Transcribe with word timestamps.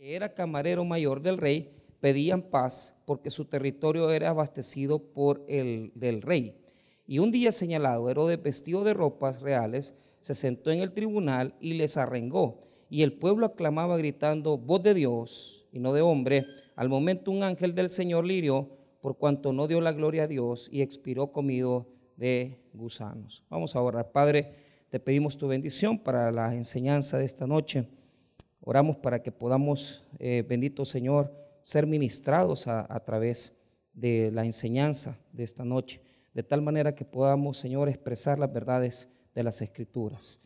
que 0.00 0.16
era 0.16 0.32
camarero 0.32 0.82
mayor 0.86 1.20
del 1.20 1.36
rey, 1.36 1.74
pedían 2.00 2.40
paz 2.40 2.96
porque 3.04 3.28
su 3.28 3.44
territorio 3.44 4.10
era 4.10 4.30
abastecido 4.30 4.98
por 4.98 5.44
el 5.46 5.92
del 5.94 6.22
rey. 6.22 6.56
Y 7.06 7.18
un 7.18 7.30
día 7.30 7.52
señalado, 7.52 8.08
Herodes, 8.08 8.42
vestido 8.42 8.82
de 8.82 8.94
ropas 8.94 9.42
reales, 9.42 9.94
se 10.22 10.34
sentó 10.34 10.70
en 10.70 10.80
el 10.80 10.92
tribunal 10.92 11.54
y 11.60 11.74
les 11.74 11.98
arrengó. 11.98 12.62
Y 12.88 13.02
el 13.02 13.12
pueblo 13.12 13.44
aclamaba 13.44 13.98
gritando, 13.98 14.56
voz 14.56 14.82
de 14.82 14.94
Dios 14.94 15.66
y 15.70 15.80
no 15.80 15.92
de 15.92 16.00
hombre. 16.00 16.46
Al 16.76 16.88
momento 16.88 17.30
un 17.30 17.42
ángel 17.42 17.74
del 17.74 17.90
Señor 17.90 18.24
le 18.24 18.32
hirió 18.32 18.70
por 19.02 19.18
cuanto 19.18 19.52
no 19.52 19.68
dio 19.68 19.82
la 19.82 19.92
gloria 19.92 20.22
a 20.22 20.28
Dios 20.28 20.70
y 20.72 20.80
expiró 20.80 21.30
comido 21.30 21.88
de 22.16 22.58
gusanos. 22.72 23.44
Vamos 23.50 23.76
a 23.76 23.82
orar. 23.82 24.12
Padre, 24.12 24.54
te 24.88 24.98
pedimos 24.98 25.36
tu 25.36 25.46
bendición 25.46 25.98
para 25.98 26.32
la 26.32 26.54
enseñanza 26.54 27.18
de 27.18 27.26
esta 27.26 27.46
noche. 27.46 27.99
Oramos 28.62 28.96
para 28.96 29.22
que 29.22 29.32
podamos, 29.32 30.04
eh, 30.18 30.44
bendito 30.46 30.84
Señor, 30.84 31.32
ser 31.62 31.86
ministrados 31.86 32.66
a, 32.66 33.00
través 33.04 33.56
de 33.92 34.30
la 34.32 34.44
enseñanza 34.44 35.18
de 35.32 35.44
esta 35.44 35.64
noche, 35.64 36.00
de 36.34 36.42
tal 36.42 36.62
manera 36.62 36.94
que 36.94 37.04
podamos, 37.04 37.56
Señor, 37.56 37.88
expresar 37.88 38.38
las 38.38 38.52
verdades 38.52 39.08
de 39.34 39.42
las 39.42 39.60
Escrituras. 39.62 40.40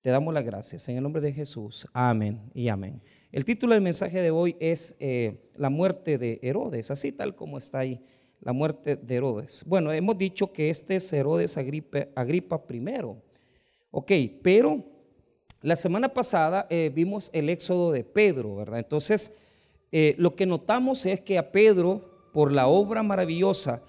Te 0.00 0.10
damos 0.10 0.32
las 0.32 0.44
gracias 0.44 0.88
en 0.88 0.96
el 0.96 1.02
nombre 1.02 1.20
de 1.20 1.32
Jesús. 1.32 1.86
Amén 1.92 2.50
y 2.54 2.68
amén. 2.68 3.02
El 3.32 3.44
título 3.44 3.74
del 3.74 3.82
mensaje 3.82 4.20
de 4.22 4.30
hoy 4.30 4.56
es 4.60 4.96
eh, 5.00 5.50
La 5.56 5.68
muerte 5.68 6.16
de 6.16 6.38
Herodes, 6.42 6.90
así 6.90 7.12
tal 7.12 7.34
como 7.34 7.58
está 7.58 7.80
ahí, 7.80 8.00
la 8.40 8.52
muerte 8.52 8.96
de 8.96 9.14
Herodes. 9.16 9.64
Bueno, 9.66 9.92
hemos 9.92 10.16
dicho 10.16 10.52
que 10.52 10.70
este 10.70 10.96
es 10.96 11.12
Herodes 11.12 11.58
Agripa, 11.58 12.06
Agripa 12.14 12.66
primero. 12.66 13.20
Ok, 13.90 14.12
pero 14.42 14.84
la 15.60 15.74
semana 15.74 16.14
pasada 16.14 16.66
eh, 16.70 16.90
vimos 16.94 17.30
el 17.32 17.48
éxodo 17.48 17.90
de 17.90 18.04
Pedro, 18.04 18.56
¿verdad? 18.56 18.78
Entonces, 18.78 19.38
eh, 19.90 20.14
lo 20.18 20.36
que 20.36 20.46
notamos 20.46 21.04
es 21.04 21.20
que 21.20 21.36
a 21.36 21.50
Pedro, 21.50 22.28
por 22.32 22.52
la 22.52 22.68
obra 22.68 23.02
maravillosa 23.02 23.82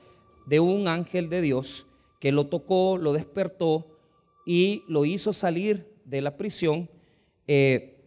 de 0.48 0.60
un 0.60 0.88
ángel 0.88 1.30
de 1.30 1.42
Dios, 1.42 1.86
que 2.20 2.32
lo 2.32 2.48
tocó, 2.48 2.98
lo 2.98 3.14
despertó 3.14 3.88
y 4.46 4.84
lo 4.88 5.06
hizo 5.06 5.32
salir 5.32 5.94
de 6.06 6.22
la 6.22 6.38
prisión, 6.38 6.90
eh, 7.46 7.98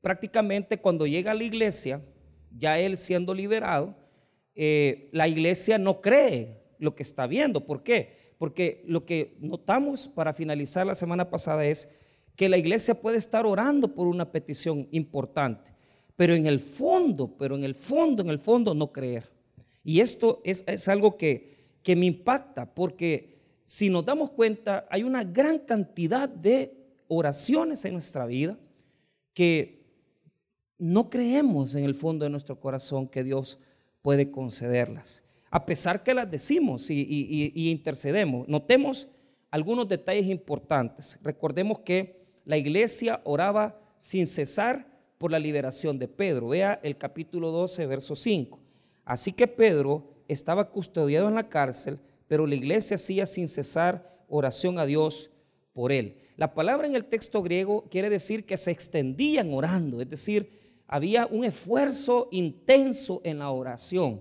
prácticamente 0.00 0.78
cuando 0.78 1.06
llega 1.06 1.30
a 1.30 1.34
la 1.34 1.44
iglesia, 1.44 2.02
ya 2.58 2.78
él 2.78 2.96
siendo 2.96 3.34
liberado, 3.34 3.94
la 4.54 5.28
iglesia 5.28 5.76
no 5.76 6.00
cree 6.00 6.62
lo 6.78 6.94
que 6.94 7.02
está 7.02 7.26
viendo. 7.26 7.66
¿Por 7.66 7.82
qué? 7.82 8.32
Porque 8.38 8.82
lo 8.86 9.04
que 9.04 9.36
notamos 9.38 10.08
para 10.08 10.32
finalizar 10.32 10.86
la 10.86 10.94
semana 10.94 11.28
pasada 11.28 11.66
es 11.66 11.95
que 12.36 12.48
la 12.48 12.58
iglesia 12.58 13.00
puede 13.00 13.16
estar 13.16 13.46
orando 13.46 13.94
por 13.94 14.06
una 14.06 14.30
petición 14.30 14.86
importante, 14.92 15.72
pero 16.14 16.34
en 16.34 16.46
el 16.46 16.60
fondo, 16.60 17.36
pero 17.36 17.56
en 17.56 17.64
el 17.64 17.74
fondo, 17.74 18.22
en 18.22 18.28
el 18.28 18.38
fondo 18.38 18.74
no 18.74 18.92
creer. 18.92 19.28
Y 19.82 20.00
esto 20.00 20.42
es, 20.44 20.88
algo 20.88 21.16
que, 21.16 21.78
que 21.82 21.96
me 21.96 22.06
impacta, 22.06 22.74
porque 22.74 23.36
si 23.64 23.90
nos 23.90 24.04
damos 24.04 24.30
cuenta, 24.30 24.86
hay 24.90 25.02
una 25.02 25.24
gran 25.24 25.60
cantidad 25.60 26.28
de 26.28 26.76
oraciones 27.08 27.84
en 27.84 27.94
nuestra 27.94 28.26
vida 28.26 28.58
que 29.32 29.76
no 30.78 31.08
creemos 31.10 31.74
en 31.74 31.84
el 31.84 31.94
fondo 31.94 32.24
de 32.24 32.30
nuestro 32.30 32.60
corazón 32.60 33.08
que 33.08 33.24
Dios 33.24 33.60
puede 34.02 34.30
concederlas, 34.30 35.24
a 35.50 35.66
pesar 35.66 36.02
que 36.02 36.14
las 36.14 36.30
decimos 36.30 36.90
y, 36.90 37.70
intercedemos. 37.70 38.46
Notemos 38.46 39.08
algunos 39.50 39.88
detalles 39.88 40.26
importantes. 40.26 41.18
Recordemos 41.22 41.80
que 41.80 42.15
la 42.46 42.56
iglesia 42.56 43.20
oraba 43.24 43.78
sin 43.98 44.26
cesar 44.26 44.86
por 45.18 45.30
la 45.30 45.38
liberación 45.38 45.98
de 45.98 46.08
Pedro. 46.08 46.48
Vea 46.48 46.80
el 46.82 46.96
capítulo 46.96 47.50
12, 47.50 47.86
verso 47.86 48.16
5. 48.16 48.58
Así 49.04 49.32
que 49.32 49.48
Pedro 49.48 50.04
estaba 50.28 50.70
custodiado 50.70 51.28
en 51.28 51.34
la 51.34 51.48
cárcel, 51.48 51.98
pero 52.28 52.46
la 52.46 52.54
iglesia 52.54 52.94
hacía 52.94 53.26
sin 53.26 53.48
cesar 53.48 54.24
oración 54.28 54.78
a 54.78 54.86
Dios 54.86 55.30
por 55.72 55.90
él. 55.90 56.18
La 56.36 56.54
palabra 56.54 56.86
en 56.86 56.94
el 56.94 57.06
texto 57.06 57.42
griego 57.42 57.84
quiere 57.90 58.10
decir 58.10 58.46
que 58.46 58.56
se 58.56 58.70
extendían 58.70 59.52
orando, 59.52 60.00
es 60.00 60.08
decir, 60.08 60.50
había 60.86 61.26
un 61.26 61.44
esfuerzo 61.44 62.28
intenso 62.30 63.20
en 63.24 63.40
la 63.40 63.50
oración 63.50 64.20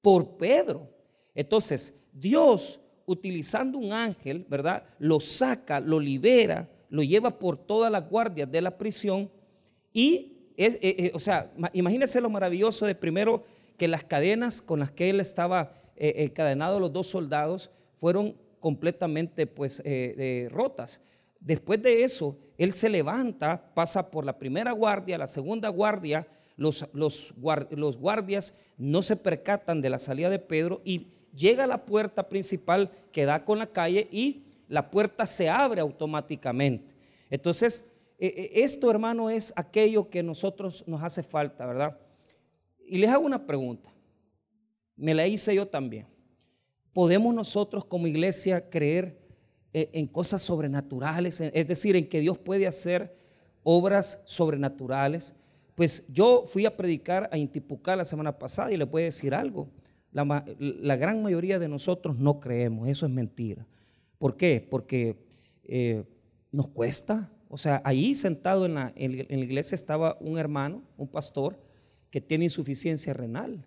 por 0.00 0.38
Pedro. 0.38 0.88
Entonces, 1.34 2.00
Dios, 2.12 2.80
utilizando 3.04 3.76
un 3.76 3.92
ángel, 3.92 4.46
¿verdad? 4.48 4.84
Lo 4.98 5.20
saca, 5.20 5.80
lo 5.80 6.00
libera, 6.00 6.70
lo 6.94 7.02
lleva 7.02 7.40
por 7.40 7.56
todas 7.56 7.90
las 7.90 8.08
guardias 8.08 8.48
de 8.52 8.62
la 8.62 8.78
prisión 8.78 9.28
y, 9.92 10.52
eh, 10.56 10.78
eh, 10.80 11.10
o 11.12 11.18
sea, 11.18 11.52
imagínense 11.72 12.20
lo 12.20 12.30
maravilloso 12.30 12.86
de 12.86 12.94
primero 12.94 13.42
que 13.76 13.88
las 13.88 14.04
cadenas 14.04 14.62
con 14.62 14.78
las 14.78 14.92
que 14.92 15.10
él 15.10 15.18
estaba 15.18 15.72
eh, 15.96 16.14
encadenado, 16.18 16.78
los 16.78 16.92
dos 16.92 17.08
soldados, 17.08 17.72
fueron 17.96 18.36
completamente 18.60 19.48
pues 19.48 19.82
rotas. 20.50 21.02
Después 21.40 21.82
de 21.82 22.04
eso, 22.04 22.38
él 22.58 22.72
se 22.72 22.88
levanta, 22.88 23.74
pasa 23.74 24.08
por 24.12 24.24
la 24.24 24.38
primera 24.38 24.70
guardia, 24.70 25.18
la 25.18 25.26
segunda 25.26 25.70
guardia, 25.70 26.28
los, 26.56 26.88
los, 26.92 27.34
los, 27.70 27.96
guardias 27.98 28.56
no 28.78 29.02
se 29.02 29.16
percatan 29.16 29.82
de 29.82 29.90
la 29.90 29.98
salida 29.98 30.30
de 30.30 30.38
Pedro 30.38 30.80
y 30.84 31.08
llega 31.34 31.64
a 31.64 31.66
la 31.66 31.84
puerta 31.84 32.28
principal 32.28 32.92
que 33.10 33.24
da 33.24 33.44
con 33.44 33.58
la 33.58 33.66
calle 33.66 34.06
y 34.12 34.44
la 34.68 34.90
puerta 34.90 35.26
se 35.26 35.48
abre 35.48 35.80
automáticamente. 35.80 36.94
Entonces, 37.30 37.92
e, 38.18 38.26
e, 38.26 38.62
esto 38.62 38.90
hermano 38.90 39.30
es 39.30 39.52
aquello 39.56 40.08
que 40.08 40.22
nosotros 40.22 40.84
nos 40.86 41.02
hace 41.02 41.22
falta, 41.22 41.66
¿verdad? 41.66 41.98
Y 42.86 42.98
les 42.98 43.10
hago 43.10 43.24
una 43.24 43.46
pregunta, 43.46 43.92
me 44.96 45.14
la 45.14 45.26
hice 45.26 45.54
yo 45.54 45.66
también. 45.66 46.06
¿Podemos 46.92 47.34
nosotros 47.34 47.84
como 47.84 48.06
iglesia 48.06 48.70
creer 48.70 49.24
eh, 49.76 49.90
en 49.92 50.06
cosas 50.06 50.40
sobrenaturales, 50.40 51.40
es 51.40 51.66
decir, 51.66 51.96
en 51.96 52.08
que 52.08 52.20
Dios 52.20 52.38
puede 52.38 52.68
hacer 52.68 53.12
obras 53.64 54.22
sobrenaturales. 54.24 55.34
Pues 55.74 56.06
yo 56.06 56.44
fui 56.46 56.64
a 56.64 56.76
predicar 56.76 57.28
a 57.32 57.36
Intipucá 57.36 57.96
la 57.96 58.04
semana 58.04 58.38
pasada 58.38 58.70
y 58.70 58.76
le 58.76 58.86
puedo 58.86 59.04
decir 59.04 59.34
algo. 59.34 59.68
La, 60.12 60.94
gran 60.94 61.20
mayoría 61.24 61.58
de 61.58 61.68
nosotros 61.68 62.16
no 62.16 62.38
creemos, 62.38 62.88
eso 62.88 63.04
es 63.04 63.10
mentira. 63.10 63.66
¿Por 64.24 64.38
qué? 64.38 64.66
Porque 64.70 65.18
eh, 65.64 66.02
nos 66.50 66.68
cuesta. 66.68 67.30
O 67.50 67.58
sea, 67.58 67.82
ahí 67.84 68.14
sentado 68.14 68.64
en 68.64 68.72
la, 68.72 68.90
iglesia 68.96 69.74
estaba 69.74 70.16
un 70.18 70.38
hermano, 70.38 70.82
un 70.96 71.08
pastor, 71.08 71.60
que 72.08 72.22
tiene 72.22 72.44
insuficiencia 72.44 73.12
renal. 73.12 73.66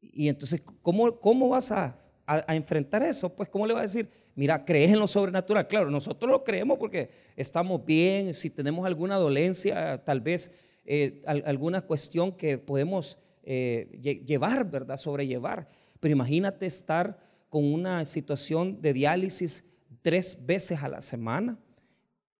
Y 0.00 0.28
entonces, 0.28 0.62
¿cómo, 0.80 1.20
cómo 1.20 1.50
vas 1.50 1.70
a, 1.70 2.00
a 2.24 2.56
enfrentar 2.56 3.02
eso? 3.02 3.36
Pues, 3.36 3.50
¿cómo 3.50 3.66
le 3.66 3.74
va 3.74 3.80
a 3.80 3.82
decir? 3.82 4.08
mira, 4.34 4.64
crees 4.64 4.90
en 4.90 5.00
lo 5.00 5.06
sobrenatural. 5.06 5.68
Claro, 5.68 5.90
nosotros 5.90 6.30
lo 6.30 6.44
creemos 6.44 6.78
porque 6.78 7.10
estamos 7.36 7.84
bien, 7.84 8.32
si 8.32 8.48
tenemos 8.48 8.86
alguna 8.86 9.16
dolencia, 9.16 10.02
tal 10.02 10.22
vez 10.22 10.56
eh, 10.86 11.20
alguna 11.26 11.82
cuestión 11.82 12.32
que 12.32 12.56
podemos 12.56 13.18
eh, 13.42 14.22
llevar, 14.24 14.70
¿verdad? 14.70 14.96
Sobrellevar. 14.96 15.68
Pero 16.00 16.12
imagínate 16.12 16.64
estar 16.64 17.27
con 17.48 17.64
una 17.64 18.04
situación 18.04 18.80
de 18.80 18.92
diálisis 18.92 19.64
tres 20.02 20.46
veces 20.46 20.82
a 20.82 20.88
la 20.88 21.00
semana. 21.00 21.58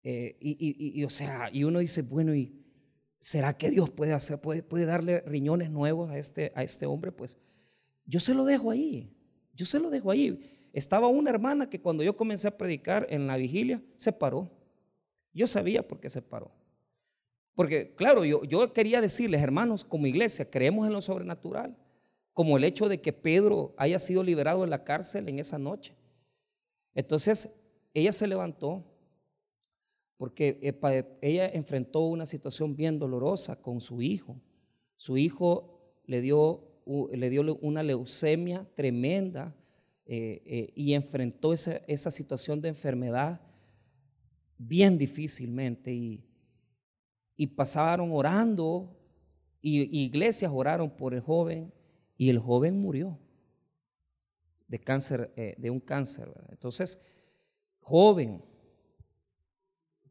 Eh, 0.02 0.36
y, 0.40 1.04
o 1.04 1.10
sea, 1.10 1.50
y 1.52 1.64
uno 1.64 1.80
dice, 1.80 2.02
bueno, 2.02 2.34
¿y 2.34 2.64
será 3.20 3.56
que 3.56 3.70
Dios 3.70 3.90
puede 3.90 4.12
hacer, 4.12 4.40
puede, 4.40 4.62
puede 4.62 4.86
darle 4.86 5.20
riñones 5.20 5.70
nuevos 5.70 6.10
a 6.10 6.18
este, 6.18 6.52
a 6.54 6.62
este 6.62 6.86
hombre? 6.86 7.12
Pues 7.12 7.38
yo 8.06 8.20
se 8.20 8.34
lo 8.34 8.44
dejo 8.44 8.70
ahí, 8.70 9.14
yo 9.54 9.66
se 9.66 9.80
lo 9.80 9.90
dejo 9.90 10.10
ahí. 10.10 10.70
Estaba 10.72 11.08
una 11.08 11.30
hermana 11.30 11.68
que 11.68 11.80
cuando 11.80 12.02
yo 12.02 12.16
comencé 12.16 12.48
a 12.48 12.56
predicar 12.56 13.06
en 13.10 13.26
la 13.26 13.36
vigilia, 13.36 13.82
se 13.96 14.12
paró. 14.12 14.50
Yo 15.32 15.46
sabía 15.46 15.86
por 15.86 16.00
qué 16.00 16.08
se 16.08 16.22
paró. 16.22 16.52
Porque, 17.54 17.94
claro, 17.96 18.24
yo, 18.24 18.44
yo 18.44 18.72
quería 18.72 19.00
decirles, 19.00 19.42
hermanos, 19.42 19.84
como 19.84 20.06
iglesia, 20.06 20.48
creemos 20.48 20.86
en 20.86 20.92
lo 20.92 21.02
sobrenatural, 21.02 21.76
como 22.38 22.56
el 22.56 22.62
hecho 22.62 22.88
de 22.88 23.00
que 23.00 23.12
Pedro 23.12 23.74
haya 23.76 23.98
sido 23.98 24.22
liberado 24.22 24.60
de 24.60 24.68
la 24.68 24.84
cárcel 24.84 25.28
en 25.28 25.40
esa 25.40 25.58
noche. 25.58 25.96
Entonces, 26.94 27.64
ella 27.92 28.12
se 28.12 28.28
levantó 28.28 28.84
porque 30.16 30.78
ella 31.20 31.48
enfrentó 31.48 32.02
una 32.02 32.26
situación 32.26 32.76
bien 32.76 33.00
dolorosa 33.00 33.60
con 33.60 33.80
su 33.80 34.02
hijo. 34.02 34.40
Su 34.94 35.16
hijo 35.16 35.80
le 36.04 36.20
dio, 36.20 36.62
le 37.12 37.28
dio 37.28 37.58
una 37.60 37.82
leucemia 37.82 38.64
tremenda 38.76 39.56
eh, 40.06 40.40
eh, 40.46 40.72
y 40.76 40.94
enfrentó 40.94 41.52
esa, 41.52 41.78
esa, 41.88 42.12
situación 42.12 42.60
de 42.60 42.68
enfermedad 42.68 43.40
bien 44.58 44.96
difícilmente 44.96 45.92
y, 45.92 46.24
pasaron 47.56 48.12
orando 48.12 48.96
y, 49.60 50.04
iglesias 50.04 50.52
oraron 50.54 50.88
por 50.88 51.14
el 51.14 51.20
joven 51.20 51.76
y 52.18 52.28
el 52.28 52.40
joven 52.40 52.78
murió 52.78 53.16
de 54.66 54.80
cáncer, 54.80 55.32
eh, 55.36 55.54
de 55.56 55.70
un 55.70 55.80
cáncer. 55.80 56.30
Entonces, 56.50 57.00
joven, 57.80 58.42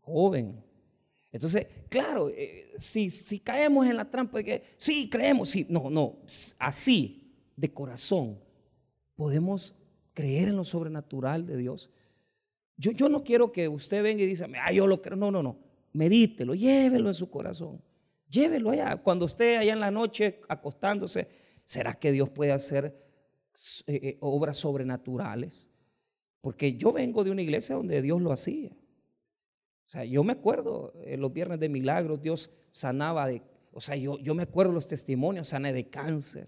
joven. 0.01 0.63
Entonces, 1.31 1.67
claro, 1.89 2.29
eh, 2.29 2.71
si, 2.77 3.09
si 3.09 3.41
caemos 3.41 3.85
en 3.85 3.97
la 3.97 4.09
trampa 4.09 4.39
de 4.39 4.45
que, 4.45 4.63
sí, 4.77 5.09
creemos, 5.09 5.49
sí, 5.49 5.67
no, 5.69 5.89
no, 5.89 6.19
así, 6.57 7.35
de 7.55 7.73
corazón, 7.73 8.39
podemos 9.15 9.75
creer 10.13 10.47
en 10.47 10.55
lo 10.55 10.63
sobrenatural 10.63 11.45
de 11.45 11.57
Dios. 11.57 11.91
Yo, 12.77 12.91
yo 12.91 13.09
no 13.09 13.23
quiero 13.23 13.51
que 13.51 13.67
usted 13.67 14.01
venga 14.01 14.23
y 14.23 14.27
diga, 14.27 14.47
ah, 14.63 14.71
yo 14.71 14.87
lo 14.87 15.01
creo, 15.01 15.17
no, 15.17 15.29
no, 15.29 15.43
no, 15.43 15.59
medítelo, 15.91 16.55
llévelo 16.55 17.09
en 17.09 17.13
su 17.13 17.29
corazón, 17.29 17.81
llévelo 18.29 18.69
allá. 18.71 18.95
Cuando 18.95 19.25
esté 19.25 19.57
allá 19.57 19.73
en 19.73 19.79
la 19.81 19.91
noche 19.91 20.39
acostándose, 20.47 21.27
¿será 21.67 21.93
que 21.93 22.11
Dios 22.13 22.29
puede 22.29 22.53
hacer 22.53 22.97
eh, 23.85 23.99
eh, 24.01 24.17
obras 24.21 24.57
sobrenaturales? 24.57 25.69
Porque 26.41 26.77
yo 26.77 26.93
vengo 26.93 27.23
de 27.23 27.31
una 27.31 27.41
iglesia 27.41 27.75
donde 27.75 28.01
Dios 28.01 28.21
lo 28.21 28.31
hacía. 28.31 28.71
O 28.71 29.89
sea, 29.89 30.05
yo 30.05 30.23
me 30.23 30.33
acuerdo 30.33 30.93
en 31.03 31.19
los 31.19 31.31
viernes 31.31 31.59
de 31.59 31.69
milagros, 31.69 32.21
Dios 32.21 32.51
sanaba 32.71 33.27
de, 33.27 33.41
o 33.71 33.81
sea, 33.81 33.95
yo, 33.97 34.17
yo 34.19 34.33
me 34.33 34.43
acuerdo 34.43 34.71
los 34.71 34.87
testimonios, 34.87 35.49
sané 35.49 35.73
de 35.73 35.89
cáncer, 35.89 36.47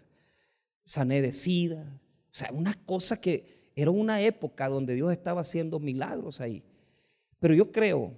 sané 0.85 1.21
de 1.21 1.33
sida. 1.33 2.01
O 2.31 2.35
sea, 2.35 2.51
una 2.53 2.73
cosa 2.85 3.19
que 3.19 3.71
era 3.75 3.91
una 3.91 4.21
época 4.21 4.69
donde 4.69 4.95
Dios 4.95 5.11
estaba 5.11 5.41
haciendo 5.41 5.79
milagros 5.79 6.39
ahí. 6.39 6.63
Pero 7.39 7.53
yo 7.53 7.71
creo 7.71 8.13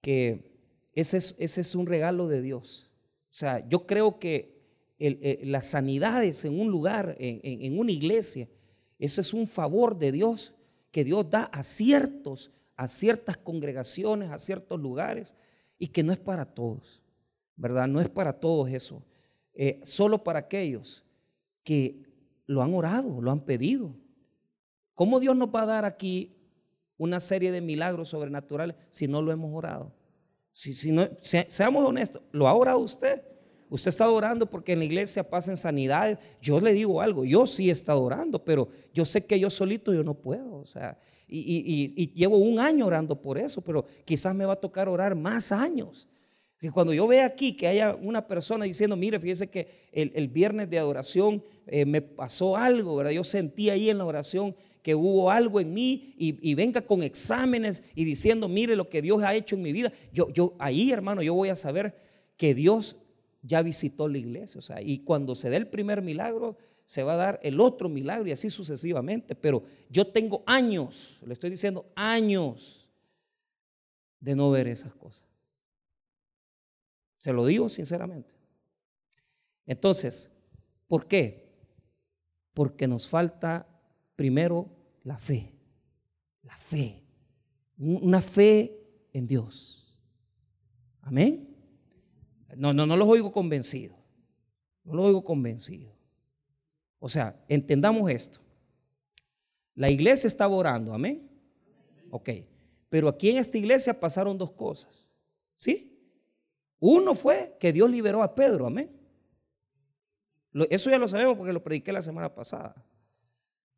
que 0.00 0.56
ese 0.92 1.18
es, 1.18 1.36
ese 1.38 1.60
es 1.60 1.74
un 1.76 1.86
regalo 1.86 2.26
de 2.26 2.42
Dios. 2.42 2.90
O 3.30 3.34
sea, 3.34 3.66
yo 3.68 3.86
creo 3.86 4.18
que 4.18 4.55
las 4.98 5.66
sanidades 5.66 6.44
en 6.44 6.58
un 6.58 6.70
lugar, 6.70 7.16
en, 7.18 7.78
una 7.78 7.92
iglesia, 7.92 8.48
ese 8.98 9.20
es 9.20 9.34
un 9.34 9.46
favor 9.46 9.98
de 9.98 10.12
Dios 10.12 10.54
que 10.90 11.04
Dios 11.04 11.28
da 11.30 11.44
a 11.44 11.62
ciertos 11.62 12.52
a 12.76 12.88
ciertas 12.88 13.36
congregaciones, 13.38 14.30
a 14.30 14.38
ciertos 14.38 14.78
lugares, 14.80 15.34
y 15.78 15.88
que 15.88 16.02
no 16.02 16.12
es 16.12 16.18
para 16.18 16.44
todos, 16.44 17.02
¿verdad? 17.56 17.88
No 17.88 18.00
es 18.00 18.08
para 18.08 18.34
todos 18.34 18.70
eso. 18.70 19.02
Eh, 19.54 19.80
solo 19.82 20.22
para 20.22 20.40
aquellos 20.40 21.04
que 21.64 22.02
lo 22.46 22.62
han 22.62 22.74
orado, 22.74 23.20
lo 23.20 23.30
han 23.30 23.40
pedido. 23.40 23.94
¿Cómo 24.94 25.20
Dios 25.20 25.36
nos 25.36 25.48
va 25.48 25.62
a 25.62 25.66
dar 25.66 25.84
aquí 25.84 26.36
una 26.98 27.20
serie 27.20 27.50
de 27.50 27.60
milagros 27.60 28.10
sobrenaturales 28.10 28.76
si 28.90 29.08
no 29.08 29.22
lo 29.22 29.32
hemos 29.32 29.52
orado? 29.54 29.92
Si, 30.52 30.74
si 30.74 30.92
no, 30.92 31.08
seamos 31.20 31.86
honestos, 31.86 32.22
¿lo 32.30 32.46
ha 32.48 32.54
orado 32.54 32.78
usted? 32.78 33.22
Usted 33.68 33.88
está 33.88 34.08
orando 34.08 34.46
porque 34.46 34.72
en 34.72 34.78
la 34.78 34.84
iglesia 34.84 35.28
pasan 35.28 35.56
sanidades. 35.56 36.18
Yo 36.40 36.60
le 36.60 36.72
digo 36.72 37.00
algo, 37.00 37.24
yo 37.24 37.46
sí 37.46 37.68
he 37.68 37.72
estado 37.72 38.02
orando, 38.02 38.44
pero 38.44 38.68
yo 38.94 39.04
sé 39.04 39.26
que 39.26 39.40
yo 39.40 39.50
solito 39.50 39.92
yo 39.92 40.04
no 40.04 40.14
puedo. 40.14 40.56
O 40.56 40.66
sea, 40.66 40.98
y, 41.28 42.12
llevo 42.14 42.38
un 42.38 42.60
año 42.60 42.86
orando 42.86 43.20
por 43.20 43.38
eso, 43.38 43.60
pero 43.60 43.84
quizás 44.04 44.34
me 44.34 44.44
va 44.44 44.54
a 44.54 44.60
tocar 44.60 44.88
orar 44.88 45.14
más 45.14 45.50
años. 45.50 46.08
Que 46.58 46.70
cuando 46.70 46.94
yo 46.94 47.06
vea 47.06 47.26
aquí 47.26 47.54
que 47.54 47.66
haya 47.66 47.94
una 47.94 48.26
persona 48.26 48.64
diciendo, 48.64 48.96
mire, 48.96 49.18
fíjese 49.18 49.48
que 49.48 49.68
el, 49.92 50.28
viernes 50.28 50.70
de 50.70 50.78
adoración 50.78 51.42
eh, 51.66 51.84
me 51.84 52.00
pasó 52.00 52.56
algo, 52.56 52.96
¿verdad? 52.96 53.12
Yo 53.12 53.24
sentí 53.24 53.68
ahí 53.68 53.90
en 53.90 53.98
la 53.98 54.04
oración 54.04 54.54
que 54.82 54.94
hubo 54.94 55.32
algo 55.32 55.58
en 55.58 55.74
mí 55.74 56.14
y, 56.16 56.54
venga 56.54 56.80
con 56.80 57.02
exámenes 57.02 57.82
y 57.96 58.04
diciendo, 58.04 58.48
mire 58.48 58.76
lo 58.76 58.88
que 58.88 59.02
Dios 59.02 59.20
ha 59.24 59.34
hecho 59.34 59.56
en 59.56 59.62
mi 59.62 59.72
vida. 59.72 59.92
Yo, 60.12 60.32
yo 60.32 60.54
ahí, 60.60 60.92
hermano, 60.92 61.22
yo 61.22 61.34
voy 61.34 61.48
a 61.48 61.56
saber 61.56 61.96
que 62.36 62.54
Dios 62.54 62.96
ya 63.42 63.62
visitó 63.62 64.08
la 64.08 64.18
iglesia. 64.18 64.58
O 64.58 64.62
sea, 64.62 64.80
y 64.82 65.00
cuando 65.00 65.34
se 65.34 65.50
dé 65.50 65.56
el 65.56 65.68
primer 65.68 66.02
milagro, 66.02 66.56
se 66.84 67.02
va 67.02 67.14
a 67.14 67.16
dar 67.16 67.40
el 67.42 67.60
otro 67.60 67.88
milagro 67.88 68.28
y 68.28 68.32
así 68.32 68.48
sucesivamente. 68.48 69.34
Pero 69.34 69.64
yo 69.90 70.06
tengo 70.06 70.42
años, 70.46 71.20
le 71.26 71.32
estoy 71.32 71.50
diciendo 71.50 71.86
años 71.94 72.88
de 74.20 74.34
no 74.34 74.50
ver 74.50 74.68
esas 74.68 74.94
cosas. 74.94 75.26
Se 77.18 77.32
lo 77.32 77.44
digo 77.44 77.68
sinceramente. 77.68 78.32
Entonces, 79.66 80.30
¿por 80.86 81.06
qué? 81.06 81.50
Porque 82.54 82.86
nos 82.86 83.08
falta 83.08 83.66
primero 84.14 84.68
la 85.02 85.18
fe. 85.18 85.52
La 86.42 86.56
fe. 86.56 87.02
Una 87.78 88.22
fe 88.22 89.08
en 89.12 89.26
Dios. 89.26 89.98
Amén. 91.02 91.55
No, 92.56 92.72
no, 92.72 92.86
no 92.86 92.96
los 92.96 93.08
oigo 93.08 93.30
convencidos. 93.30 93.96
No 94.84 94.94
los 94.94 95.06
oigo 95.06 95.22
convencidos. 95.22 95.92
O 96.98 97.08
sea, 97.08 97.36
entendamos 97.48 98.10
esto. 98.10 98.40
La 99.74 99.90
iglesia 99.90 100.26
estaba 100.26 100.54
orando, 100.54 100.94
amén. 100.94 101.28
Ok, 102.10 102.30
pero 102.88 103.08
aquí 103.08 103.30
en 103.30 103.38
esta 103.38 103.58
iglesia 103.58 103.98
pasaron 103.98 104.38
dos 104.38 104.52
cosas. 104.52 105.12
¿Sí? 105.54 105.92
Uno 106.78 107.14
fue 107.14 107.56
que 107.60 107.72
Dios 107.72 107.90
liberó 107.90 108.22
a 108.22 108.34
Pedro, 108.34 108.66
amén. 108.66 108.90
Eso 110.70 110.88
ya 110.88 110.98
lo 110.98 111.06
sabemos 111.08 111.36
porque 111.36 111.52
lo 111.52 111.62
prediqué 111.62 111.92
la 111.92 112.00
semana 112.00 112.34
pasada. 112.34 112.74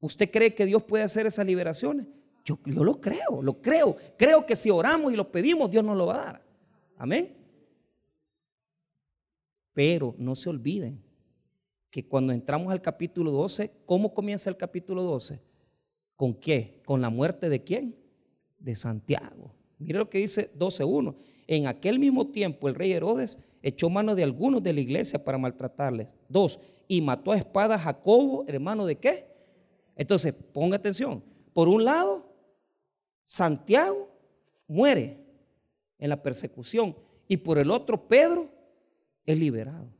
¿Usted 0.00 0.30
cree 0.30 0.54
que 0.54 0.66
Dios 0.66 0.82
puede 0.84 1.02
hacer 1.02 1.26
esas 1.26 1.44
liberaciones? 1.44 2.06
Yo, 2.44 2.58
yo 2.64 2.84
lo 2.84 3.00
creo, 3.00 3.42
lo 3.42 3.60
creo. 3.60 3.96
Creo 4.16 4.46
que 4.46 4.54
si 4.54 4.70
oramos 4.70 5.12
y 5.12 5.16
lo 5.16 5.30
pedimos, 5.32 5.70
Dios 5.70 5.84
nos 5.84 5.96
lo 5.96 6.06
va 6.06 6.14
a 6.14 6.24
dar. 6.24 6.42
Amén. 6.96 7.37
Pero 9.78 10.16
no 10.18 10.34
se 10.34 10.48
olviden 10.48 11.00
que 11.88 12.08
cuando 12.08 12.32
entramos 12.32 12.72
al 12.72 12.82
capítulo 12.82 13.30
12, 13.30 13.70
¿cómo 13.86 14.12
comienza 14.12 14.50
el 14.50 14.56
capítulo 14.56 15.04
12? 15.04 15.40
¿Con 16.16 16.34
qué? 16.34 16.82
¿Con 16.84 17.00
la 17.00 17.10
muerte 17.10 17.48
de 17.48 17.62
quién? 17.62 17.94
De 18.58 18.74
Santiago. 18.74 19.54
Mire 19.78 20.00
lo 20.00 20.10
que 20.10 20.18
dice 20.18 20.52
12.1. 20.58 21.14
En 21.46 21.68
aquel 21.68 22.00
mismo 22.00 22.26
tiempo 22.26 22.66
el 22.66 22.74
rey 22.74 22.90
Herodes 22.90 23.38
echó 23.62 23.88
mano 23.88 24.16
de 24.16 24.24
algunos 24.24 24.64
de 24.64 24.72
la 24.72 24.80
iglesia 24.80 25.24
para 25.24 25.38
maltratarles. 25.38 26.08
Dos, 26.28 26.58
y 26.88 27.00
mató 27.00 27.30
a 27.30 27.36
espada 27.36 27.76
a 27.76 27.78
Jacobo, 27.78 28.46
hermano 28.48 28.84
de 28.84 28.96
qué? 28.96 29.28
Entonces, 29.94 30.34
ponga 30.34 30.78
atención. 30.78 31.22
Por 31.52 31.68
un 31.68 31.84
lado, 31.84 32.28
Santiago 33.24 34.08
muere 34.66 35.24
en 36.00 36.08
la 36.08 36.20
persecución 36.20 36.96
y 37.28 37.36
por 37.36 37.58
el 37.60 37.70
otro, 37.70 38.08
Pedro 38.08 38.57
es 39.32 39.38
liberado. 39.38 39.92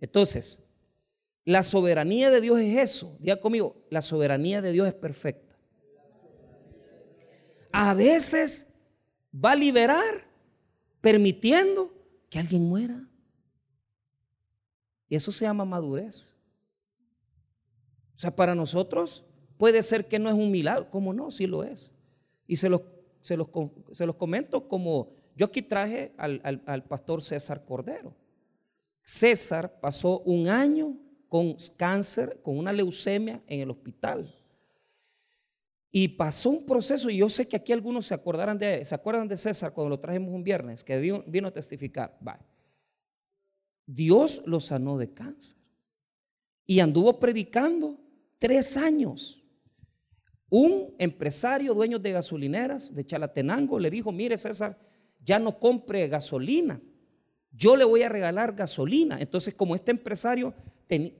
Entonces, 0.00 0.64
la 1.44 1.64
soberanía 1.64 2.30
de 2.30 2.40
Dios 2.40 2.60
es 2.60 2.78
eso. 2.78 3.16
Diga 3.18 3.40
conmigo, 3.40 3.84
la 3.90 4.00
soberanía 4.00 4.62
de 4.62 4.70
Dios 4.70 4.86
es 4.86 4.94
perfecta. 4.94 5.56
A 7.72 7.92
veces 7.94 8.74
va 9.34 9.52
a 9.52 9.56
liberar 9.56 10.24
permitiendo 11.00 11.92
que 12.28 12.38
alguien 12.38 12.68
muera. 12.68 13.08
Y 15.08 15.16
eso 15.16 15.32
se 15.32 15.44
llama 15.44 15.64
madurez. 15.64 16.36
O 18.14 18.20
sea, 18.20 18.36
para 18.36 18.54
nosotros 18.54 19.24
puede 19.58 19.82
ser 19.82 20.06
que 20.06 20.20
no 20.20 20.28
es 20.28 20.36
un 20.36 20.52
milagro. 20.52 20.88
¿Cómo 20.90 21.12
no? 21.12 21.32
Sí 21.32 21.48
lo 21.48 21.64
es. 21.64 21.92
Y 22.46 22.54
se 22.54 22.68
los, 22.68 22.82
se 23.20 23.36
los, 23.36 23.48
comento 24.16 24.68
como 24.68 25.16
yo 25.40 25.46
aquí 25.46 25.62
traje 25.62 26.12
al, 26.18 26.62
al 26.66 26.84
pastor 26.84 27.22
César 27.22 27.64
Cordero. 27.64 28.14
César 29.02 29.80
pasó 29.80 30.20
un 30.20 30.48
año 30.48 30.98
con 31.28 31.56
cáncer, 31.78 32.42
con 32.42 32.58
una 32.58 32.74
leucemia 32.74 33.42
en 33.46 33.60
el 33.60 33.70
hospital. 33.70 34.30
Y 35.90 36.08
pasó 36.08 36.50
un 36.50 36.66
proceso, 36.66 37.08
y 37.08 37.16
yo 37.16 37.30
sé 37.30 37.48
que 37.48 37.56
aquí 37.56 37.72
algunos 37.72 38.04
se 38.04 38.12
acordarán 38.12 38.58
de, 38.58 38.84
se 38.84 38.94
acuerdan 38.94 39.28
de 39.28 39.38
César 39.38 39.72
cuando 39.72 39.88
lo 39.88 39.98
trajimos 39.98 40.28
un 40.28 40.44
viernes, 40.44 40.84
que 40.84 41.00
vino, 41.26 41.48
a 41.48 41.50
testificar. 41.50 42.18
Dios 43.86 44.42
lo 44.44 44.60
sanó 44.60 44.98
de 44.98 45.14
cáncer. 45.14 45.56
Y 46.66 46.80
anduvo 46.80 47.18
predicando 47.18 47.98
tres 48.38 48.76
años. 48.76 49.42
Un 50.50 50.94
empresario, 50.98 51.72
dueño 51.72 51.98
de 51.98 52.12
gasolineras 52.12 52.94
de 52.94 53.06
Chalatenango, 53.06 53.78
le 53.78 53.88
dijo, 53.88 54.12
mire 54.12 54.36
César, 54.36 54.89
ya 55.24 55.38
no 55.38 55.58
compre 55.58 56.08
gasolina 56.08 56.80
yo 57.52 57.76
le 57.76 57.84
voy 57.84 58.02
a 58.02 58.08
regalar 58.08 58.54
gasolina. 58.54 59.20
Entonces, 59.20 59.54
como 59.54 59.74
este 59.74 59.90
empresario 59.90 60.54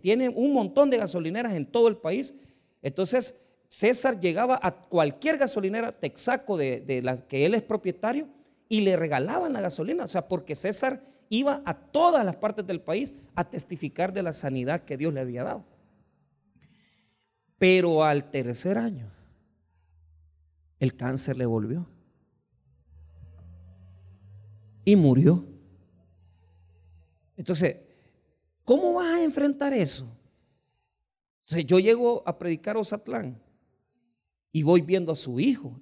tiene 0.01 0.29
un 0.29 0.53
montón 0.53 0.91
de 0.91 0.99
gasolineras 0.99 1.55
en 1.55 1.67
todo 1.67 1.89
el 1.89 1.97
país, 1.97 2.41
entonces 2.83 3.41
César 3.69 4.19
llegaba 4.19 4.59
a 4.61 4.73
cualquier 4.73 5.39
gasolinera 5.39 5.93
texaco 5.93 6.57
de, 6.57 7.01
la 7.05 7.27
que 7.29 7.47
él 7.47 7.55
es 7.55 7.63
propietario 7.63 8.29
y 8.69 8.81
le 8.81 8.97
regalaban 8.97 9.53
la 9.53 9.61
gasolina. 9.61 10.05
O 10.05 10.09
sea, 10.09 10.29
porque 10.29 10.55
César 10.55 11.03
iba 11.29 11.63
a 11.65 11.75
todas 11.75 12.25
las 12.25 12.37
partes 12.37 12.67
del 12.67 12.81
país 12.81 13.15
a 13.35 13.49
testificar 13.49 14.13
de 14.13 14.23
la 14.23 14.33
sanidad 14.33 14.85
que 14.85 14.97
Dios 14.97 15.13
le 15.15 15.21
había 15.21 15.45
dado. 15.45 15.65
Pero 17.59 18.03
al 18.03 18.31
tercer 18.31 18.79
año, 18.79 19.13
el 20.79 20.97
cáncer 20.97 21.37
le 21.37 21.47
volvió. 21.47 21.87
Y 24.85 24.97
murió. 24.97 25.45
Entonces, 27.37 27.77
¿cómo 28.65 28.95
vas 28.95 29.17
a 29.17 29.25
enfrentar 29.25 29.73
eso? 29.73 30.07
yo 31.67 31.81
llego 31.81 32.23
a 32.27 32.39
predicar 32.39 32.77
a 32.77 32.81
Osatlán 32.81 33.43
y 34.53 34.63
voy 34.63 34.83
viendo 34.83 35.13
a 35.13 35.17
su 35.17 35.41
hijo. 35.41 35.81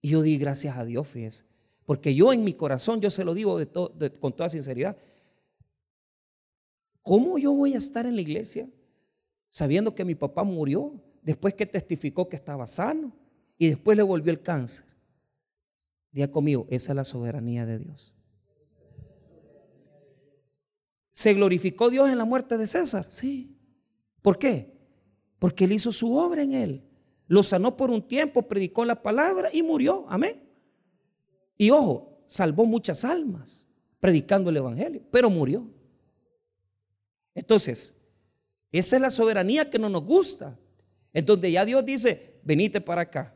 Y 0.00 0.10
yo 0.10 0.22
di 0.22 0.38
gracias 0.38 0.76
a 0.76 0.84
Dios, 0.84 1.06
fíjese. 1.08 1.44
Porque 1.84 2.14
yo 2.14 2.32
en 2.32 2.44
mi 2.44 2.54
corazón, 2.54 3.00
yo 3.00 3.10
se 3.10 3.24
lo 3.24 3.34
digo 3.34 3.58
con 4.20 4.34
toda 4.34 4.48
sinceridad, 4.48 4.96
¿cómo 7.02 7.38
yo 7.38 7.52
voy 7.52 7.74
a 7.74 7.78
estar 7.78 8.06
en 8.06 8.14
la 8.14 8.22
iglesia 8.22 8.68
sabiendo 9.48 9.94
que 9.94 10.04
mi 10.04 10.14
papá 10.14 10.44
murió 10.44 10.94
después 11.22 11.54
que 11.54 11.66
testificó 11.66 12.28
que 12.28 12.36
estaba 12.36 12.66
sano 12.66 13.12
y 13.58 13.68
después 13.68 13.96
le 13.96 14.02
volvió 14.02 14.30
el 14.30 14.40
cáncer? 14.40 14.86
Día 16.12 16.30
conmigo, 16.30 16.66
esa 16.70 16.92
es 16.92 16.96
la 16.96 17.04
soberanía 17.04 17.66
de 17.66 17.78
Dios. 17.80 18.14
¿Se 21.12 21.34
glorificó 21.34 21.90
Dios 21.90 22.08
en 22.10 22.18
la 22.18 22.24
muerte 22.24 22.56
de 22.56 22.66
César? 22.66 23.06
Sí. 23.08 23.56
¿Por 24.22 24.38
qué? 24.38 24.72
Porque 25.38 25.64
él 25.64 25.72
hizo 25.72 25.92
su 25.92 26.14
obra 26.16 26.42
en 26.42 26.52
él. 26.52 26.84
Lo 27.26 27.42
sanó 27.42 27.76
por 27.76 27.90
un 27.90 28.06
tiempo, 28.06 28.48
predicó 28.48 28.84
la 28.84 29.02
palabra 29.02 29.50
y 29.52 29.62
murió. 29.62 30.06
Amén. 30.08 30.42
Y 31.56 31.70
ojo, 31.70 32.22
salvó 32.26 32.64
muchas 32.66 33.04
almas 33.04 33.68
predicando 34.00 34.50
el 34.50 34.56
Evangelio, 34.56 35.02
pero 35.10 35.30
murió. 35.30 35.66
Entonces, 37.34 37.94
esa 38.72 38.96
es 38.96 39.02
la 39.02 39.10
soberanía 39.10 39.68
que 39.68 39.78
no 39.78 39.88
nos 39.88 40.04
gusta. 40.04 40.58
En 41.12 41.26
donde 41.26 41.50
ya 41.50 41.64
Dios 41.64 41.84
dice, 41.84 42.40
venite 42.42 42.80
para 42.80 43.02
acá. 43.02 43.34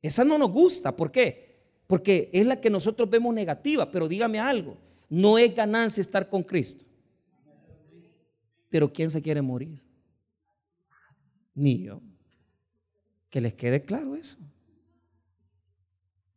Esa 0.00 0.24
no 0.24 0.38
nos 0.38 0.50
gusta. 0.50 0.94
¿Por 0.96 1.10
qué? 1.10 1.62
Porque 1.86 2.30
es 2.32 2.46
la 2.46 2.60
que 2.60 2.70
nosotros 2.70 3.08
vemos 3.08 3.34
negativa. 3.34 3.90
Pero 3.90 4.08
dígame 4.08 4.38
algo, 4.38 4.76
no 5.08 5.38
es 5.38 5.54
ganancia 5.54 6.00
estar 6.00 6.28
con 6.28 6.42
Cristo. 6.42 6.84
Pero 8.70 8.92
¿quién 8.92 9.10
se 9.10 9.22
quiere 9.22 9.40
morir? 9.40 9.80
Ni 11.54 11.78
yo. 11.78 12.00
Que 13.30 13.40
les 13.40 13.54
quede 13.54 13.82
claro 13.82 14.16
eso. 14.16 14.38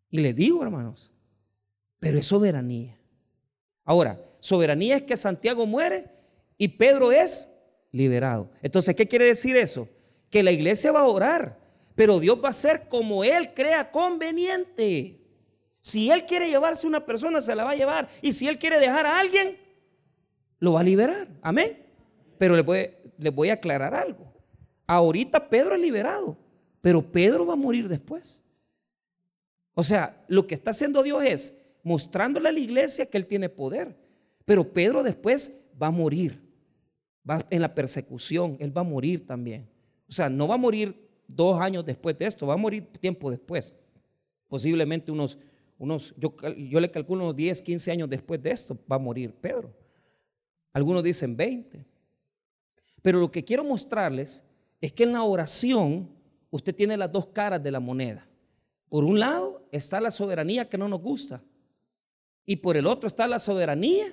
Y 0.10 0.20
les 0.20 0.36
digo, 0.36 0.62
hermanos, 0.64 1.12
pero 2.00 2.20
es 2.20 2.28
soberanía. 2.28 2.98
Ahora, 3.84 4.20
soberanía 4.40 4.98
es 4.98 5.04
que 5.04 5.18
Santiago 5.18 5.66
muere 5.66 6.10
y 6.58 6.68
Pedro 6.68 7.12
es 7.12 7.54
liberado. 7.92 8.52
Entonces, 8.62 8.96
¿qué 8.96 9.08
quiere 9.08 9.26
decir 9.26 9.56
eso? 9.56 9.90
Que 10.30 10.44
la 10.44 10.52
iglesia 10.52 10.92
va 10.92 11.02
a 11.02 11.08
orar, 11.08 11.60
pero 11.96 12.20
Dios 12.20 12.42
va 12.42 12.48
a 12.48 12.52
hacer 12.52 12.88
como 12.88 13.24
Él 13.24 13.54
crea 13.54 13.92
conveniente. 13.92 15.27
Si 15.88 16.12
Él 16.12 16.26
quiere 16.26 16.50
llevarse 16.50 16.86
una 16.86 17.06
persona, 17.06 17.40
se 17.40 17.56
la 17.56 17.64
va 17.64 17.72
a 17.72 17.76
llevar. 17.76 18.10
Y 18.22 18.34
si 18.34 18.46
Él 18.46 18.60
quiere 18.60 18.78
dejar 18.78 19.06
a 19.06 19.22
alguien, 19.22 19.58
lo 20.60 20.74
va 20.74 20.82
a 20.82 20.84
liberar. 20.84 21.30
Amén. 21.42 21.82
Pero 22.38 22.58
les 22.58 22.66
voy, 22.66 22.90
voy 23.34 23.50
a 23.52 23.54
aclarar 23.54 23.96
algo. 23.96 24.28
Ahorita 24.86 25.48
Pedro 25.48 25.76
es 25.76 25.80
liberado, 25.80 26.36
pero 26.82 27.02
Pedro 27.02 27.46
va 27.46 27.54
a 27.54 27.56
morir 27.56 27.88
después. 27.88 28.44
O 29.76 29.82
sea, 29.82 30.26
lo 30.28 30.46
que 30.46 30.56
está 30.56 30.72
haciendo 30.72 31.04
Dios 31.04 31.24
es 31.24 31.58
mostrándole 31.84 32.50
a 32.50 32.52
la 32.52 32.60
iglesia 32.60 33.06
que 33.06 33.18
Él 33.18 33.26
tiene 33.26 33.48
poder. 33.48 33.96
Pero 34.44 34.74
Pedro 34.74 35.04
después 35.04 35.62
va 35.82 35.88
a 35.88 35.92
morir. 35.92 36.38
Va 37.30 37.46
en 37.50 37.62
la 37.62 37.74
persecución, 37.74 38.58
Él 38.60 38.76
va 38.76 38.82
a 38.82 38.84
morir 38.84 39.26
también. 39.26 39.70
O 40.10 40.12
sea, 40.12 40.28
no 40.28 40.50
va 40.50 40.56
a 40.56 40.58
morir 40.58 41.08
dos 41.30 41.62
años 41.62 41.86
después 41.86 42.20
de 42.20 42.26
esto, 42.26 42.46
va 42.46 42.56
a 42.56 42.58
morir 42.58 42.86
tiempo 43.00 43.32
después. 43.32 43.74
Posiblemente 44.50 45.14
unos, 45.14 45.38
unos 45.78 46.14
yo, 46.18 46.36
yo 46.58 46.80
le 46.80 46.92
calculo 46.92 47.26
unos 47.26 47.36
10, 47.36 47.62
15 47.62 47.92
años 47.92 48.10
después 48.10 48.42
de 48.42 48.52
esto, 48.52 48.78
va 48.92 48.96
a 48.96 49.00
morir 49.00 49.34
Pedro. 49.34 49.74
Algunos 50.74 51.04
dicen 51.04 51.36
20. 51.36 51.86
Pero 53.02 53.20
lo 53.20 53.32
que 53.32 53.44
quiero 53.44 53.64
mostrarles 53.64 54.44
es 54.82 54.92
que 54.92 55.04
en 55.04 55.14
la 55.14 55.24
oración 55.24 56.10
usted 56.50 56.76
tiene 56.76 56.98
las 56.98 57.12
dos 57.12 57.28
caras 57.28 57.64
de 57.64 57.72
la 57.72 57.80
moneda. 57.80 58.28
Por 58.90 59.04
un 59.04 59.20
lado 59.20 59.68
está 59.72 60.00
la 60.00 60.12
soberanía 60.12 60.70
que 60.70 60.78
no 60.78 60.88
nos 60.88 61.02
gusta. 61.02 61.44
Y 62.46 62.58
por 62.58 62.78
el 62.78 62.88
otro 62.88 63.08
está 63.08 63.28
la 63.28 63.40
soberanía 63.40 64.06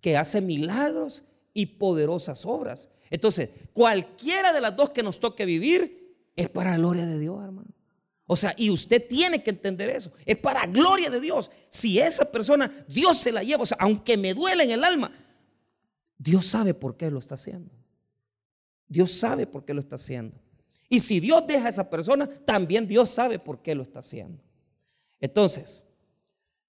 que 0.00 0.16
hace 0.16 0.40
milagros 0.40 1.24
y 1.54 1.66
poderosas 1.66 2.44
obras. 2.44 2.90
Entonces, 3.10 3.50
cualquiera 3.72 4.52
de 4.52 4.60
las 4.60 4.76
dos 4.76 4.90
que 4.90 5.02
nos 5.02 5.18
toque 5.18 5.44
vivir 5.44 6.16
es 6.36 6.48
para 6.48 6.76
gloria 6.76 7.06
de 7.06 7.18
Dios, 7.18 7.42
hermano. 7.42 7.70
O 8.30 8.36
sea, 8.36 8.54
y 8.58 8.68
usted 8.68 9.08
tiene 9.08 9.42
que 9.42 9.48
entender 9.48 9.88
eso. 9.88 10.12
Es 10.26 10.36
para 10.36 10.66
gloria 10.66 11.08
de 11.08 11.18
Dios. 11.18 11.50
Si 11.70 11.98
esa 11.98 12.30
persona, 12.30 12.70
Dios 12.86 13.16
se 13.16 13.32
la 13.32 13.42
lleva, 13.42 13.62
o 13.62 13.66
sea, 13.66 13.78
aunque 13.80 14.18
me 14.18 14.34
duele 14.34 14.64
en 14.64 14.72
el 14.72 14.84
alma, 14.84 15.10
Dios 16.18 16.44
sabe 16.46 16.74
por 16.74 16.98
qué 16.98 17.10
lo 17.10 17.18
está 17.20 17.36
haciendo. 17.36 17.70
Dios 18.86 19.12
sabe 19.12 19.46
por 19.46 19.64
qué 19.64 19.72
lo 19.72 19.80
está 19.80 19.94
haciendo. 19.94 20.36
Y 20.90 21.00
si 21.00 21.20
Dios 21.20 21.46
deja 21.46 21.66
a 21.66 21.70
esa 21.70 21.88
persona, 21.88 22.28
también 22.44 22.86
Dios 22.86 23.08
sabe 23.08 23.38
por 23.38 23.62
qué 23.62 23.74
lo 23.74 23.82
está 23.82 24.00
haciendo. 24.00 24.42
Entonces, 25.20 25.82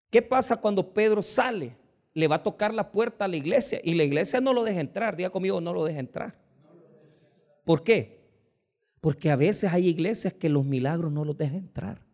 ¿qué 0.10 0.22
pasa 0.22 0.62
cuando 0.62 0.94
Pedro 0.94 1.22
sale? 1.22 1.76
Le 2.14 2.30
va 2.30 2.38
a 2.38 2.44
tocar 2.44 2.74
la 2.74 2.90
puerta 2.90 3.26
a 3.26 3.28
la 3.28 3.36
iglesia 3.36 3.82
y 3.84 3.96
la 3.96 4.04
iglesia 4.04 4.40
no 4.40 4.54
lo 4.54 4.64
deja 4.64 4.80
entrar. 4.80 5.18
Diga 5.18 5.30
conmigo, 5.30 5.60
no 5.60 5.74
lo 5.74 5.84
deja 5.84 6.00
entrar. 6.00 6.40
¿Por 7.66 7.84
qué? 7.84 8.19
Porque 9.02 9.32
a 9.32 9.36
veces 9.36 9.72
hay 9.72 9.88
iglesias 9.88 10.34
que 10.34 10.50
los 10.50 10.66
milagros 10.66 11.12
no 11.12 11.26
los 11.26 11.38
dejan 11.38 11.58
entrar. 11.58 12.06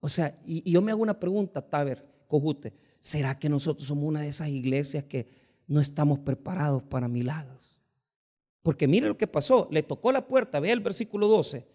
O 0.00 0.08
sea, 0.08 0.38
y, 0.44 0.70
yo 0.70 0.82
me 0.82 0.92
hago 0.92 1.02
una 1.02 1.18
pregunta, 1.18 1.62
Taber, 1.62 2.04
Cojute, 2.26 2.74
¿será 2.98 3.38
que 3.38 3.48
nosotros 3.48 3.88
somos 3.88 4.04
una 4.04 4.20
de 4.20 4.28
esas 4.28 4.48
iglesias 4.48 5.04
que 5.04 5.28
no 5.66 5.80
estamos 5.80 6.18
preparados 6.18 6.82
para 6.82 7.08
milagros? 7.08 7.80
Porque 8.62 8.86
mire 8.86 9.08
lo 9.08 9.16
que 9.16 9.26
pasó, 9.26 9.68
le 9.70 9.82
tocó 9.82 10.12
la 10.12 10.26
puerta, 10.26 10.60
vea 10.60 10.72
el 10.72 10.80
versículo 10.80 11.28
12, 11.28 11.66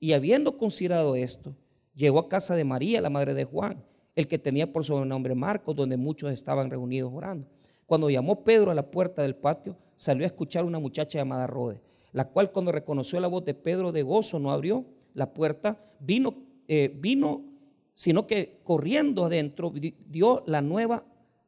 y 0.00 0.12
habiendo 0.12 0.56
considerado 0.56 1.16
esto, 1.16 1.56
llegó 1.94 2.18
a 2.18 2.28
casa 2.28 2.54
de 2.54 2.64
María, 2.64 3.00
la 3.00 3.10
madre 3.10 3.34
de 3.34 3.44
Juan, 3.44 3.84
el 4.14 4.28
que 4.28 4.38
tenía 4.38 4.72
por 4.72 4.84
sobrenombre 4.84 5.34
Marcos, 5.34 5.74
donde 5.74 5.96
muchos 5.96 6.32
estaban 6.32 6.70
reunidos 6.70 7.12
orando. 7.12 7.48
Cuando 7.86 8.10
llamó 8.10 8.44
Pedro 8.44 8.70
a 8.70 8.74
la 8.74 8.90
puerta 8.90 9.22
del 9.22 9.36
patio, 9.36 9.76
salió 9.96 10.24
a 10.24 10.26
escuchar 10.26 10.64
una 10.64 10.78
muchacha 10.78 11.18
llamada 11.18 11.46
Rode, 11.46 11.80
la 12.14 12.30
cual 12.30 12.50
cuando 12.50 12.72
reconoció 12.72 13.20
la 13.20 13.28
voz 13.28 13.44
de 13.44 13.52
Pedro 13.52 13.92
de 13.92 14.02
gozo 14.02 14.38
no 14.38 14.50
abrió 14.50 14.86
la 15.12 15.34
puerta, 15.34 15.78
vino, 16.00 16.34
eh, 16.66 16.90
vino, 16.96 17.44
sino 17.92 18.26
que 18.26 18.60
corriendo 18.64 19.26
adentro 19.26 19.70
dio 20.08 20.42
la 20.46 20.62
nueva 20.62 21.04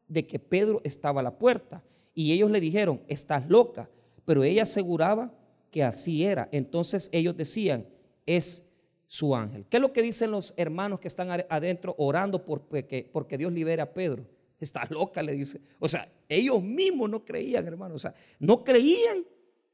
de 0.06 0.26
que 0.26 0.38
Pedro 0.38 0.82
estaba 0.85 1.20
a 1.20 1.25
la 1.25 1.38
puerta. 1.38 1.82
Y 2.14 2.32
ellos 2.32 2.50
le 2.50 2.61
dijeron, 2.61 3.00
estás 3.08 3.49
loca 3.49 3.88
pero 4.26 4.44
ella 4.44 4.64
aseguraba 4.64 5.32
que 5.70 5.82
así 5.82 6.25
era. 6.25 6.49
Entonces 6.52 7.08
ellos 7.12 7.35
decían, 7.37 7.87
es 8.26 8.68
su 9.06 9.35
ángel. 9.35 9.64
¿Qué 9.70 9.78
es 9.78 9.80
lo 9.80 9.92
que 9.92 10.02
dicen 10.02 10.32
los 10.32 10.52
hermanos 10.58 11.00
que 11.00 11.08
están 11.08 11.28
adentro 11.49 11.94
orando 11.96 12.44
porque, 12.44 13.08
porque 13.11 13.38
Dios 13.38 13.52
libera 13.52 13.85
a 13.85 13.94
Pedro? 13.94 14.26
Está 14.61 14.87
loca, 14.90 15.23
le 15.23 15.32
dice. 15.32 15.61
O 15.78 15.88
sea, 15.88 16.11
ellos 16.28 16.62
mismos 16.62 17.08
no 17.08 17.25
creían, 17.25 17.66
hermano. 17.66 17.94
O 17.94 17.99
sea, 17.99 18.12
no 18.40 18.64
creían 18.64 19.25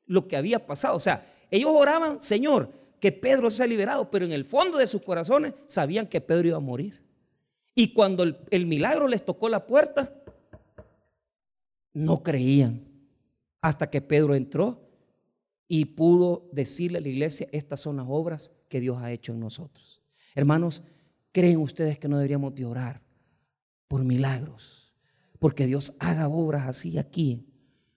lo 0.07 0.29
que 0.29 0.37
había 0.37 0.67
pasado. 0.67 0.97
O 0.97 1.01
sea, 1.01 1.27
ellos 1.51 1.71
oraban, 1.73 2.21
Señor, 2.21 2.71
que 3.01 3.13
Pedro 3.13 3.51
sea 3.51 3.67
liberado, 3.67 4.11
pero 4.11 4.25
en 4.25 4.33
el 4.33 4.45
fondo 4.45 4.79
de 4.79 4.87
sus 4.87 5.03
corazones 5.03 5.55
sabían 5.67 6.07
que 6.07 6.21
Pedro 6.21 6.49
iba 6.49 6.57
a 6.57 6.61
morir. 6.61 7.03
Y 7.75 7.93
cuando 7.93 8.25
el 8.51 8.67
milagro 8.67 9.09
les 9.09 9.25
tocó 9.25 9.49
la 9.49 9.67
puerta, 9.67 10.15
no 11.95 12.23
creían 12.23 12.85
hasta 13.61 13.91
que 13.91 14.01
Pedro 14.01 14.35
entró 14.35 14.89
y 15.69 15.87
pudo 15.87 16.49
decirle 16.53 16.99
a 16.99 17.01
la 17.01 17.09
iglesia, 17.09 17.49
estas 17.53 17.81
son 17.81 17.97
las 17.97 18.07
obras 18.09 18.53
que 18.69 18.81
Dios 18.81 18.99
ha 19.01 19.13
hecho 19.13 19.33
en 19.33 19.41
nosotros. 19.41 20.03
Hermanos, 20.35 20.83
¿creen 21.33 21.59
ustedes 21.59 21.99
que 21.99 22.09
no 22.09 22.19
deberíamos 22.19 22.55
de 22.55 22.67
orar 22.67 23.01
por 23.89 24.05
milagros? 24.05 24.93
Porque 25.39 25.67
Dios 25.67 25.97
haga 25.99 26.29
obras 26.29 26.67
así 26.67 26.99
aquí. 26.99 27.52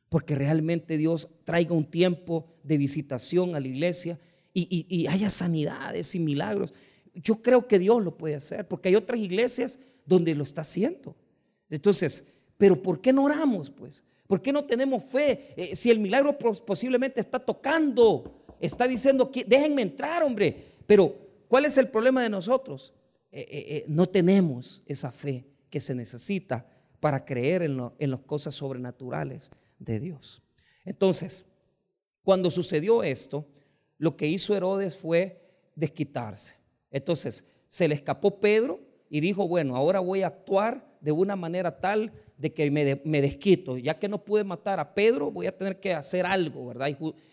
Porque 0.09 0.35
realmente 0.35 0.97
Dios 0.97 1.29
traiga 1.43 1.74
un 1.74 1.85
tiempo 1.85 2.47
de 2.63 2.77
visitación 2.77 3.55
a 3.55 3.59
la 3.59 3.67
iglesia 3.67 4.19
y, 4.53 5.07
haya 5.07 5.29
sanidades 5.29 6.15
y 6.15 6.19
milagros. 6.19 6.74
Yo 7.13 7.41
creo 7.41 7.67
que 7.67 7.79
Dios 7.79 8.03
lo 8.03 8.17
puede 8.17 8.35
hacer, 8.35 8.67
porque 8.67 8.89
hay 8.89 8.95
otras 8.95 9.19
iglesias 9.19 9.79
donde 10.05 10.35
lo 10.35 10.43
está 10.43 10.62
haciendo. 10.62 11.15
Entonces, 11.69 12.33
pero 12.57 12.81
¿por 12.81 13.01
qué 13.01 13.12
no 13.12 13.24
oramos? 13.24 13.69
Pues 13.69 14.03
¿Por 14.27 14.41
qué 14.41 14.51
no 14.51 14.65
tenemos 14.65 15.03
fe? 15.03 15.53
Eh, 15.55 15.75
si 15.75 15.91
el 15.91 16.00
milagro 16.00 16.38
posiblemente 16.38 17.19
está 17.19 17.39
tocando, 17.39 18.45
está 18.59 18.88
diciendo, 18.88 19.31
déjenme 19.45 19.83
entrar, 19.83 20.24
hombre. 20.24 20.74
Pero, 20.88 21.15
¿cuál 21.47 21.65
es 21.65 21.77
el 21.77 21.89
problema 21.89 22.24
de 22.24 22.29
nosotros? 22.29 22.93
Eh, 23.31 23.45
eh, 23.50 23.85
no 23.88 24.07
tenemos 24.07 24.81
esa 24.85 25.12
fe 25.12 25.45
que 25.69 25.79
se 25.79 25.93
necesita 25.93 26.65
para 27.00 27.24
creer 27.24 27.63
en, 27.63 27.79
en 28.00 28.12
las 28.12 28.21
cosas 28.21 28.55
sobrenaturales 28.55 29.51
de 29.79 30.00
Dios. 30.00 30.41
Entonces, 30.84 31.48
cuando 32.24 32.50
sucedió 32.51 33.03
esto, 33.03 33.46
lo 33.98 34.17
que 34.17 34.27
hizo 34.27 34.55
Herodes 34.55 34.98
fue 34.98 35.41
desquitarse. 35.75 36.55
Entonces, 36.91 37.46
se 37.67 37.88
le 37.88 37.96
escapó 37.96 38.39
Pedro 38.39 38.79
y 39.10 39.20
dijo, 39.20 39.48
bueno, 39.48 39.75
ahora 39.75 40.00
voy 40.00 40.24
a 40.24 40.27
actuar 40.27 40.98
de 41.01 41.12
una 41.12 41.36
manera 41.36 41.79
tal 41.79 42.12
de 42.38 42.53
que 42.53 42.70
me, 42.72 43.22
desquito. 43.22 43.77
Ya 43.77 43.98
que 43.98 44.08
no 44.08 44.24
pude 44.24 44.44
matar 44.44 44.79
a 44.79 44.94
Pedro, 44.94 45.32
voy 45.32 45.48
a 45.48 45.58
tener 45.58 45.79
que 45.79 45.94
hacer 45.94 46.25
algo, 46.25 46.67
¿verdad? 46.67 46.89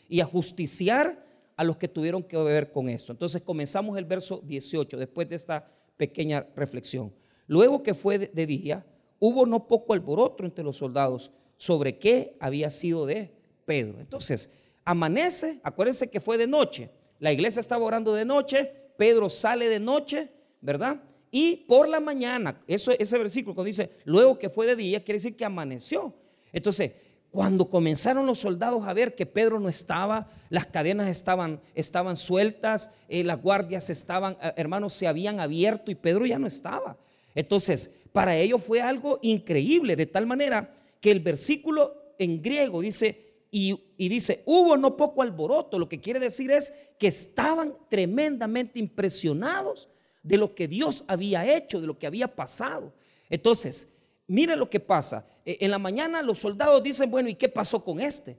Y, 0.09 0.21
a 0.21 0.25
justiciar 0.25 1.25
a 1.57 1.65
los 1.65 1.77
que 1.77 1.89
tuvieron 1.89 2.23
que 2.23 2.37
ver 2.37 2.71
con 2.71 2.89
esto. 2.89 3.13
Entonces 3.13 3.43
comenzamos 3.43 3.97
el 3.99 4.05
verso 4.05 4.43
18, 4.45 4.97
después 4.97 5.29
de 5.29 5.37
esta 5.37 5.67
pequeña 5.97 6.47
reflexión. 6.55 7.13
Luego 7.47 7.83
que 7.83 7.95
fue 7.95 8.19
de 8.19 8.47
día, 8.47 8.85
hubo 9.19 9.47
no 9.47 9.67
poco 9.67 9.93
alboroto 9.93 10.45
entre 10.45 10.65
los 10.65 10.77
soldados 10.77 11.33
sobre 11.62 11.97
qué 11.97 12.35
había 12.40 12.71
sido 12.71 13.07
de 13.07 13.31
Pedro. 13.64 14.00
Entonces, 14.00 14.52
amanece, 14.85 15.61
acuérdense 15.62 16.11
que 16.11 16.21
fue 16.21 16.37
de 16.37 16.49
noche, 16.49 16.90
la 17.21 17.33
iglesia 17.33 17.61
estaba 17.61 17.85
orando 17.85 18.14
de 18.14 18.25
noche, 18.25 18.69
Pedro 18.97 19.31
sale 19.31 19.69
de 19.69 19.78
noche, 19.78 20.28
¿verdad? 20.61 21.00
Y 21.31 21.59
por 21.69 21.88
la 21.88 22.00
mañana, 22.00 22.61
eso, 22.66 22.90
ese 22.90 23.16
versículo 23.16 23.54
cuando 23.54 23.69
dice, 23.69 23.92
luego 24.04 24.37
que 24.38 24.50
fue 24.50 24.66
de 24.66 24.75
día, 24.75 25.04
quiere 25.04 25.19
decir 25.19 25.37
que 25.37 25.45
amaneció. 25.45 26.12
Entonces, 26.52 26.97
cuando 27.31 27.71
comenzaron 27.71 28.26
los 28.26 28.40
soldados 28.40 28.85
a 28.85 28.92
ver 28.92 29.14
que 29.14 29.25
Pedro 29.25 29.61
no 29.61 29.69
estaba, 29.69 30.33
las 30.50 30.66
cadenas 30.66 31.07
estaban, 31.07 31.61
estaban 31.76 32.16
sueltas, 32.16 32.90
eh, 33.09 33.23
las 33.23 33.40
guardias 33.40 33.88
estaban, 33.88 34.37
eh, 34.42 34.52
hermanos, 34.57 34.95
se 34.95 35.07
habían 35.07 35.38
abierto 35.38 35.92
y 35.92 35.95
Pedro 35.95 36.26
ya 36.26 36.40
no 36.40 36.49
estaba. 36.49 36.97
Entonces, 37.37 37.95
para 38.12 38.37
ellos 38.37 38.64
fue 38.64 38.83
algo 38.83 39.21
increíble, 39.23 39.95
de 39.95 40.07
tal 40.07 40.26
manera 40.26 40.75
que 41.03 41.11
el 41.11 41.21
versículo 41.21 42.15
en 42.17 42.41
griego 42.41 42.81
dice, 42.81 43.33
y, 43.51 43.77
dice, 43.99 44.43
hubo 44.47 44.77
no 44.77 44.97
poco 44.97 45.21
alboroto, 45.21 45.79
lo 45.79 45.89
que 45.89 46.01
quiere 46.01 46.21
decir 46.21 46.51
es 46.53 46.73
que 46.97 47.09
estaban 47.09 47.75
tremendamente 47.91 48.79
impresionados 48.79 49.89
de 50.23 50.39
lo 50.39 50.55
que 50.55 50.69
Dios 50.69 51.05
había 51.09 51.45
hecho, 51.55 51.81
de 51.81 51.89
lo 51.89 51.99
que 51.99 52.07
había 52.07 52.35
pasado. 52.35 52.95
Entonces, 53.29 53.93
mire 54.29 54.55
lo 54.55 54.71
que 54.71 54.79
pasa. 54.79 55.29
E, 55.45 55.59
en 55.61 55.73
la 55.73 55.81
mañana 55.81 56.23
los 56.23 56.39
soldados 56.39 56.81
dicen, 56.83 57.11
bueno, 57.11 57.29
¿y 57.29 57.35
qué 57.35 57.49
pasó 57.49 57.83
con 57.83 58.01
este? 58.01 58.39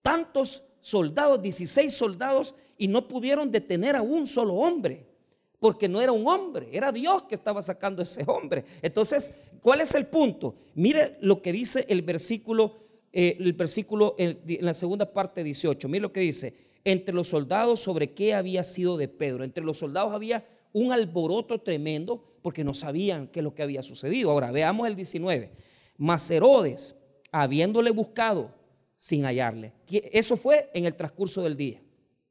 Tantos 0.00 0.62
soldados, 0.80 1.42
16 1.42 1.92
soldados, 1.92 2.54
y 2.78 2.86
no 2.86 3.08
pudieron 3.08 3.50
detener 3.50 3.96
a 3.96 4.02
un 4.02 4.26
solo 4.28 4.54
hombre, 4.54 5.04
porque 5.58 5.88
no 5.88 6.00
era 6.00 6.12
un 6.12 6.28
hombre, 6.28 6.68
era 6.72 6.92
Dios 6.92 7.24
que 7.24 7.34
estaba 7.34 7.60
sacando 7.60 8.02
a 8.02 8.04
ese 8.04 8.22
hombre. 8.28 8.64
Entonces, 8.82 9.34
¿cuál 9.64 9.80
es 9.80 9.94
el 9.94 10.06
punto? 10.06 10.56
Mire 10.74 11.16
lo 11.22 11.40
que 11.40 11.50
dice 11.50 11.86
el 11.88 12.02
versículo, 12.02 12.76
eh, 13.14 13.38
el 13.40 13.54
versículo 13.54 14.14
en, 14.18 14.38
en 14.46 14.64
la 14.66 14.74
segunda 14.74 15.10
parte 15.10 15.42
18. 15.42 15.88
Mire 15.88 16.02
lo 16.02 16.12
que 16.12 16.20
dice, 16.20 16.54
entre 16.84 17.14
los 17.14 17.28
soldados 17.28 17.80
sobre 17.80 18.12
qué 18.12 18.34
había 18.34 18.62
sido 18.62 18.98
de 18.98 19.08
Pedro. 19.08 19.42
Entre 19.42 19.64
los 19.64 19.78
soldados 19.78 20.12
había 20.12 20.46
un 20.74 20.92
alboroto 20.92 21.58
tremendo 21.62 22.22
porque 22.42 22.62
no 22.62 22.74
sabían 22.74 23.28
qué 23.28 23.40
es 23.40 23.44
lo 23.44 23.54
que 23.54 23.62
había 23.62 23.82
sucedido. 23.82 24.30
Ahora, 24.30 24.50
veamos 24.50 24.86
el 24.86 24.96
19. 24.96 25.50
Mas 25.96 26.30
Herodes, 26.30 26.94
habiéndole 27.32 27.90
buscado 27.90 28.52
sin 28.94 29.24
hallarle. 29.24 29.72
Eso 29.88 30.36
fue 30.36 30.70
en 30.74 30.84
el 30.84 30.94
transcurso 30.94 31.42
del 31.42 31.56
día. 31.56 31.80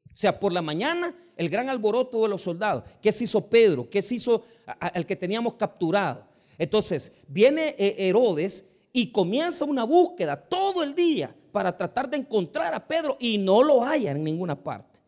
O 0.05 0.15
sea, 0.17 0.39
por 0.39 0.53
la 0.53 0.61
mañana, 0.61 1.15
el 1.35 1.49
gran 1.49 1.67
alboroto 1.67 2.21
de 2.21 2.29
los 2.29 2.43
soldados. 2.43 2.83
¿Qué 3.01 3.11
se 3.11 3.23
hizo 3.23 3.49
Pedro? 3.49 3.89
¿Qué 3.89 4.03
se 4.03 4.15
hizo 4.15 4.45
al 4.79 5.07
que 5.07 5.15
teníamos 5.15 5.55
capturado? 5.55 6.27
Entonces, 6.57 7.15
viene 7.27 7.75
eh, 7.77 7.95
Herodes 7.97 8.69
y 8.91 9.11
comienza 9.11 9.65
una 9.65 9.83
búsqueda 9.83 10.37
todo 10.37 10.83
el 10.83 10.93
día 10.93 11.35
para 11.51 11.75
tratar 11.75 12.09
de 12.09 12.17
encontrar 12.17 12.73
a 12.73 12.87
Pedro 12.87 13.17
y 13.19 13.37
no 13.37 13.63
lo 13.63 13.83
haya 13.83 14.11
en 14.11 14.23
ninguna 14.23 14.61
parte. 14.61 14.99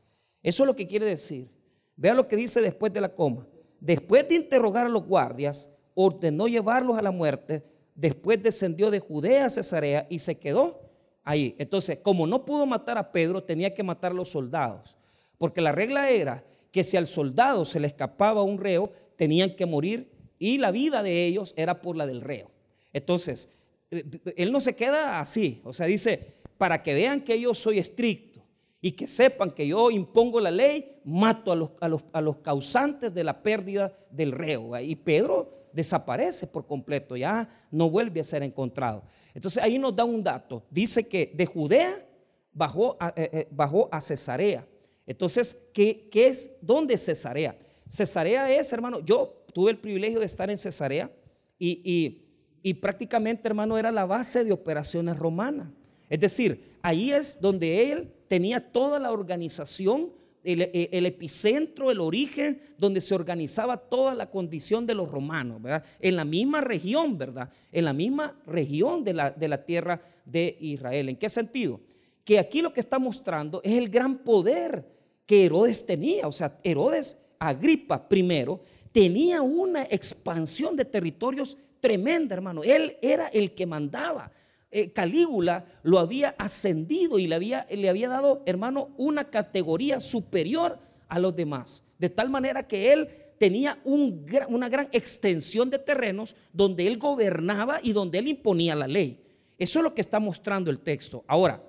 Eso 0.41 0.63
es 0.63 0.67
lo 0.67 0.75
que 0.75 0.87
quiere 0.87 1.05
decir. 1.05 1.49
Vea 1.95 2.13
lo 2.13 2.27
que 2.27 2.35
dice 2.35 2.61
después 2.61 2.93
de 2.93 3.01
la 3.01 3.09
coma. 3.09 3.47
Después 3.79 4.27
de 4.27 4.35
interrogar 4.35 4.85
a 4.85 4.89
los 4.89 5.05
guardias, 5.05 5.71
ordenó 5.93 6.47
llevarlos 6.47 6.97
a 6.97 7.01
la 7.01 7.11
muerte. 7.11 7.63
Después 7.95 8.41
descendió 8.41 8.91
de 8.91 8.99
Judea 8.99 9.45
a 9.45 9.49
Cesarea 9.49 10.05
y 10.09 10.19
se 10.19 10.37
quedó 10.37 10.81
ahí. 11.23 11.55
Entonces, 11.57 11.99
como 11.99 12.27
no 12.27 12.45
pudo 12.45 12.65
matar 12.65 12.97
a 12.97 13.11
Pedro, 13.11 13.43
tenía 13.43 13.73
que 13.73 13.83
matar 13.83 14.11
a 14.11 14.15
los 14.15 14.29
soldados. 14.29 14.95
Porque 15.37 15.61
la 15.61 15.71
regla 15.71 16.09
era 16.09 16.43
que 16.71 16.83
si 16.83 16.97
al 16.97 17.07
soldado 17.07 17.65
se 17.65 17.79
le 17.79 17.87
escapaba 17.87 18.43
un 18.43 18.59
reo, 18.59 18.91
tenían 19.15 19.55
que 19.55 19.65
morir 19.65 20.11
y 20.39 20.57
la 20.57 20.71
vida 20.71 21.03
de 21.03 21.25
ellos 21.25 21.53
era 21.57 21.81
por 21.81 21.95
la 21.95 22.05
del 22.05 22.21
reo. 22.21 22.51
Entonces, 22.93 23.53
eh, 23.91 24.03
él 24.35 24.51
no 24.51 24.59
se 24.59 24.75
queda 24.75 25.19
así. 25.19 25.61
O 25.63 25.73
sea, 25.73 25.85
dice, 25.85 26.35
para 26.57 26.81
que 26.81 26.93
vean 26.93 27.21
que 27.21 27.39
yo 27.39 27.53
soy 27.53 27.79
estricto 27.79 28.41
y 28.81 28.91
que 28.91 29.07
sepan 29.07 29.51
que 29.51 29.67
yo 29.67 29.91
impongo 29.91 30.39
la 30.39 30.51
ley, 30.51 31.00
mato 31.03 31.51
a 31.51 31.55
los, 31.55 31.71
a 32.13 32.21
los, 32.21 32.37
causantes 32.37 33.13
de 33.13 33.24
la 33.24 33.41
pérdida 33.41 33.91
del 34.11 34.31
reo. 34.31 34.79
Y 34.79 34.95
Pedro 34.95 35.51
desaparece 35.74 36.48
por 36.48 36.65
completo, 36.65 37.17
ya 37.17 37.67
no 37.71 37.89
vuelve 37.89 38.21
a 38.21 38.24
ser 38.24 38.43
encontrado. 38.43 39.03
Entonces 39.33 39.61
ahí 39.61 39.77
nos 39.77 39.95
da 39.95 40.05
un 40.05 40.24
dato. 40.24 40.63
Dice 40.69 41.07
que 41.07 41.31
de 41.33 41.45
Judea 41.45 42.05
bajó 42.53 42.95
a, 43.00 43.09
eh, 43.15 43.29
eh, 43.33 43.48
bajó 43.51 43.89
a 43.91 44.00
Cesarea. 44.00 44.65
Entonces, 45.05 45.67
¿qué, 45.74 46.07
¿qué, 46.09 46.27
es? 46.27 46.57
¿Dónde 46.61 46.93
es 46.93 47.05
Cesarea? 47.05 47.57
Cesarea 47.87 48.50
es, 48.50 48.71
hermano, 48.71 49.01
yo 49.01 49.45
tuve 49.55 49.72
el 49.72 49.77
privilegio 49.77 50.20
de 50.20 50.25
estar 50.25 50.50
en 50.50 50.57
Cesarea 50.57 51.09
y, 51.57 52.20
y, 52.61 52.74
prácticamente, 52.74 53.48
hermano, 53.48 53.77
era 53.77 53.89
la 53.89 54.05
base 54.05 54.44
de 54.44 54.51
operaciones 54.51 55.18
romanas. 55.18 55.70
Es 56.09 56.20
decir, 56.20 56.75
ahí 56.81 57.13
es 57.13 57.39
donde 57.39 57.89
él 57.89 58.11
tenía 58.27 58.59
toda 58.59 59.00
la 59.00 59.13
organización, 59.13 60.11
el, 60.44 61.05
epicentro, 61.05 61.89
el 61.89 62.01
origen, 62.01 62.59
donde 62.77 63.00
se 63.00 63.15
organizaba 63.15 63.77
toda 63.77 64.13
la 64.13 64.29
condición 64.29 64.85
de 64.85 64.94
los 64.94 65.09
romanos, 65.09 65.61
¿verdad? 65.61 65.85
En 66.01 66.18
la 66.18 66.25
misma 66.25 66.59
región, 66.59 67.18
¿verdad? 67.18 67.50
En 67.72 67.85
la 67.85 67.94
misma 67.94 68.37
región 68.46 69.05
de 69.05 69.13
la, 69.13 69.31
de 69.31 69.48
la 69.48 69.63
tierra 69.63 70.01
de 70.25 70.57
Israel. 70.59 71.07
¿En 71.07 71.15
qué 71.15 71.29
sentido? 71.29 71.79
Que 72.25 72.39
aquí 72.39 72.61
lo 72.61 72.74
que 72.74 72.81
está 72.81 73.00
mostrando 73.00 73.61
es 73.63 73.72
el 73.72 73.87
gran 73.87 74.18
poder 74.18 74.85
que 75.25 75.46
Herodes 75.46 75.85
tenía. 75.85 76.27
O 76.27 76.33
sea, 76.33 76.59
Herodes 76.61 77.22
Agripa 77.39 78.07
primero 78.09 78.59
tenía 78.96 79.42
una 79.42 79.84
expansión 79.84 80.77
de 80.77 80.86
territorios 80.86 81.58
tremenda, 81.81 82.34
hermano. 82.34 82.64
Él 82.64 82.96
era 83.01 83.27
el 83.27 83.53
que 83.53 83.66
mandaba. 83.66 84.31
Eh, 84.72 84.94
Calígula 84.94 85.66
lo 85.84 86.00
había 86.00 86.29
ascendido 86.38 87.20
y 87.20 87.27
le 87.27 87.36
había, 87.36 87.68
le 87.70 87.90
había 87.90 88.08
dado, 88.08 88.42
hermano, 88.46 88.92
una 88.96 89.29
categoría 89.29 90.00
superior 90.00 90.79
a 91.10 91.20
los 91.20 91.36
demás. 91.36 91.84
De 92.00 92.10
tal 92.10 92.29
manera 92.29 92.70
que 92.70 92.94
él 92.94 93.10
tenía 93.38 93.81
una 93.84 94.70
gran 94.70 94.88
extensión 94.94 95.70
de 95.70 95.79
terrenos 95.79 96.34
donde 96.53 96.88
él 96.88 96.98
gobernaba 96.98 97.81
y 97.84 97.92
donde 97.92 98.20
él 98.20 98.29
imponía 98.29 98.75
la 98.75 98.88
ley. 98.88 99.20
Eso 99.60 99.79
es 99.79 99.84
lo 99.84 99.94
que 99.94 100.00
está 100.00 100.22
mostrando 100.22 100.72
el 100.72 100.79
texto. 100.79 101.25
Ahora, 101.27 101.62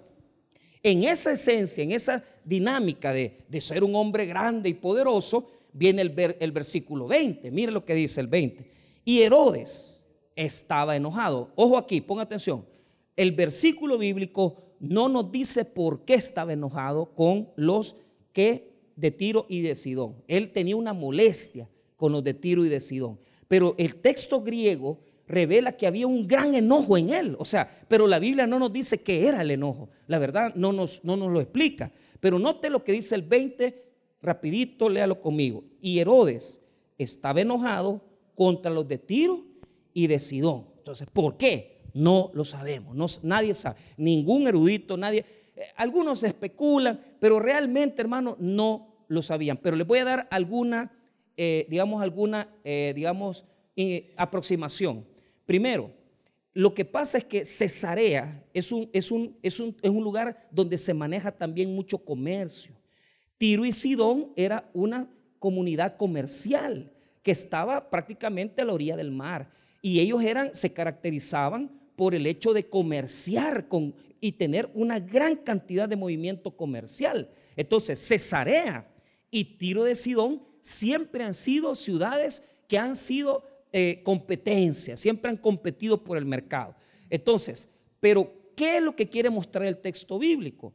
en 0.80 1.02
esa 1.02 1.32
esencia, 1.32 1.82
en 1.82 1.90
esa 1.90 2.22
dinámica 2.44 3.12
de, 3.12 3.44
ser 3.58 3.82
un 3.82 3.96
hombre 3.96 4.26
grande 4.26 4.68
y 4.68 4.74
poderoso, 4.74 5.50
viene 5.76 6.02
el, 6.02 6.52
versículo 6.52 7.06
20. 7.06 7.50
Mire 7.50 7.72
lo 7.72 7.84
que 7.84 7.94
dice 7.94 8.20
el 8.20 8.26
20. 8.26 8.70
Y 9.04 9.22
Herodes 9.22 10.06
estaba 10.34 10.96
enojado. 10.96 11.52
Ojo 11.54 11.76
aquí, 11.76 12.00
ponga 12.00 12.22
atención 12.22 12.64
el 13.16 13.32
versículo 13.32 13.98
bíblico 13.98 14.56
no 14.78 15.08
nos 15.08 15.32
dice 15.32 15.64
por 15.64 16.04
qué 16.04 16.14
estaba 16.14 16.52
enojado 16.52 17.14
con 17.14 17.48
los 17.56 17.96
que 18.32 18.70
de 18.94 19.10
Tiro 19.10 19.46
y 19.48 19.62
de 19.62 19.74
Sidón. 19.74 20.16
Él 20.28 20.52
tenía 20.52 20.76
una 20.76 20.92
molestia 20.92 21.68
con 21.96 22.12
los 22.12 22.22
de 22.22 22.34
Tiro 22.34 22.64
y 22.64 22.68
de 22.68 22.80
Sidón. 22.80 23.18
Pero 23.48 23.74
el 23.78 23.96
texto 23.96 24.42
griego 24.42 25.00
revela 25.26 25.76
que 25.76 25.86
había 25.86 26.06
un 26.06 26.26
gran 26.26 26.54
enojo 26.54 26.98
en 26.98 27.10
él. 27.10 27.36
O 27.38 27.44
sea, 27.44 27.84
pero 27.88 28.06
la 28.06 28.18
Biblia 28.18 28.46
no 28.46 28.58
nos 28.58 28.72
dice 28.72 29.02
qué 29.02 29.26
era 29.26 29.40
el 29.40 29.50
enojo. 29.50 29.88
La 30.06 30.18
verdad 30.18 30.54
no 30.54 30.72
nos, 30.72 31.04
no 31.04 31.16
nos 31.16 31.32
lo 31.32 31.40
explica. 31.40 31.90
Pero 32.20 32.38
note 32.38 32.70
lo 32.70 32.84
que 32.84 32.92
dice 32.92 33.14
el 33.14 33.22
20, 33.22 33.85
rapidito, 34.22 34.88
léalo 34.88 35.20
conmigo. 35.20 35.64
Y 35.80 35.98
Herodes 35.98 36.60
estaba 36.98 37.40
enojado 37.40 38.02
contra 38.34 38.70
los 38.70 38.86
de 38.86 38.98
Tiro 38.98 39.44
y 39.92 40.06
de 40.06 40.18
Sidón. 40.18 40.66
Entonces, 40.78 41.08
¿por 41.12 41.36
qué? 41.36 41.76
No 41.94 42.30
lo 42.34 42.44
sabemos, 42.44 43.24
nadie 43.24 43.54
sabe, 43.54 43.78
ningún 43.96 44.46
erudito, 44.46 44.98
nadie, 44.98 45.24
eh, 45.56 45.62
algunos 45.76 46.22
especulan, 46.22 47.00
pero 47.18 47.40
realmente, 47.40 48.02
hermano, 48.02 48.36
no 48.38 49.04
lo 49.08 49.22
sabían. 49.22 49.56
Pero 49.56 49.76
les 49.76 49.86
voy 49.86 50.00
a 50.00 50.04
dar 50.04 50.28
alguna, 50.30 50.92
eh, 51.36 51.66
digamos, 51.70 52.02
alguna, 52.02 52.54
eh, 52.64 52.92
digamos, 52.94 53.46
aproximación. 54.16 55.06
Primero, 55.46 55.90
lo 56.52 56.72
que 56.72 56.84
pasa 56.84 57.18
es 57.18 57.24
que 57.24 57.44
Cesarea 57.44 58.42
es 58.54 58.72
un, 58.72 58.88
es, 58.92 59.10
un, 59.10 59.36
es, 59.42 59.60
un, 59.60 59.76
es 59.82 59.90
un 59.90 60.02
lugar 60.02 60.48
donde 60.50 60.78
se 60.78 60.94
maneja 60.94 61.30
también 61.30 61.74
mucho 61.74 61.98
comercio. 61.98 62.72
Tiro 63.38 63.64
y 63.64 63.72
Sidón 63.72 64.32
era 64.36 64.68
una 64.72 65.08
comunidad 65.38 65.96
comercial 65.96 66.90
que 67.22 67.32
estaba 67.32 67.90
prácticamente 67.90 68.62
a 68.62 68.64
la 68.64 68.72
orilla 68.72 68.96
del 68.96 69.10
mar 69.10 69.50
y 69.82 70.00
ellos 70.00 70.22
eran, 70.22 70.54
se 70.54 70.72
caracterizaban 70.72 71.70
por 71.96 72.14
el 72.14 72.26
hecho 72.26 72.52
de 72.52 72.68
comerciar 72.68 73.68
con, 73.68 73.94
y 74.20 74.32
tener 74.32 74.70
una 74.74 75.00
gran 75.00 75.36
cantidad 75.36 75.88
de 75.88 75.96
movimiento 75.96 76.56
comercial. 76.56 77.30
Entonces, 77.56 77.98
Cesarea 78.00 78.86
y 79.30 79.44
Tiro 79.44 79.84
de 79.84 79.94
Sidón 79.94 80.42
siempre 80.60 81.24
han 81.24 81.34
sido 81.34 81.74
ciudades 81.74 82.48
que 82.68 82.78
han 82.78 82.96
sido 82.96 83.44
eh, 83.72 84.00
competencias, 84.02 85.00
siempre 85.00 85.30
han 85.30 85.36
competido 85.36 86.02
por 86.02 86.18
el 86.18 86.24
mercado. 86.24 86.74
Entonces, 87.10 87.72
pero 88.00 88.32
¿qué 88.56 88.78
es 88.78 88.82
lo 88.82 88.96
que 88.96 89.08
quiere 89.08 89.30
mostrar 89.30 89.66
el 89.66 89.78
texto 89.78 90.18
bíblico? 90.18 90.72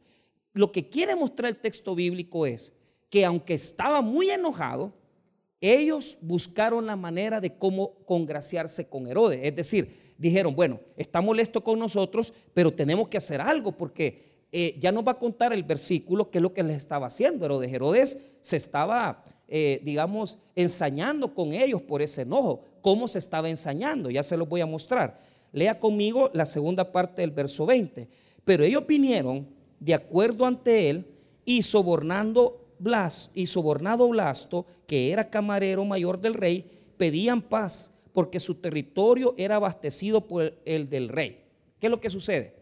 Lo 0.54 0.72
que 0.72 0.88
quiere 0.88 1.16
mostrar 1.16 1.50
el 1.50 1.60
texto 1.60 1.94
bíblico 1.94 2.46
es 2.46 2.72
que 3.08 3.24
aunque 3.24 3.54
estaba 3.54 4.00
muy 4.00 4.30
enojado, 4.30 4.92
ellos 5.60 6.18
buscaron 6.22 6.86
la 6.86 6.96
manera 6.96 7.40
de 7.40 7.56
cómo 7.56 7.94
congraciarse 8.04 8.88
con 8.88 9.06
Herodes. 9.06 9.40
Es 9.42 9.54
decir, 9.54 10.14
dijeron, 10.18 10.54
bueno, 10.54 10.80
está 10.96 11.20
molesto 11.20 11.62
con 11.62 11.78
nosotros, 11.78 12.34
pero 12.52 12.72
tenemos 12.72 13.08
que 13.08 13.16
hacer 13.16 13.40
algo 13.40 13.72
porque 13.72 14.46
eh, 14.50 14.76
ya 14.80 14.92
nos 14.92 15.06
va 15.06 15.12
a 15.12 15.18
contar 15.18 15.52
el 15.52 15.62
versículo 15.62 16.30
qué 16.30 16.38
es 16.38 16.42
lo 16.42 16.52
que 16.52 16.62
les 16.62 16.76
estaba 16.76 17.06
haciendo. 17.06 17.46
Herodes, 17.46 17.72
Herodes 17.72 18.18
se 18.40 18.56
estaba, 18.56 19.24
eh, 19.48 19.80
digamos, 19.84 20.38
ensañando 20.54 21.32
con 21.34 21.52
ellos 21.52 21.80
por 21.80 22.02
ese 22.02 22.22
enojo. 22.22 22.64
¿Cómo 22.82 23.08
se 23.08 23.18
estaba 23.18 23.48
ensañando? 23.48 24.10
Ya 24.10 24.22
se 24.22 24.36
los 24.36 24.48
voy 24.48 24.60
a 24.60 24.66
mostrar. 24.66 25.20
Lea 25.52 25.78
conmigo 25.78 26.30
la 26.34 26.44
segunda 26.44 26.92
parte 26.92 27.22
del 27.22 27.30
verso 27.30 27.66
20. 27.66 28.08
Pero 28.44 28.64
ellos 28.64 28.86
vinieron 28.86 29.46
de 29.82 29.94
acuerdo 29.94 30.46
ante 30.46 30.90
él 30.90 31.06
y 31.44 31.62
sobornando 31.62 32.60
Blas 32.78 33.30
y 33.34 33.46
sobornado 33.46 34.08
Blasto, 34.08 34.66
que 34.86 35.10
era 35.10 35.28
camarero 35.30 35.84
mayor 35.84 36.20
del 36.20 36.34
rey, 36.34 36.64
pedían 36.96 37.42
paz 37.42 38.00
porque 38.12 38.40
su 38.40 38.56
territorio 38.56 39.34
era 39.36 39.56
abastecido 39.56 40.26
por 40.26 40.54
el 40.64 40.88
del 40.88 41.08
rey. 41.08 41.44
¿Qué 41.80 41.86
es 41.86 41.90
lo 41.90 42.00
que 42.00 42.10
sucede? 42.10 42.54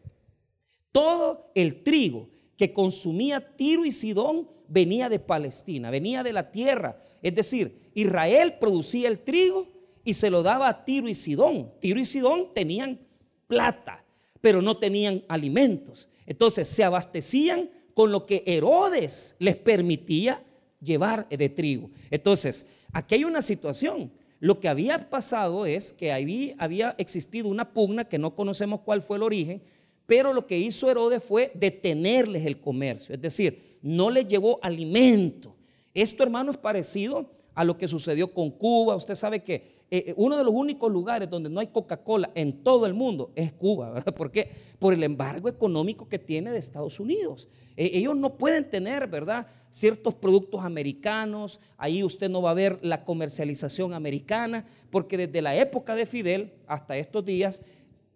Todo 0.93 1.51
el 1.55 1.83
trigo 1.83 2.29
que 2.57 2.73
consumía 2.73 3.55
Tiro 3.57 3.85
y 3.85 3.93
Sidón 3.93 4.49
venía 4.69 5.09
de 5.09 5.19
Palestina, 5.19 5.91
venía 5.91 6.23
de 6.23 6.33
la 6.33 6.51
tierra. 6.51 7.03
Es 7.23 7.35
decir, 7.35 7.91
Israel 7.95 8.55
producía 8.59 9.09
el 9.09 9.19
trigo 9.19 9.67
y 10.05 10.15
se 10.15 10.31
lo 10.31 10.43
daba 10.43 10.69
a 10.69 10.85
Tiro 10.85 11.09
y 11.09 11.15
Sidón. 11.15 11.73
Tiro 11.81 12.01
y 12.01 12.05
Sidón 12.05 12.49
tenían 12.55 13.01
plata, 13.47 14.05
pero 14.41 14.61
no 14.63 14.77
tenían 14.77 15.23
alimentos. 15.29 16.10
Entonces 16.31 16.69
se 16.69 16.85
abastecían 16.85 17.69
con 17.93 18.13
lo 18.13 18.25
que 18.25 18.45
Herodes 18.47 19.35
les 19.41 19.57
permitía 19.57 20.41
llevar 20.81 21.29
de 21.29 21.49
trigo. 21.49 21.91
Entonces, 22.09 22.69
aquí 22.93 23.17
hay 23.17 23.25
una 23.25 23.43
situación. 23.43 24.13
Lo 24.39 24.61
que 24.61 24.69
había 24.69 25.11
pasado 25.11 25.67
es 25.67 25.91
que 25.91 26.13
había, 26.13 26.55
había 26.59 26.95
existido 26.99 27.49
una 27.49 27.73
pugna 27.73 28.05
que 28.05 28.17
no 28.17 28.37
conocemos 28.37 28.83
cuál 28.83 29.03
fue 29.03 29.17
el 29.17 29.25
origen, 29.25 29.61
pero 30.07 30.33
lo 30.33 30.47
que 30.47 30.57
hizo 30.57 30.89
Herodes 30.89 31.21
fue 31.21 31.51
detenerles 31.57 32.47
el 32.47 32.61
comercio, 32.61 33.13
es 33.13 33.21
decir, 33.21 33.79
no 33.83 34.09
les 34.09 34.29
llevó 34.29 34.61
alimento. 34.63 35.57
Esto, 35.95 36.23
hermano, 36.23 36.53
es 36.53 36.59
parecido 36.59 37.29
a 37.57 37.65
lo 37.65 37.77
que 37.77 37.89
sucedió 37.89 38.33
con 38.33 38.53
Cuba. 38.53 38.95
Usted 38.95 39.17
sabe 39.17 39.43
que 39.43 39.80
eh, 39.93 40.05
eh, 40.07 40.15
uno 40.17 40.37
de 40.37 40.45
los 40.45 40.55
únicos 40.55 40.91
lugares 40.93 41.29
donde 41.29 41.51
no 41.51 41.59
hay 41.59 41.67
Coca-Cola 41.67 42.31
en 42.37 42.63
todo 42.63 42.87
el 42.87 42.95
mundo 42.95 43.33
es 43.35 43.53
Cuba, 43.53 43.91
¿verdad? 43.91 44.15
¿Por 44.15 44.31
qué? 44.31 44.49
Por 44.79 44.95
el 44.95 45.03
embargo 45.03 45.49
económico 45.49 46.09
que 46.09 46.21
tiene 46.21 46.53
de 46.53 46.59
Estados 46.59 47.01
Unidos. 47.01 47.49
Eh, 47.77 47.91
ellos 47.95 48.15
no 48.15 48.39
pueden 48.39 48.71
tener, 48.71 49.09
¿verdad? 49.09 49.49
Ciertos 49.73 50.15
productos 50.15 50.65
americanos, 50.65 51.59
ahí 51.77 52.05
usted 52.05 52.31
no 52.31 52.41
va 52.41 52.53
a 52.53 52.55
ver 52.55 52.79
la 52.83 53.05
comercialización 53.05 53.93
americana, 53.93 54.65
porque 54.91 55.17
desde 55.17 55.43
la 55.43 55.57
época 55.57 55.97
de 55.97 56.07
Fidel 56.07 56.53
hasta 56.69 56.97
estos 56.97 57.25
días, 57.25 57.61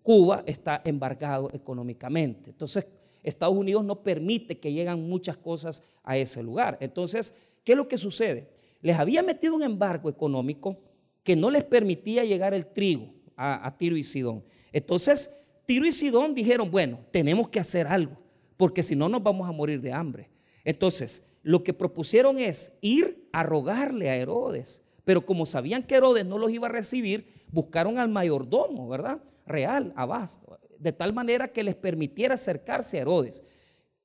Cuba 0.03 0.45
está 0.47 0.81
embargado 0.85 1.51
económicamente. 1.53 2.51
Entonces, 2.51 2.87
Estados 3.25 3.57
Unidos 3.57 3.85
no 3.85 4.03
permite 4.03 4.61
que 4.61 4.73
lleguen 4.73 5.09
muchas 5.09 5.37
cosas 5.37 5.83
a 6.05 6.17
ese 6.17 6.41
lugar. 6.41 6.77
Entonces, 6.81 7.37
¿qué 7.65 7.73
es 7.73 7.79
lo 7.79 7.89
que 7.89 7.99
sucede? 7.99 8.49
Les 8.81 8.97
había 8.97 9.23
metido 9.23 9.57
un 9.57 9.63
embargo 9.63 10.09
económico 10.09 10.77
que 11.25 11.35
no 11.35 11.51
les 11.51 11.65
permitía 11.65 12.23
llegar 12.23 12.55
el 12.55 12.67
trigo 12.67 13.13
a, 13.37 13.75
Tiro 13.77 13.97
y 13.97 14.05
Sidón. 14.05 14.45
Entonces, 14.73 15.39
Tiro 15.67 15.87
y 15.87 15.93
Sidón 15.93 16.35
dijeron, 16.35 16.71
bueno, 16.71 17.01
tenemos 17.11 17.49
que 17.49 17.59
hacer 17.59 17.87
algo, 17.87 18.17
porque 18.57 18.83
si 18.83 18.95
no 18.95 19.09
nos 19.09 19.23
vamos 19.23 19.49
a 19.49 19.53
morir 19.53 19.81
de 19.81 19.93
hambre. 19.93 20.31
Entonces, 20.65 21.33
lo 21.43 21.65
que 21.65 21.73
propusieron 21.73 22.39
es 22.39 22.79
ir 22.81 23.29
a 23.33 23.43
rogarle 23.43 24.11
a 24.11 24.17
Herodes, 24.17 24.83
pero 25.05 25.25
como 25.25 25.47
sabían 25.47 25.83
que 25.83 25.97
Herodes 25.97 26.25
no 26.25 26.39
los 26.39 26.51
iba 26.51 26.69
a 26.69 26.71
recibir, 26.73 27.27
buscaron 27.51 27.99
al 27.99 28.09
mayordomo, 28.09 28.89
¿verdad? 28.89 29.21
Real, 29.47 29.93
abasto, 29.97 30.59
de 30.79 30.93
tal 30.93 31.13
manera 31.13 31.49
que 31.49 31.65
les 31.65 31.75
permitiera 31.75 32.35
acercarse 32.35 32.99
a 32.99 33.03
Herodes. 33.03 33.43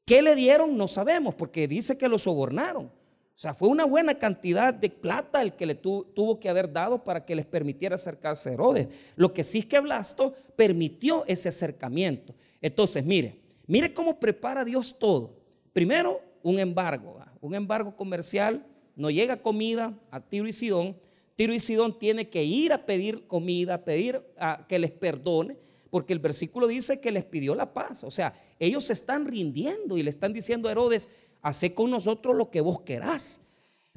¿Qué 0.05 0.21
le 0.21 0.35
dieron? 0.35 0.75
No 0.75 0.87
sabemos, 0.87 1.35
porque 1.35 1.67
dice 1.67 1.97
que 1.97 2.07
lo 2.07 2.17
sobornaron. 2.17 2.91
O 3.39 3.41
sea, 3.41 3.53
fue 3.53 3.69
una 3.69 3.85
buena 3.85 4.15
cantidad 4.15 4.73
de 4.73 4.89
plata 4.89 5.41
el 5.41 5.55
que 5.55 5.65
le 5.65 5.73
tuvo 5.73 6.41
que 6.41 6.49
haber 6.49 6.73
dado 6.73 7.05
para 7.05 7.23
que 7.23 7.37
les 7.37 7.45
permitiera 7.45 7.95
acercarse 7.95 8.49
a 8.49 8.51
Herodes. 8.51 8.89
Lo 9.15 9.33
que 9.33 9.45
sí 9.45 9.59
es 9.59 9.65
que 9.65 9.79
Blasto 9.79 10.33
permitió 10.57 11.23
ese 11.25 11.47
acercamiento. 11.47 12.35
Entonces, 12.61 13.05
mire, 13.05 13.39
mire 13.65 13.93
cómo 13.93 14.19
prepara 14.19 14.65
Dios 14.65 14.99
todo. 14.99 15.37
Primero, 15.71 16.19
un 16.43 16.59
embargo, 16.59 17.17
un 17.39 17.55
embargo 17.55 17.95
comercial, 17.95 18.65
no 18.97 19.09
llega 19.09 19.41
comida 19.41 19.97
a 20.11 20.19
Tiro 20.19 20.45
y 20.45 20.51
Sidón. 20.51 20.97
Tiro 21.37 21.53
y 21.53 21.61
Sidón 21.61 21.97
tiene 21.97 22.27
que 22.27 22.43
ir 22.43 22.73
a 22.73 22.85
pedir 22.85 23.25
comida, 23.25 23.85
pedir 23.85 24.21
a 24.37 24.65
que 24.67 24.79
les 24.79 24.91
perdone, 24.91 25.55
porque 25.89 26.11
el 26.11 26.19
versículo 26.19 26.67
dice 26.67 26.99
que 26.99 27.13
les 27.13 27.23
pidió 27.23 27.55
la 27.55 27.73
paz. 27.73 28.03
O 28.03 28.11
sea, 28.11 28.33
ellos 28.59 28.83
se 28.83 28.91
están 28.91 29.25
rindiendo 29.25 29.97
y 29.97 30.03
le 30.03 30.09
están 30.09 30.33
diciendo 30.33 30.67
a 30.67 30.73
Herodes, 30.73 31.07
Hace 31.41 31.73
con 31.73 31.89
nosotros 31.89 32.35
lo 32.35 32.49
que 32.49 32.61
vos 32.61 32.81
querás. 32.81 33.41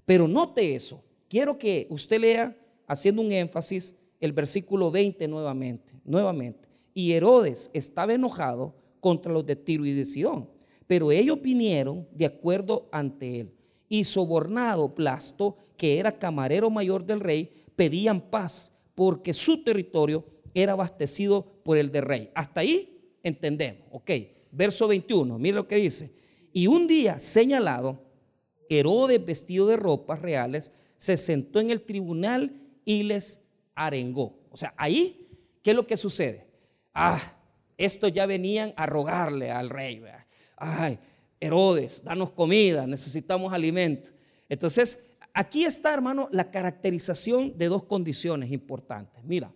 Pero 0.05 0.29
note 0.29 0.75
eso. 0.75 1.03
Quiero 1.29 1.59
que 1.59 1.87
usted 1.91 2.21
lea, 2.21 2.57
haciendo 2.87 3.23
un 3.23 3.33
énfasis, 3.33 3.99
el 4.21 4.33
versículo 4.33 4.91
20 4.91 5.27
nuevamente. 5.29 5.95
Nuevamente. 6.05 6.69
Y 6.95 7.13
Herodes 7.13 7.71
estaba 7.73 8.15
enojado 8.15 8.75
contra 9.01 9.33
los 9.33 9.45
de 9.47 9.57
Tiro 9.57 9.85
y 9.85 9.93
de 9.93 10.05
Sidón. 10.05 10.49
Pero 10.87 11.11
ellos 11.11 11.41
vinieron 11.41 12.07
de 12.13 12.27
acuerdo 12.27 12.89
ante 12.93 13.41
él. 13.41 13.55
Y 13.89 14.05
sobornado 14.05 14.95
Plasto, 14.95 15.57
que 15.77 15.99
era 15.99 16.19
camarero 16.19 16.71
mayor 16.71 17.05
del 17.05 17.21
rey, 17.21 17.51
pedían 17.77 18.21
paz 18.21 18.79
porque 18.95 19.33
su 19.35 19.65
territorio 19.65 20.25
era 20.55 20.73
abastecido 20.73 21.45
por 21.65 21.79
el 21.79 21.91
del 21.91 22.05
rey. 22.05 22.31
Hasta 22.35 22.61
ahí 22.61 23.17
entendemos. 23.23 23.83
Ok. 23.91 24.11
Verso 24.51 24.87
21. 24.87 25.39
Mire 25.39 25.57
lo 25.57 25.67
que 25.67 25.77
dice. 25.77 26.22
Y 26.53 26.67
un 26.67 26.87
día 26.87 27.19
señalado, 27.19 28.03
Herodes, 28.69 29.25
vestido 29.25 29.67
de 29.67 29.77
ropas 29.77 30.23
reales, 30.23 30.73
se 30.97 31.17
sentó 31.17 31.61
en 31.61 31.71
el 31.71 31.83
tribunal 31.83 32.61
y 32.85 33.03
les 33.03 33.49
arengó. 33.75 34.39
O 34.51 34.57
sea, 34.57 34.75
ahí, 34.77 35.29
¿qué 35.63 35.71
es 35.71 35.77
lo 35.77 35.87
que 35.87 35.97
sucede? 35.97 36.47
Ah, 36.95 37.37
estos 37.77 38.13
ya 38.13 38.27
venían 38.27 38.73
a 38.77 38.87
rogarle 38.87 39.51
al 39.51 39.71
rey. 39.71 40.03
Ay, 40.57 40.99
Herodes, 41.41 42.05
danos 42.05 42.31
comida, 42.31 42.87
necesitamos 42.87 43.53
alimento. 43.53 44.11
Entonces, 44.49 45.11
aquí 45.33 45.65
está, 45.65 45.93
hermano, 45.93 46.29
la 46.31 46.51
caracterización 46.51 47.59
de 47.59 47.69
dos 47.69 47.83
condiciones 47.85 48.53
importantes. 48.53 49.25
Mira, 49.25 49.53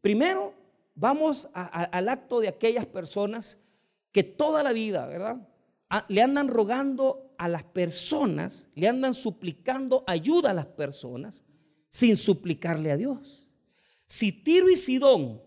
primero, 0.00 0.54
vamos 0.94 1.50
al 1.52 2.08
acto 2.08 2.40
de 2.40 2.48
aquellas 2.48 2.86
personas 2.86 3.66
que 4.12 4.22
toda 4.22 4.62
la 4.62 4.72
vida, 4.72 5.06
¿verdad? 5.06 5.36
Le 6.08 6.22
andan 6.22 6.48
rogando 6.48 7.34
a 7.36 7.48
las 7.48 7.64
personas, 7.64 8.68
le 8.74 8.88
andan 8.88 9.14
suplicando 9.14 10.04
ayuda 10.06 10.50
a 10.50 10.54
las 10.54 10.66
personas 10.66 11.44
sin 11.88 12.16
suplicarle 12.16 12.92
a 12.92 12.96
Dios. 12.96 13.52
Si 14.06 14.30
Tiro 14.30 14.70
y 14.70 14.76
Sidón 14.76 15.42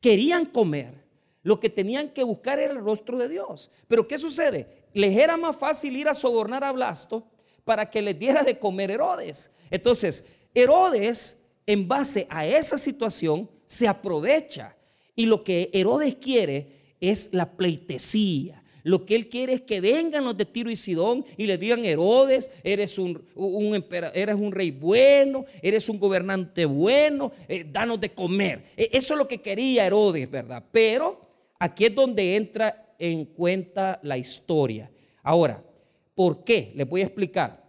querían 0.00 0.46
comer, 0.46 1.02
lo 1.42 1.58
que 1.58 1.68
tenían 1.68 2.10
que 2.10 2.22
buscar 2.22 2.60
era 2.60 2.72
el 2.72 2.78
rostro 2.78 3.18
de 3.18 3.28
Dios. 3.28 3.70
Pero 3.88 4.06
¿qué 4.06 4.18
sucede? 4.18 4.86
Les 4.94 5.16
era 5.16 5.36
más 5.36 5.56
fácil 5.56 5.96
ir 5.96 6.08
a 6.08 6.14
sobornar 6.14 6.62
a 6.62 6.72
Blasto 6.72 7.26
para 7.64 7.90
que 7.90 8.02
les 8.02 8.18
diera 8.18 8.44
de 8.44 8.58
comer 8.58 8.92
Herodes. 8.92 9.52
Entonces, 9.70 10.28
Herodes, 10.54 11.48
en 11.66 11.88
base 11.88 12.26
a 12.30 12.46
esa 12.46 12.78
situación, 12.78 13.50
se 13.66 13.88
aprovecha. 13.88 14.76
Y 15.16 15.26
lo 15.26 15.42
que 15.42 15.70
Herodes 15.72 16.14
quiere 16.16 16.96
es 17.00 17.32
la 17.32 17.56
pleitesía 17.56 18.61
lo 18.84 19.06
que 19.06 19.14
él 19.14 19.28
quiere 19.28 19.52
es 19.54 19.60
que 19.60 19.80
vengan 19.80 20.24
los 20.24 20.36
de 20.36 20.44
Tiro 20.44 20.70
y 20.70 20.76
Sidón 20.76 21.24
y 21.36 21.46
le 21.46 21.58
digan, 21.58 21.84
Herodes, 21.84 22.50
eres 22.64 22.98
un, 22.98 23.22
eres 24.14 24.36
un 24.36 24.52
rey 24.52 24.70
bueno, 24.70 25.44
eres 25.62 25.88
un 25.88 25.98
gobernante 25.98 26.64
bueno, 26.64 27.32
eh, 27.48 27.64
danos 27.70 28.00
de 28.00 28.10
comer. 28.10 28.64
E, 28.76 28.90
eso 28.92 29.14
es 29.14 29.18
lo 29.18 29.28
que 29.28 29.40
quería 29.40 29.86
Herodes, 29.86 30.30
¿verdad? 30.30 30.64
Pero 30.72 31.20
aquí 31.58 31.84
es 31.84 31.94
donde 31.94 32.36
entra 32.36 32.94
en 32.98 33.24
cuenta 33.24 34.00
la 34.02 34.18
historia. 34.18 34.90
Ahora, 35.22 35.62
¿por 36.14 36.42
qué? 36.42 36.72
Les 36.74 36.88
voy 36.88 37.02
a 37.02 37.06
explicar. 37.06 37.62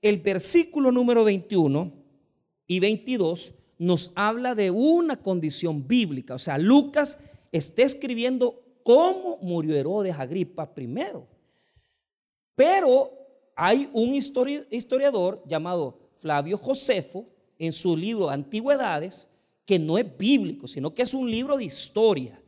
El 0.00 0.18
versículo 0.18 0.90
número 0.90 1.24
21 1.24 1.92
y 2.66 2.80
22 2.80 3.54
nos 3.78 4.12
habla 4.14 4.54
de 4.54 4.70
una 4.70 5.16
condición 5.16 5.86
bíblica. 5.86 6.34
O 6.34 6.38
sea, 6.38 6.56
Lucas 6.56 7.22
está 7.52 7.82
escribiendo 7.82 8.65
cómo 8.86 9.36
murió 9.42 9.74
Herodes 9.74 10.14
Agripa 10.16 10.72
primero. 10.72 11.26
Pero 12.54 13.10
hay 13.56 13.90
un 13.92 14.14
historiador 14.14 15.42
llamado 15.44 15.98
Flavio 16.18 16.56
Josefo 16.56 17.26
en 17.58 17.72
su 17.72 17.96
libro 17.96 18.30
Antigüedades, 18.30 19.28
que 19.64 19.80
no 19.80 19.98
es 19.98 20.06
bíblico, 20.16 20.68
sino 20.68 20.94
que 20.94 21.02
es 21.02 21.14
un 21.14 21.28
libro 21.28 21.56
de 21.56 21.64
historia, 21.64 22.40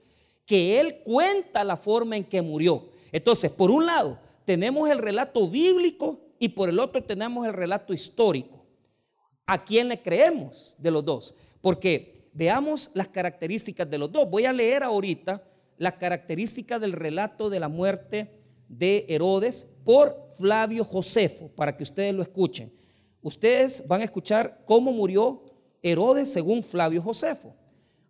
que 0.47 0.79
él 0.79 1.01
cuenta 1.03 1.65
la 1.65 1.77
forma 1.77 2.17
en 2.17 2.23
que 2.23 2.41
murió. 2.41 2.85
Entonces, 3.11 3.51
por 3.51 3.73
un 3.73 3.87
lado, 3.87 4.21
tenemos 4.45 4.89
el 4.89 4.99
relato 4.99 5.49
bíblico 5.49 6.21
y 6.39 6.51
por 6.51 6.69
el 6.69 6.79
otro 6.79 7.03
tenemos 7.03 7.49
el 7.49 7.53
relato 7.53 7.93
histórico. 7.93 8.65
¿A 9.45 9.65
quién 9.65 9.89
le 9.89 10.01
creemos 10.01 10.77
de 10.79 10.93
los 10.93 11.05
dos? 11.05 11.35
Porque 11.61 12.31
veamos 12.33 12.93
las 12.95 13.09
características 13.09 13.91
de 13.91 13.99
los 13.99 14.13
dos. 14.13 14.31
Voy 14.31 14.45
a 14.45 14.53
leer 14.53 14.85
ahorita 14.85 15.43
las 15.79 15.95
características 15.95 16.81
del 16.81 16.93
relato 16.93 17.51
de 17.51 17.61
la 17.61 17.69
muerte 17.69 18.31
de 18.69 19.07
Herodes 19.09 19.71
por 19.85 20.29
Flavio 20.37 20.85
Josefo, 20.85 21.49
para 21.57 21.77
que 21.77 21.83
ustedes 21.83 22.13
lo 22.15 22.23
escuchen. 22.23 22.73
Ustedes 23.23 23.87
van 23.89 24.03
a 24.03 24.05
escuchar 24.05 24.63
cómo 24.67 24.93
murió 24.93 25.43
Herodes 25.83 26.31
según 26.31 26.63
Flavio 26.63 27.03
Josefo. 27.03 27.55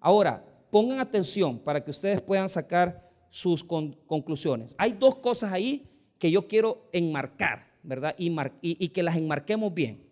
Ahora, 0.01 0.45
pongan 0.71 0.99
atención 0.99 1.59
para 1.59 1.85
que 1.85 1.91
ustedes 1.91 2.21
puedan 2.21 2.49
sacar 2.49 3.09
sus 3.31 3.63
conclusiones. 3.63 4.75
Hay 4.79 4.93
dos 4.93 5.17
cosas 5.17 5.53
ahí 5.53 5.89
que 6.19 6.31
yo 6.31 6.49
quiero 6.49 6.89
enmarcar, 6.93 7.67
¿verdad? 7.83 8.15
Y, 8.19 8.89
que 8.89 9.03
las 9.03 9.17
enmarquemos 9.17 9.73
bien. 9.73 10.07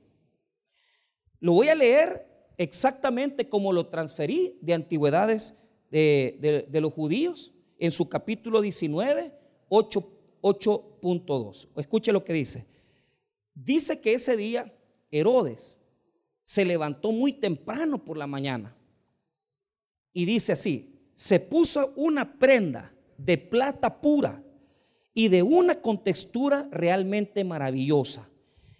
Lo 1.40 1.52
voy 1.52 1.68
a 1.68 1.74
leer 1.74 2.26
exactamente 2.56 3.48
como 3.48 3.72
lo 3.72 3.88
transferí 3.88 4.58
de 4.62 4.74
antigüedades 4.74 5.58
de, 5.90 6.68
los 6.72 6.92
judíos 6.92 7.52
en 7.78 7.90
su 7.90 8.08
capítulo 8.08 8.60
19, 8.60 9.32
8.2. 9.68 11.68
Escuche 11.76 12.12
lo 12.12 12.24
que 12.24 12.32
dice. 12.32 12.66
Dice 13.54 14.00
que 14.00 14.14
ese 14.14 14.36
día 14.36 14.72
Herodes 15.10 15.76
se 16.42 16.64
levantó 16.64 17.12
muy 17.12 17.32
temprano 17.32 18.04
por 18.04 18.16
la 18.16 18.26
mañana 18.26 18.76
y 20.12 20.24
dice 20.24 20.52
así, 20.52 20.94
se 21.14 21.40
puso 21.40 21.92
una 21.96 22.38
prenda 22.38 22.94
de 23.18 23.38
plata 23.38 24.00
pura 24.00 24.42
y 25.12 25.28
de 25.28 25.42
una 25.42 25.80
contextura 25.80 26.68
realmente 26.70 27.44
maravillosa. 27.44 28.28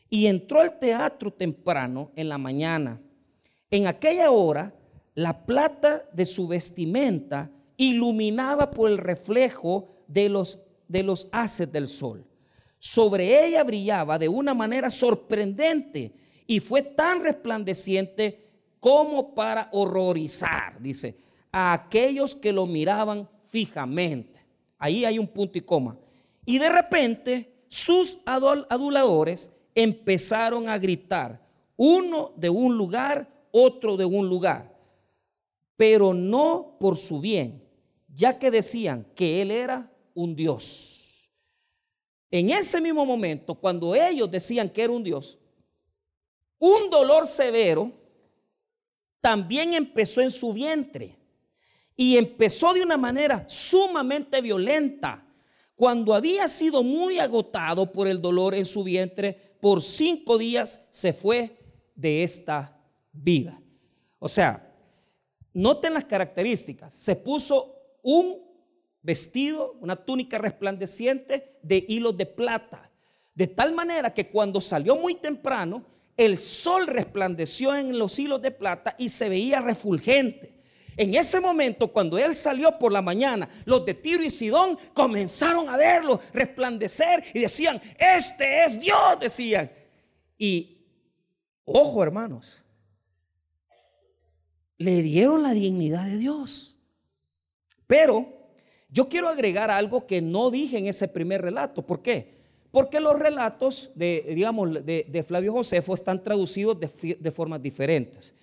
Y 0.09 0.27
entró 0.27 0.61
al 0.61 0.79
teatro 0.79 1.33
temprano 1.33 2.13
en 2.15 2.29
la 2.29 2.39
mañana. 2.39 3.01
En 3.71 3.87
aquella 3.87 4.31
hora, 4.31 4.76
la 5.17 5.47
plata 5.47 6.05
de 6.13 6.27
su 6.27 6.47
vestimenta 6.47 7.51
iluminaba 7.79 8.71
por 8.71 8.91
el 8.91 8.99
reflejo 8.99 9.89
de 10.07 10.29
los, 10.29 10.61
de 10.89 11.03
los 11.03 11.29
haces 11.33 11.73
del 11.73 11.89
sol. 11.89 12.25
Sobre 12.79 13.47
ella 13.47 13.65
brillaba 13.65 14.19
de 14.19 14.29
una 14.29 14.53
manera 14.53 14.91
sorprendente 14.91 16.13
y 16.47 16.61
fue 16.61 16.83
tan 16.83 17.23
resplandeciente 17.23 18.47
como 18.79 19.35
para 19.35 19.71
horrorizar, 19.73 20.81
dice, 20.81 21.17
a 21.51 21.73
aquellos 21.73 22.35
que 22.35 22.53
lo 22.53 22.67
miraban 22.67 23.27
fijamente. 23.47 24.41
Ahí 24.79 25.07
hay 25.07 25.19
un 25.19 25.27
punto 25.27 25.57
y 25.57 25.63
coma. 25.63 25.97
Y 26.45 26.59
de 26.59 26.69
repente 26.69 27.55
sus 27.69 28.21
aduladores 28.27 29.51
empezaron 29.75 30.69
a 30.69 30.77
gritar, 30.77 31.41
uno 31.75 32.33
de 32.37 32.51
un 32.51 32.77
lugar, 32.77 33.27
otro 33.51 33.97
de 33.97 34.05
un 34.05 34.29
lugar, 34.29 34.76
pero 35.77 36.15
no 36.15 36.77
por 36.81 36.99
su 36.99 37.21
bien, 37.21 37.63
ya 38.09 38.39
que 38.39 38.51
decían 38.51 39.07
que 39.15 39.43
él 39.43 39.51
era 39.51 39.93
un 40.15 40.35
Dios. 40.35 41.31
En 42.31 42.51
ese 42.51 42.81
mismo 42.81 43.05
momento, 43.07 43.55
cuando 43.55 43.95
ellos 43.95 44.31
decían 44.31 44.69
que 44.69 44.83
era 44.83 44.93
un 44.93 45.05
Dios, 45.05 45.39
un 46.59 46.91
dolor 46.91 47.27
severo 47.27 47.93
también 49.21 49.75
empezó 49.75 50.21
en 50.21 50.31
su 50.31 50.53
vientre 50.53 51.19
y 51.95 52.17
empezó 52.17 52.73
de 52.73 52.83
una 52.83 52.97
manera 52.97 53.45
sumamente 53.49 54.41
violenta. 54.41 55.23
Cuando 55.75 56.15
había 56.15 56.49
sido 56.49 56.83
muy 56.83 57.19
agotado 57.19 57.93
por 57.93 58.09
el 58.09 58.21
dolor 58.21 58.55
en 58.55 58.65
su 58.65 58.83
vientre, 58.83 59.57
por 59.61 59.83
cinco 59.83 60.39
días 60.39 60.87
se 60.91 61.13
fue 61.13 61.59
de 61.95 62.23
esta 62.23 62.81
vida. 63.13 63.61
O 64.19 64.29
sea, 64.29 64.66
noten 65.57 65.95
las 65.95 66.05
características. 66.05 66.93
Se 66.93 67.17
puso 67.17 67.81
un 68.03 68.43
vestido, 69.03 69.77
una 69.81 69.97
túnica 69.97 70.37
resplandeciente 70.39 71.59
de 71.63 71.85
hilos 71.89 72.17
de 72.17 72.27
plata. 72.27 72.91
De 73.35 73.47
tal 73.47 73.73
manera 73.73 74.13
que 74.13 74.29
cuando 74.29 74.61
salió 74.61 74.97
muy 74.97 75.15
temprano, 75.15 75.85
el 76.17 76.37
sol 76.37 76.87
resplandeció 76.87 77.75
en 77.75 77.99
los 77.99 78.19
hilos 78.19 78.41
de 78.43 78.51
plata 78.51 78.95
y 78.99 79.09
se 79.09 79.29
veía 79.29 79.61
refulgente. 79.61 80.55
En 80.97 81.15
ese 81.15 81.41
momento, 81.41 81.89
cuando 81.89 82.19
él 82.19 82.35
salió 82.35 82.79
por 82.79 82.93
la 82.93 83.03
mañana, 83.03 83.49
los 83.65 83.85
de 83.85 83.95
Tiro 83.95 84.23
y 84.23 84.31
Sidón 84.31 84.79
comenzaron 84.93 85.69
a 85.69 85.77
verlo 85.77 86.21
resplandecer 86.33 87.25
y 87.35 87.41
decían, 87.41 87.81
este 87.99 88.65
es 88.65 88.79
Dios, 88.81 89.21
decían. 89.21 89.71
Y, 90.39 90.85
ojo 91.65 92.03
hermanos, 92.03 92.66
le 94.79 95.03
dieron 95.03 95.43
la 95.43 95.53
dignidad 95.53 96.05
de 96.05 96.19
Dios. 96.19 96.79
Pero 97.87 98.27
yo 98.89 99.09
quiero 99.09 99.29
agregar 99.29 99.71
algo 99.71 100.07
que 100.07 100.21
no 100.21 100.51
dije 100.51 100.79
en 100.79 100.87
ese 100.87 101.09
primer 101.09 101.43
relato. 101.43 101.87
¿Por 101.87 102.03
qué? 102.03 102.37
Porque 102.71 103.01
los 103.01 103.19
relatos 103.19 103.91
de, 103.95 104.25
digamos, 104.35 104.85
de, 104.85 105.25
Flavio 105.27 105.53
Josefo 105.53 105.95
están 105.95 106.23
traducidos 106.23 106.79
de, 106.79 107.17
de, 107.19 107.31
formas 107.31 107.63
diferentes. 107.63 108.35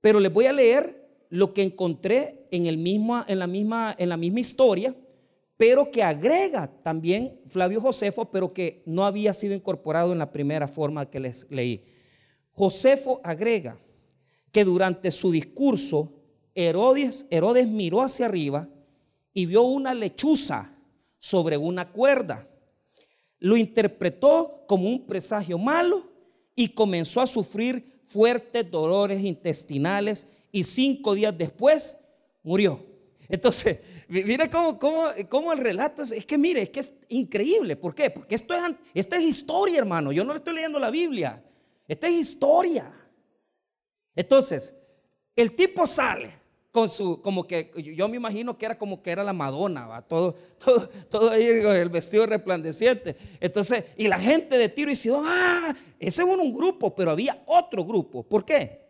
Pero 0.00 0.20
les 0.20 0.32
voy 0.32 0.46
a 0.46 0.52
leer 0.52 1.04
lo 1.28 1.52
que 1.52 1.62
encontré 1.62 2.46
en, 2.50 2.66
el 2.66 2.78
mismo, 2.78 3.24
en, 3.26 3.38
la 3.38 3.46
misma, 3.46 3.94
en 3.98 4.08
la 4.08 4.16
misma 4.16 4.40
historia, 4.40 4.94
pero 5.56 5.90
que 5.90 6.02
agrega 6.02 6.70
también 6.82 7.40
Flavio 7.48 7.80
Josefo, 7.80 8.30
pero 8.30 8.52
que 8.52 8.82
no 8.86 9.04
había 9.04 9.32
sido 9.32 9.54
incorporado 9.54 10.12
en 10.12 10.18
la 10.18 10.32
primera 10.32 10.68
forma 10.68 11.10
que 11.10 11.20
les 11.20 11.50
leí. 11.50 11.84
Josefo 12.52 13.20
agrega 13.24 13.78
que 14.54 14.64
durante 14.64 15.10
su 15.10 15.30
discurso 15.30 16.14
Herodes, 16.54 17.26
miró 17.68 18.00
hacia 18.00 18.24
arriba 18.24 18.70
y 19.34 19.44
vio 19.44 19.62
una 19.64 19.92
lechuza 19.92 20.72
sobre 21.18 21.58
una 21.58 21.90
cuerda 21.90 22.48
lo 23.44 23.58
interpretó 23.58 24.64
como 24.66 24.88
un 24.88 25.04
presagio 25.04 25.58
malo 25.58 26.02
y 26.56 26.68
comenzó 26.68 27.20
a 27.20 27.26
sufrir 27.26 28.00
fuertes 28.06 28.70
dolores 28.70 29.22
intestinales 29.22 30.28
y 30.50 30.64
cinco 30.64 31.14
días 31.14 31.36
después 31.36 31.98
murió. 32.42 32.82
Entonces, 33.28 33.80
mire 34.08 34.48
cómo, 34.48 34.78
cómo, 35.28 35.52
el 35.52 35.58
relato 35.58 36.02
es, 36.02 36.12
es 36.12 36.24
que 36.24 36.38
mire, 36.38 36.62
es 36.62 36.70
que 36.70 36.80
es 36.80 36.94
increíble. 37.10 37.76
¿Por 37.76 37.94
qué? 37.94 38.08
Porque 38.08 38.34
esto 38.34 38.54
es, 38.54 38.62
esta 38.94 39.18
es 39.18 39.24
historia, 39.24 39.76
hermano. 39.76 40.10
Yo 40.10 40.24
no 40.24 40.32
le 40.32 40.38
estoy 40.38 40.54
leyendo 40.54 40.78
la 40.78 40.90
Biblia. 40.90 41.44
Esta 41.86 42.08
es 42.08 42.14
historia. 42.14 42.90
Entonces, 44.14 44.74
el 45.36 45.54
tipo 45.54 45.86
sale 45.86 46.44
con 46.70 46.88
su, 46.88 47.22
como 47.22 47.46
que 47.46 47.70
yo 47.96 48.08
me 48.08 48.16
imagino 48.16 48.58
que 48.58 48.66
era 48.66 48.76
como 48.76 49.00
que 49.00 49.12
era 49.12 49.22
la 49.22 49.32
Madonna, 49.32 49.86
¿va? 49.86 50.02
Todo, 50.02 50.34
todo, 50.64 50.88
todo 51.08 51.30
ahí 51.30 51.62
con 51.62 51.76
el 51.76 51.88
vestido 51.88 52.26
resplandeciente. 52.26 53.16
Entonces, 53.40 53.84
y 53.96 54.08
la 54.08 54.18
gente 54.18 54.58
de 54.58 54.68
Tiro 54.68 54.90
y 54.90 54.96
Sidón, 54.96 55.24
ah, 55.26 55.74
ese 56.00 56.22
es 56.22 56.28
un 56.28 56.52
grupo, 56.52 56.94
pero 56.94 57.12
había 57.12 57.42
otro 57.46 57.84
grupo. 57.84 58.24
¿Por 58.24 58.44
qué? 58.44 58.80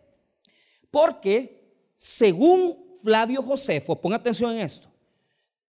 Porque 0.90 1.90
según 1.94 2.96
Flavio 3.02 3.42
Josefo, 3.42 4.00
ponga 4.00 4.16
atención 4.16 4.52
en 4.52 4.60
esto, 4.60 4.88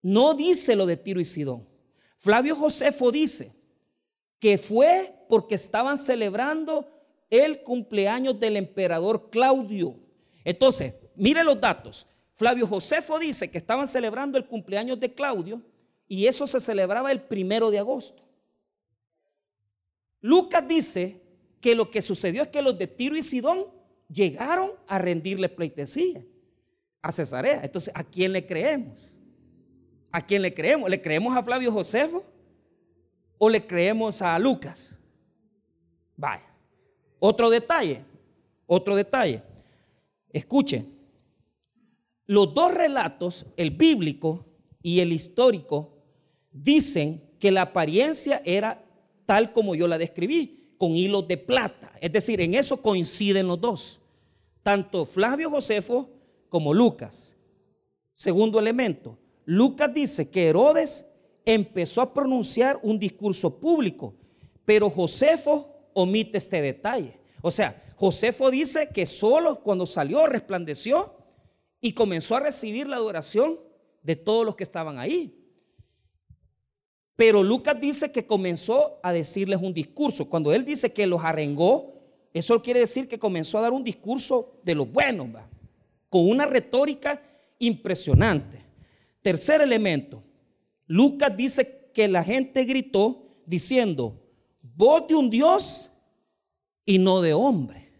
no 0.01 0.35
dice 0.35 0.77
lo 0.77 0.87
de 0.87 0.97
Tiro 0.97 1.21
y 1.21 1.25
Sidón. 1.25 1.67
Flavio 2.17 2.55
Josefo 2.55 3.11
dice 3.11 3.53
que 4.39 4.59
fue 4.59 5.13
porque 5.29 5.57
estaban 5.57 5.99
celebrando 5.99 6.89
el 7.31 7.63
cumpleaños 7.63 8.39
del 8.39 8.57
emperador 8.57 9.31
Claudio. 9.31 9.97
Entonces, 10.45 10.95
Mire 11.17 11.43
los 11.43 11.61
datos. 11.61 12.07
Flavio 12.35 12.67
Josefo 12.67 13.19
dice 13.19 13.51
que 13.51 13.57
estaban 13.57 13.87
celebrando 13.87 14.37
el 14.37 14.47
cumpleaños 14.47 15.01
de 15.01 15.15
Claudio 15.15 15.63
y 16.07 16.27
eso 16.27 16.47
se 16.47 16.61
celebraba 16.61 17.11
el 17.11 17.23
primero 17.23 17.71
de 17.71 17.79
agosto. 17.79 18.23
Lucas 20.21 20.67
dice 20.69 21.23
que 21.61 21.75
lo 21.75 21.91
que 21.91 22.03
sucedió 22.03 22.43
es 22.43 22.49
que 22.49 22.61
los 22.61 22.79
de 22.79 22.87
Tiro 22.87 23.17
y 23.17 23.23
Sidón 23.23 23.67
llegaron 24.09 24.73
a 24.87 24.99
rendirle 24.99 25.49
pleitesía 25.49 26.23
a 27.01 27.11
Cesarea. 27.11 27.63
Entonces, 27.63 27.93
¿a 27.97 28.05
quién 28.05 28.33
le 28.33 28.45
creemos? 28.45 29.17
¿A 30.13 30.25
quién 30.25 30.43
le 30.43 30.53
creemos? 30.53 30.91
¿Le 30.91 31.01
creemos 31.01 31.35
a 31.35 31.43
Flavio 31.43 31.73
Josefo 31.73 32.23
o 33.39 33.49
le 33.49 33.67
creemos 33.67 34.21
a 34.21 34.39
Lucas? 34.39 34.99
Vaya. 36.17 36.56
Otro 37.29 37.51
detalle, 37.51 38.05
otro 38.69 38.95
detalle. 38.95 39.43
Escuchen, 40.33 40.97
los 42.25 42.55
dos 42.55 42.73
relatos, 42.73 43.47
el 43.57 43.73
bíblico 43.73 44.47
y 44.81 45.01
el 45.01 45.13
histórico, 45.13 46.05
dicen 46.53 47.21
que 47.41 47.51
la 47.51 47.63
apariencia 47.63 48.41
era 48.45 48.81
tal 49.27 49.53
como 49.53 49.75
yo 49.75 49.89
la 49.89 49.99
describí, 49.99 50.71
con 50.79 50.93
hilos 50.93 51.27
de 51.27 51.37
plata. 51.37 51.91
Es 52.01 52.13
decir, 52.13 52.41
en 52.41 52.55
eso 52.55 52.81
coinciden 52.81 53.49
los 53.49 53.61
dos, 53.61 54.01
tanto 54.63 55.05
Flavio 55.05 55.51
Josefo 55.51 56.09
como 56.49 56.73
Lucas. 56.73 57.35
Segundo 58.15 58.61
elemento, 58.61 59.19
Lucas 59.47 59.93
dice 59.93 60.31
que 60.31 60.47
Herodes 60.47 61.11
empezó 61.45 62.03
a 62.03 62.15
pronunciar 62.15 62.79
un 62.85 63.01
discurso 63.01 63.59
público, 63.59 64.15
pero 64.65 64.89
Josefo 64.89 65.76
omite 65.97 66.39
este 66.39 66.61
detalle. 66.61 67.19
O 67.41 67.51
sea, 67.51 67.83
Josefo 67.97 68.51
dice 68.51 68.91
que 68.93 69.07
solo 69.07 69.61
cuando 69.63 69.87
salió 69.87 70.27
resplandeció 70.27 71.15
y 71.81 71.93
comenzó 71.93 72.37
a 72.37 72.41
recibir 72.41 72.87
la 72.87 72.97
adoración 72.97 73.59
de 74.03 74.15
todos 74.15 74.45
los 74.45 74.55
que 74.55 74.65
estaban 74.65 74.99
ahí. 74.99 75.35
Pero 77.17 77.43
Lucas 77.43 77.81
dice 77.81 78.13
que 78.13 78.27
comenzó 78.27 79.01
a 79.03 79.13
decirles 79.13 79.61
un 79.63 79.73
discurso. 79.73 80.29
Cuando 80.29 80.53
él 80.53 80.67
dice 80.67 80.93
que 80.93 81.07
los 81.07 81.25
arengó, 81.25 81.95
eso 82.35 82.61
quiere 82.63 82.81
decir 82.81 83.09
que 83.09 83.19
comenzó 83.19 83.57
a 83.57 83.63
dar 83.63 83.73
un 83.73 83.83
discurso 83.83 84.61
de 84.63 84.75
lo 84.75 84.85
bueno, 84.85 85.33
con 86.11 86.29
una 86.29 86.45
retórica 86.45 87.23
impresionante. 87.59 88.61
Tercer 89.23 89.63
elemento, 89.63 90.23
Lucas 90.87 91.35
dice 91.35 91.91
que 91.95 92.07
la 92.07 92.23
gente 92.23 92.65
gritó 92.65 93.41
diciendo, 93.47 94.26
voz 94.77 95.09
de 95.09 95.15
un 95.15 95.31
Dios 95.31 95.91
y 96.85 96.99
no 96.99 97.21
de 97.23 97.35
hombre. 97.35 97.91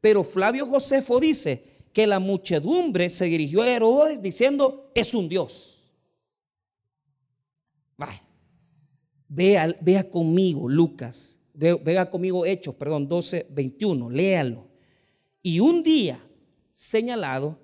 Pero 0.00 0.22
Flavio 0.22 0.66
Josefo 0.66 1.18
dice 1.18 1.64
que 1.92 2.06
la 2.06 2.18
muchedumbre 2.18 3.10
se 3.10 3.24
dirigió 3.26 3.62
a 3.62 3.68
Herodes 3.68 4.22
diciendo, 4.22 4.90
es 4.94 5.14
un 5.14 5.28
Dios. 5.28 5.78
Vea, 9.34 9.74
vea 9.80 10.10
conmigo 10.10 10.68
Lucas, 10.68 11.40
vea, 11.54 12.10
conmigo 12.10 12.44
Hechos, 12.44 12.74
perdón, 12.74 13.08
12, 13.08 13.46
21, 13.48 14.10
léalo. 14.10 14.66
Y 15.40 15.58
un 15.60 15.82
día 15.82 16.22
señalado, 16.70 17.58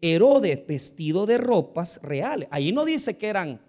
Herodes 0.00 0.66
vestido 0.66 1.24
de 1.24 1.38
ropas 1.38 2.00
reales. 2.02 2.48
Ahí 2.50 2.72
no 2.72 2.84
dice 2.84 3.16
que 3.16 3.28
eran 3.28 3.60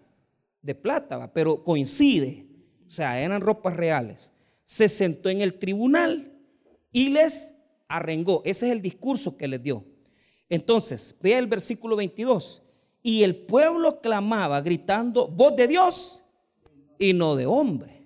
de 0.64 0.74
plata, 0.74 1.32
pero 1.32 1.64
coincide. 1.64 2.47
O 2.88 2.92
sea, 2.92 3.20
eran 3.20 3.42
ropas 3.42 3.76
reales. 3.76 4.32
Se 4.66 4.90
sentó 4.90 5.30
en 5.30 5.42
el 5.42 5.56
tribunal 5.56 6.34
y 6.92 7.10
les 7.10 7.56
arrengó. 7.88 8.42
Ese 8.46 8.68
es 8.68 8.72
el 8.72 8.82
discurso 8.82 9.38
que 9.38 9.48
les 9.48 9.62
dio. 9.62 9.86
Entonces, 10.50 11.18
vea 11.22 11.40
el 11.40 11.48
versículo 11.48 11.96
22. 11.96 12.64
Y 13.04 13.24
el 13.24 13.36
pueblo 13.36 14.02
clamaba 14.02 14.62
gritando, 14.62 15.28
voz 15.28 15.56
de 15.56 15.68
Dios 15.68 16.22
y 16.98 17.14
no 17.14 17.36
de 17.36 17.46
hombre. 17.46 17.98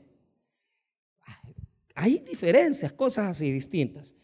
Hay 1.96 2.20
diferencias, 2.20 2.92
cosas 2.94 3.30
así 3.30 3.52
distintas. 3.52 4.16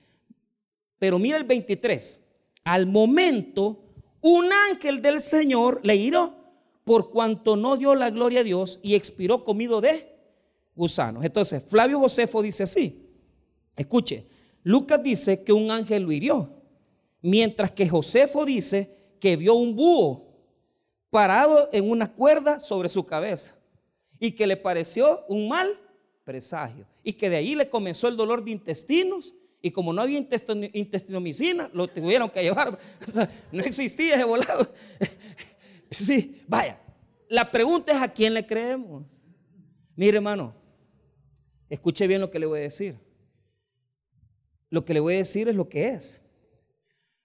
Pero 0.99 1.19
mira 1.19 1.37
el 1.37 1.43
23. 1.43 2.19
Al 2.63 2.85
momento, 2.85 3.83
un 4.21 4.49
ángel 4.71 5.01
del 5.01 5.21
Señor 5.21 5.79
le 5.83 5.95
hiró 5.95 6.35
por 6.83 7.11
cuanto 7.11 7.55
no 7.55 7.77
dio 7.77 7.95
la 7.95 8.09
gloria 8.09 8.39
a 8.39 8.43
Dios 8.43 8.79
y 8.81 8.95
expiró 8.95 9.43
comido 9.43 9.81
de 9.81 10.16
gusanos. 10.77 11.25
Entonces, 11.25 11.63
Flavio 11.67 11.99
Josefo 11.99 12.41
dice 12.41 12.63
así. 12.63 13.03
Escuche, 13.75 14.25
Lucas 14.63 15.01
dice 15.03 15.43
que 15.43 15.51
un 15.51 15.71
ángel 15.71 16.03
lo 16.03 16.11
hirió, 16.11 16.49
mientras 17.21 17.71
que 17.71 17.87
Josefo 17.89 18.45
dice 18.45 18.95
que 19.19 19.35
vio 19.35 19.55
un 19.55 19.75
búho 19.75 20.27
parado 21.09 21.69
en 21.71 21.89
una 21.89 22.13
cuerda 22.13 22.59
sobre 22.59 22.89
su 22.89 23.05
cabeza 23.05 23.55
y 24.19 24.31
que 24.31 24.47
le 24.47 24.57
pareció 24.57 25.25
un 25.27 25.47
mal 25.47 25.79
presagio 26.23 26.85
y 27.03 27.13
que 27.13 27.29
de 27.29 27.37
ahí 27.37 27.55
le 27.55 27.69
comenzó 27.69 28.07
el 28.07 28.17
dolor 28.17 28.43
de 28.43 28.51
intestinos 28.51 29.33
y 29.61 29.71
como 29.71 29.91
no 29.91 30.01
había 30.01 30.19
intestinomicina, 30.73 31.69
lo 31.73 31.87
tuvieron 31.87 32.29
que 32.29 32.43
llevar. 32.43 32.77
no 33.51 33.63
existía 33.63 34.15
ese 34.15 34.23
volado. 34.23 34.67
Sí, 35.89 36.41
vaya. 36.49 36.81
La 37.29 37.49
pregunta 37.49 37.93
es 37.93 38.01
a 38.01 38.09
quién 38.09 38.33
le 38.33 38.45
creemos. 38.45 39.05
Mire, 39.95 40.17
hermano, 40.17 40.53
escuche 41.69 42.07
bien 42.07 42.21
lo 42.21 42.31
que 42.31 42.39
le 42.39 42.45
voy 42.45 42.59
a 42.59 42.63
decir. 42.63 42.95
Lo 44.69 44.83
que 44.83 44.93
le 44.93 44.99
voy 44.99 45.15
a 45.15 45.17
decir 45.17 45.47
es 45.47 45.55
lo 45.55 45.69
que 45.69 45.89
es. 45.89 46.21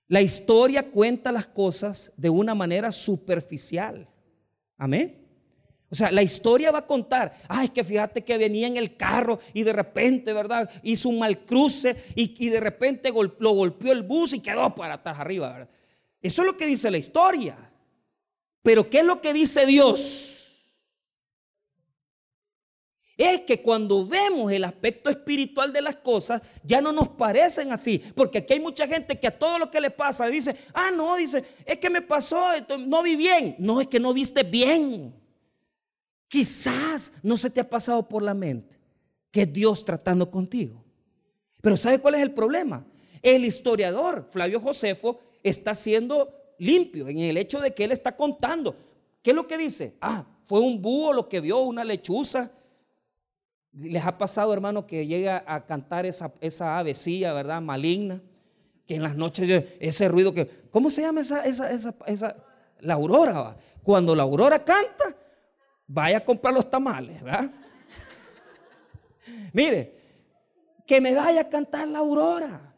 La 0.08 0.20
historia 0.20 0.90
cuenta 0.90 1.32
las 1.32 1.46
cosas 1.46 2.12
de 2.16 2.28
una 2.28 2.54
manera 2.54 2.92
superficial. 2.92 4.08
Amén. 4.76 5.22
O 5.90 5.94
sea, 5.94 6.10
la 6.10 6.22
historia 6.22 6.70
va 6.70 6.78
a 6.78 6.86
contar, 6.86 7.34
ay, 7.48 7.68
que 7.68 7.84
fíjate 7.84 8.24
que 8.24 8.38
venía 8.38 8.66
en 8.66 8.78
el 8.78 8.96
carro 8.96 9.38
y 9.52 9.62
de 9.62 9.74
repente, 9.74 10.32
¿verdad? 10.32 10.70
Hizo 10.82 11.10
un 11.10 11.18
mal 11.18 11.44
cruce 11.44 11.96
y, 12.14 12.48
de 12.48 12.60
repente 12.60 13.12
lo 13.38 13.50
golpeó 13.52 13.92
el 13.92 14.02
bus 14.02 14.32
y 14.32 14.40
quedó 14.40 14.74
para 14.74 14.94
atrás 14.94 15.20
arriba. 15.20 15.68
Eso 16.22 16.42
es 16.42 16.46
lo 16.46 16.56
que 16.56 16.66
dice 16.66 16.90
la 16.90 16.96
historia. 16.96 17.58
Pero 18.62 18.88
¿qué 18.88 19.00
es 19.00 19.04
lo 19.04 19.20
que 19.20 19.32
dice 19.32 19.66
Dios? 19.66 20.41
Es 23.24 23.42
que 23.42 23.62
cuando 23.62 24.04
vemos 24.04 24.50
el 24.50 24.64
aspecto 24.64 25.08
espiritual 25.08 25.72
de 25.72 25.80
las 25.80 25.94
cosas, 25.94 26.42
ya 26.64 26.80
no 26.80 26.90
nos 26.90 27.06
parecen 27.06 27.70
así. 27.70 28.02
Porque 28.16 28.38
aquí 28.38 28.54
hay 28.54 28.58
mucha 28.58 28.84
gente 28.84 29.20
que 29.20 29.28
a 29.28 29.38
todo 29.38 29.60
lo 29.60 29.70
que 29.70 29.80
le 29.80 29.92
pasa 29.92 30.26
dice, 30.26 30.56
ah, 30.74 30.90
no, 30.90 31.14
dice, 31.14 31.44
es 31.64 31.78
que 31.78 31.88
me 31.88 32.02
pasó, 32.02 32.44
no 32.80 33.00
vi 33.00 33.14
bien. 33.14 33.54
No, 33.60 33.80
es 33.80 33.86
que 33.86 34.00
no 34.00 34.12
viste 34.12 34.42
bien. 34.42 35.14
Quizás 36.26 37.12
no 37.22 37.36
se 37.36 37.48
te 37.48 37.60
ha 37.60 37.70
pasado 37.70 38.08
por 38.08 38.24
la 38.24 38.34
mente 38.34 38.76
que 39.30 39.46
Dios 39.46 39.84
tratando 39.84 40.28
contigo. 40.28 40.82
Pero 41.60 41.76
¿sabe 41.76 42.00
cuál 42.00 42.16
es 42.16 42.22
el 42.22 42.32
problema? 42.32 42.84
El 43.22 43.44
historiador 43.44 44.26
Flavio 44.32 44.58
Josefo 44.58 45.20
está 45.44 45.76
siendo 45.76 46.34
limpio 46.58 47.06
en 47.06 47.20
el 47.20 47.36
hecho 47.36 47.60
de 47.60 47.72
que 47.72 47.84
él 47.84 47.92
está 47.92 48.16
contando. 48.16 48.74
¿Qué 49.22 49.30
es 49.30 49.36
lo 49.36 49.46
que 49.46 49.58
dice? 49.58 49.94
Ah, 50.00 50.26
fue 50.44 50.58
un 50.58 50.82
búho 50.82 51.12
lo 51.12 51.28
que 51.28 51.40
vio, 51.40 51.60
una 51.60 51.84
lechuza. 51.84 52.50
Les 53.72 54.04
ha 54.04 54.18
pasado, 54.18 54.52
hermano, 54.52 54.86
que 54.86 55.06
llega 55.06 55.42
a 55.46 55.64
cantar 55.64 56.04
esa, 56.04 56.32
esa 56.40 56.78
avecilla, 56.78 57.32
¿verdad? 57.32 57.60
Maligna. 57.60 58.20
Que 58.86 58.96
en 58.96 59.02
las 59.02 59.16
noches, 59.16 59.64
ese 59.80 60.08
ruido 60.08 60.34
que. 60.34 60.46
¿Cómo 60.70 60.90
se 60.90 61.02
llama 61.02 61.20
esa, 61.20 61.44
esa, 61.44 61.70
esa, 61.70 61.94
esa 62.06 62.36
la 62.80 62.94
aurora? 62.94 63.56
Cuando 63.82 64.14
la 64.14 64.24
aurora 64.24 64.62
canta, 64.64 65.16
vaya 65.86 66.18
a 66.18 66.24
comprar 66.24 66.52
los 66.54 66.68
tamales, 66.68 67.22
¿verdad? 67.22 67.50
Mire, 69.52 70.02
que 70.86 71.00
me 71.00 71.14
vaya 71.14 71.42
a 71.42 71.48
cantar 71.48 71.88
la 71.88 72.00
aurora. 72.00 72.71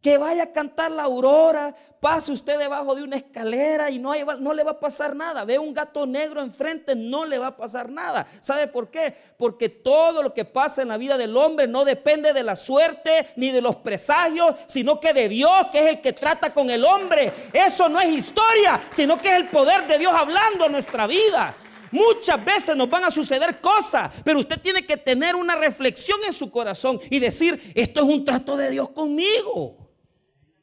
Que 0.00 0.16
vaya 0.16 0.44
a 0.44 0.52
cantar 0.52 0.92
la 0.92 1.02
aurora, 1.02 1.74
pase 2.00 2.30
usted 2.30 2.58
debajo 2.58 2.94
de 2.94 3.02
una 3.02 3.16
escalera 3.16 3.90
y 3.90 3.98
no, 3.98 4.14
le 4.14 4.64
va 4.64 4.72
a 4.72 4.78
pasar 4.78 5.16
nada. 5.16 5.44
Ve 5.44 5.58
un 5.58 5.74
gato 5.74 6.06
negro 6.06 6.40
enfrente, 6.40 6.94
no 6.94 7.24
le 7.24 7.38
va 7.38 7.48
a 7.48 7.56
pasar 7.56 7.90
nada. 7.90 8.26
¿Sabe 8.40 8.68
por 8.68 8.90
qué? 8.90 9.14
Porque 9.36 9.68
todo 9.68 10.22
lo 10.22 10.32
que 10.32 10.44
pasa 10.44 10.82
en 10.82 10.88
la 10.88 10.98
vida 10.98 11.18
del 11.18 11.36
hombre 11.36 11.66
no 11.66 11.84
depende 11.84 12.32
de 12.32 12.44
la 12.44 12.56
suerte 12.56 13.28
ni 13.36 13.50
de 13.50 13.60
los 13.60 13.76
presagios, 13.76 14.54
sino 14.66 15.00
que 15.00 15.12
de 15.12 15.28
Dios, 15.28 15.66
que 15.72 15.80
es 15.80 15.86
el 15.86 16.00
que 16.00 16.12
trata 16.12 16.54
con 16.54 16.70
el 16.70 16.84
hombre. 16.84 17.32
Eso 17.52 17.88
no 17.88 18.00
es 18.00 18.08
historia, 18.08 18.80
sino 18.90 19.18
que 19.18 19.28
es 19.30 19.36
el 19.36 19.48
poder 19.48 19.86
de 19.86 19.98
Dios 19.98 20.12
hablando 20.14 20.66
en 20.66 20.72
nuestra 20.72 21.06
vida. 21.06 21.54
Muchas 21.90 22.44
veces 22.44 22.76
nos 22.76 22.88
van 22.88 23.04
a 23.04 23.10
suceder 23.10 23.60
cosas, 23.60 24.12
pero 24.22 24.38
usted 24.38 24.60
tiene 24.60 24.84
que 24.84 24.96
tener 24.96 25.34
una 25.34 25.56
reflexión 25.56 26.18
en 26.26 26.32
su 26.32 26.50
corazón 26.50 27.00
y 27.10 27.18
decir, 27.18 27.72
esto 27.74 28.02
es 28.02 28.06
un 28.06 28.24
trato 28.24 28.56
de 28.56 28.70
Dios 28.70 28.90
conmigo. 28.90 29.87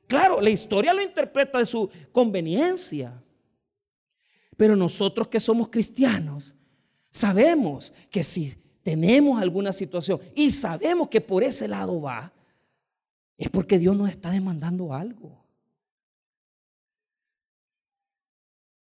Claro, 0.07 0.39
la 0.39 0.49
historia 0.49 0.93
lo 0.93 1.01
interpreta 1.01 1.59
de 1.59 1.65
su 1.65 1.89
conveniencia. 2.11 3.21
Pero 4.57 4.75
nosotros 4.75 5.27
que 5.27 5.39
somos 5.39 5.69
cristianos, 5.69 6.55
sabemos 7.09 7.91
que 8.09 8.23
si 8.23 8.55
tenemos 8.83 9.41
alguna 9.41 9.73
situación 9.73 10.19
y 10.35 10.51
sabemos 10.51 11.09
que 11.09 11.21
por 11.21 11.43
ese 11.43 11.67
lado 11.67 11.99
va, 11.99 12.31
es 13.37 13.49
porque 13.49 13.79
Dios 13.79 13.97
nos 13.97 14.09
está 14.09 14.31
demandando 14.31 14.93
algo. 14.93 15.43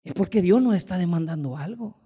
Es 0.04 0.12
porque 0.14 0.40
Dios 0.40 0.62
nos 0.62 0.76
está 0.76 0.98
demandando 0.98 1.56
algo. 1.56 1.96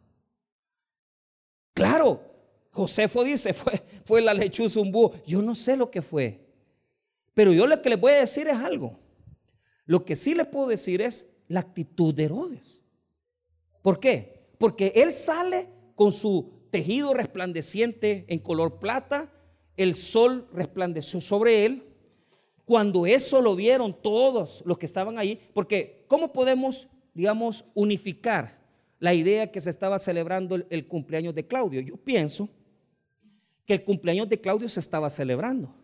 Claro, 1.75 2.23
Josefo 2.70 3.25
dice, 3.25 3.53
fue, 3.53 3.85
fue 4.05 4.23
la 4.23 4.33
lechuza 4.33 4.81
un 4.81 4.90
búho. 4.90 5.12
Yo 5.27 5.42
no 5.42 5.55
sé 5.55 5.77
lo 5.77 5.90
que 5.90 6.01
fue. 6.01 6.50
Pero 7.35 7.53
yo 7.53 7.66
lo 7.66 7.81
que 7.81 7.90
les 7.90 8.01
voy 8.01 8.12
a 8.12 8.21
decir 8.21 8.49
es 8.49 8.57
algo. 8.57 8.99
Lo 9.87 10.05
que 10.05 10.16
sí 10.16 10.35
les 10.35 10.47
puedo 10.47 10.68
decir 10.68 11.01
es 11.01 11.35
la 11.49 11.61
actitud 11.61 12.14
de 12.14 12.24
Herodes. 12.24 12.85
¿Por 13.83 13.99
qué? 13.99 14.51
Porque 14.59 14.93
él 14.95 15.12
sale 15.12 15.68
con 15.95 16.12
su 16.12 16.61
tejido 16.70 17.14
resplandeciente 17.14 18.24
en 18.28 18.39
color 18.39 18.78
plata, 18.78 19.33
el 19.76 19.95
sol 19.95 20.49
resplandeció 20.53 21.20
sobre 21.20 21.64
él. 21.64 21.83
Cuando 22.64 23.07
eso 23.07 23.41
lo 23.41 23.57
vieron 23.57 23.97
todos 24.01 24.62
los 24.64 24.78
que 24.78 24.87
estaban 24.87 25.18
ahí, 25.18 25.41
porque 25.53 26.05
¿cómo 26.07 26.33
podemos, 26.33 26.89
digamos, 27.14 27.64
unificar 27.74 28.61
la 29.01 29.12
idea 29.12 29.51
que 29.51 29.61
se 29.61 29.70
estaba 29.70 29.99
celebrando 29.99 30.55
el, 30.55 30.66
el 30.70 30.87
cumpleaños 30.87 31.35
de 31.35 31.47
Claudio? 31.47 31.81
Yo 31.81 31.97
pienso 31.97 32.49
que 33.66 33.72
el 33.72 33.83
cumpleaños 33.83 34.28
de 34.28 34.41
Claudio 34.41 34.68
se 34.68 34.78
estaba 34.78 35.11
celebrando 35.11 35.74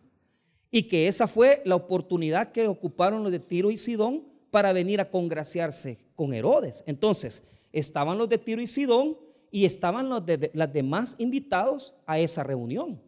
y 0.77 0.83
que 0.83 1.09
esa 1.09 1.27
fue 1.27 1.63
la 1.65 1.75
oportunidad 1.75 2.53
que 2.53 2.69
ocuparon 2.69 3.23
los 3.23 3.33
de 3.33 3.39
Tiro 3.39 3.71
y 3.71 3.79
Sidón 3.79 4.25
para 4.51 4.75
venir 4.75 5.01
a 5.01 5.11
congraciarse 5.11 5.99
con 6.15 6.35
Herodes. 6.35 6.85
Entonces, 6.87 7.45
estaban 7.73 8.19
los 8.19 8.29
de 8.29 8.37
Tiro 8.37 8.61
y 8.61 8.67
Sidón 8.67 9.17
y 9.51 9.65
estaban 9.65 10.11
los 10.11 10.27
de, 10.27 10.51
las 10.53 10.71
demás 10.71 11.17
invitados 11.17 11.95
a 12.05 12.19
esa 12.19 12.43
reunión. 12.43 13.01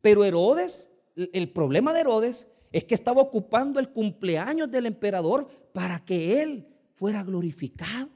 Pero 0.00 0.24
Herodes, 0.24 0.90
el 1.14 1.52
problema 1.52 1.92
de 1.92 2.00
Herodes 2.00 2.50
Es 2.72 2.82
que 2.82 2.96
estaba 2.96 3.22
ocupando 3.22 3.78
el 3.78 3.90
cumpleaños 3.90 4.68
del 4.68 4.86
emperador 4.86 5.46
para 5.72 6.04
que 6.04 6.42
él 6.42 6.66
fuera 6.94 7.22
glorificado. 7.22 8.08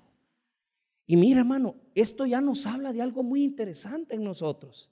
Y 1.07 1.15
mira, 1.17 1.39
hermano, 1.39 1.77
esto 1.95 2.27
ya 2.27 2.41
nos 2.41 2.67
habla 2.67 2.93
de 2.93 3.01
algo 3.01 3.23
muy 3.23 3.45
interesante 3.45 4.17
en 4.17 4.25
nosotros. 4.25 4.91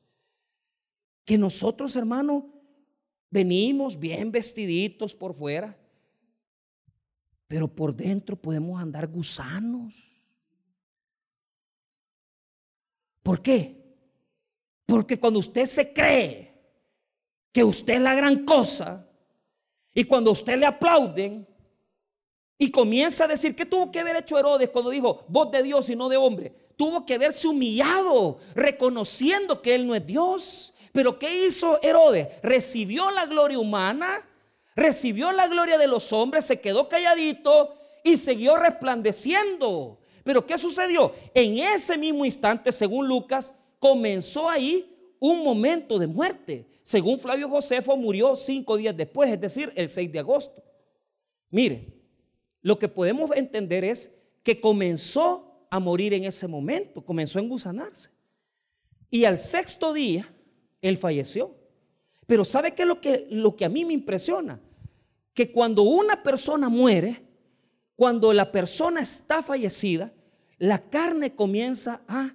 Que 1.25 1.37
nosotros, 1.37 1.97
hermano, 1.97 2.56
venimos 3.31 3.99
bien 3.99 4.31
vestiditos 4.33 5.14
por 5.14 5.35
fuera, 5.35 5.77
pero 7.49 7.68
por 7.68 7.95
dentro 7.95 8.37
podemos 8.37 8.81
andar 8.81 9.07
gusanos. 9.07 9.95
¿Por 13.22 13.43
qué? 13.43 13.85
Porque 14.85 15.18
cuando 15.18 15.41
usted 15.41 15.66
se 15.66 15.93
cree 15.93 16.55
que 17.53 17.64
usted 17.64 17.95
es 17.95 18.01
la 18.01 18.14
gran 18.14 18.45
cosa 18.45 19.09
y 19.93 20.05
cuando 20.05 20.31
usted 20.31 20.59
le 20.59 20.66
aplauden, 20.66 21.47
y 22.59 22.70
comienza 22.70 23.24
a 23.24 23.29
decir, 23.29 23.55
¿qué 23.55 23.66
tuvo 23.66 23.91
que 23.91 24.01
haber 24.01 24.16
hecho 24.16 24.39
Herodes 24.39 24.70
cuando 24.70 24.91
dijo, 24.91 25.24
voz 25.29 25.51
de 25.51 25.62
Dios 25.62 25.91
y 25.91 25.97
no 25.97 26.09
de 26.09 26.16
hombre? 26.16 26.55
Tuvo 26.77 27.05
que 27.05 27.14
haberse 27.14 27.49
humillado, 27.49 28.39
reconociendo 28.55 29.61
que 29.61 29.74
él 29.74 29.87
no 29.87 29.95
es 29.95 30.07
Dios. 30.07 30.74
Pero 30.97 31.18
¿qué 31.18 31.44
hizo 31.47 31.78
Herodes? 31.82 32.26
Recibió 32.42 33.11
la 33.11 33.26
gloria 33.26 33.59
humana, 33.59 34.26
recibió 34.74 35.30
la 35.30 35.47
gloria 35.47 35.76
de 35.76 35.86
los 35.86 36.11
hombres, 36.11 36.47
se 36.47 36.59
quedó 36.59 36.88
calladito 36.88 37.74
y 38.03 38.16
siguió 38.16 38.57
resplandeciendo. 38.57 39.99
Pero 40.24 40.47
¿qué 40.47 40.57
sucedió? 40.57 41.12
En 41.34 41.59
ese 41.59 41.99
mismo 41.99 42.24
instante, 42.24 42.72
según 42.72 43.07
Lucas, 43.09 43.59
comenzó 43.78 44.49
ahí 44.49 44.90
un 45.20 45.44
momento 45.44 45.99
de 45.99 46.07
muerte. 46.07 46.66
Según 46.80 47.18
Flavio 47.18 47.51
Josefo, 47.51 47.94
murió 47.99 48.34
cinco 48.34 48.78
días 48.78 48.97
después, 48.97 49.30
es 49.30 49.38
decir, 49.38 49.70
el 49.76 49.90
6 49.90 50.11
de 50.11 50.18
agosto. 50.18 50.64
Mire, 51.51 51.92
lo 52.62 52.78
que 52.78 52.88
podemos 52.88 53.30
entender 53.36 53.84
es 53.84 54.16
que 54.42 54.62
comenzó 54.62 55.66
a 55.68 55.78
morir 55.78 56.14
en 56.14 56.24
ese 56.24 56.49
momento, 56.49 57.05
comenzó 57.05 57.38
a 57.38 57.42
engusanarse. 57.42 58.12
Y 59.11 59.26
al 59.26 59.36
sexto 59.36 59.92
día, 59.92 60.32
él 60.81 60.97
falleció. 60.97 61.55
Pero 62.27 62.45
¿sabe 62.45 62.74
qué 62.74 62.83
es 62.83 62.89
lo 62.89 63.01
que, 63.01 63.27
lo 63.31 63.55
que 63.57 63.64
a 63.64 63.68
mí 63.68 63.85
me 63.85 63.93
impresiona? 63.93 64.61
Que 65.33 65.53
cuando 65.53 65.83
una 65.83 66.22
persona 66.22 66.68
muere, 66.68 67.22
cuando 67.95 68.33
la 68.33 68.51
persona 68.51 69.01
está 69.01 69.43
fallecida, 69.43 70.12
la 70.59 70.89
carne 70.89 71.35
comienza 71.35 72.03
a 72.09 72.35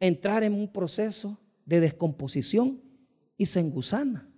entrar 0.00 0.42
en 0.42 0.54
un 0.54 0.72
proceso 0.72 1.38
de 1.64 1.80
descomposición 1.80 2.82
y 3.36 3.46
se 3.46 3.60
engusana. 3.60 4.28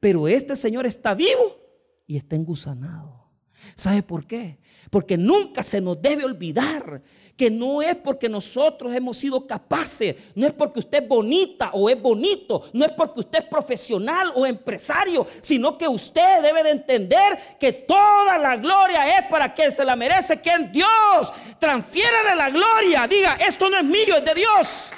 Pero 0.00 0.28
este 0.28 0.56
señor 0.56 0.86
está 0.86 1.14
vivo 1.14 1.60
y 2.06 2.16
está 2.16 2.36
engusanado. 2.36 3.30
¿Sabe 3.74 4.02
por 4.02 4.26
qué? 4.26 4.58
Porque 4.90 5.16
nunca 5.16 5.62
se 5.62 5.80
nos 5.80 6.00
debe 6.00 6.24
olvidar 6.24 7.02
que 7.36 7.50
no 7.50 7.82
es 7.82 7.96
porque 7.96 8.28
nosotros 8.28 8.94
hemos 8.94 9.16
sido 9.16 9.46
capaces, 9.46 10.16
no 10.34 10.46
es 10.46 10.52
porque 10.52 10.80
usted 10.80 11.02
es 11.02 11.08
bonita 11.08 11.70
o 11.72 11.88
es 11.88 12.00
bonito, 12.00 12.62
no 12.72 12.84
es 12.84 12.92
porque 12.92 13.20
usted 13.20 13.40
es 13.40 13.44
profesional 13.46 14.32
o 14.34 14.46
empresario, 14.46 15.26
sino 15.40 15.78
que 15.78 15.88
usted 15.88 16.42
debe 16.42 16.62
de 16.62 16.70
entender 16.70 17.56
que 17.58 17.72
toda 17.72 18.38
la 18.38 18.56
gloria 18.56 19.18
es 19.18 19.26
para 19.26 19.52
quien 19.52 19.72
se 19.72 19.84
la 19.84 19.96
merece, 19.96 20.40
que 20.40 20.50
es 20.50 20.72
Dios. 20.72 21.32
Transfiérale 21.58 22.36
la 22.36 22.50
gloria, 22.50 23.06
diga, 23.06 23.36
esto 23.46 23.68
no 23.70 23.76
es 23.76 23.84
mío, 23.84 24.16
es 24.16 24.24
de 24.24 24.34
Dios. 24.34 24.92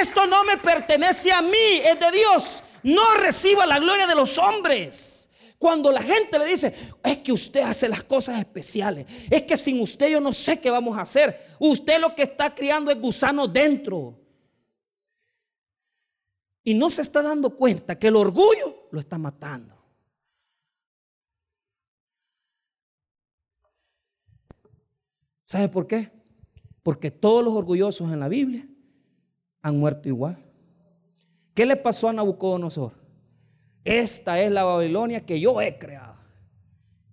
Esto 0.00 0.26
no 0.26 0.44
me 0.44 0.56
pertenece 0.58 1.32
a 1.32 1.42
mí, 1.42 1.80
es 1.84 1.98
de 1.98 2.10
Dios. 2.12 2.62
No 2.82 3.14
reciba 3.14 3.66
la 3.66 3.78
gloria 3.78 4.06
de 4.06 4.14
los 4.14 4.38
hombres. 4.38 5.17
Cuando 5.58 5.90
la 5.90 6.00
gente 6.00 6.38
le 6.38 6.46
dice, 6.46 6.72
es 7.02 7.18
que 7.18 7.32
usted 7.32 7.62
hace 7.62 7.88
las 7.88 8.04
cosas 8.04 8.38
especiales, 8.38 9.06
es 9.28 9.42
que 9.42 9.56
sin 9.56 9.80
usted 9.80 10.08
yo 10.08 10.20
no 10.20 10.32
sé 10.32 10.60
qué 10.60 10.70
vamos 10.70 10.96
a 10.96 11.02
hacer. 11.02 11.56
Usted 11.58 12.00
lo 12.00 12.14
que 12.14 12.22
está 12.22 12.54
criando 12.54 12.92
es 12.92 13.00
gusano 13.00 13.48
dentro. 13.48 14.16
Y 16.62 16.74
no 16.74 16.88
se 16.90 17.02
está 17.02 17.22
dando 17.22 17.56
cuenta 17.56 17.98
que 17.98 18.06
el 18.06 18.16
orgullo 18.16 18.88
lo 18.92 19.00
está 19.00 19.18
matando. 19.18 19.74
¿Sabe 25.42 25.68
por 25.68 25.86
qué? 25.86 26.12
Porque 26.84 27.10
todos 27.10 27.42
los 27.42 27.54
orgullosos 27.54 28.12
en 28.12 28.20
la 28.20 28.28
Biblia 28.28 28.68
han 29.62 29.78
muerto 29.78 30.08
igual. 30.08 30.38
¿Qué 31.54 31.66
le 31.66 31.74
pasó 31.74 32.08
a 32.08 32.12
Nabucodonosor? 32.12 33.07
Esta 33.88 34.38
es 34.38 34.52
la 34.52 34.64
Babilonia 34.64 35.24
que 35.24 35.40
yo 35.40 35.62
he 35.62 35.78
creado. 35.78 36.18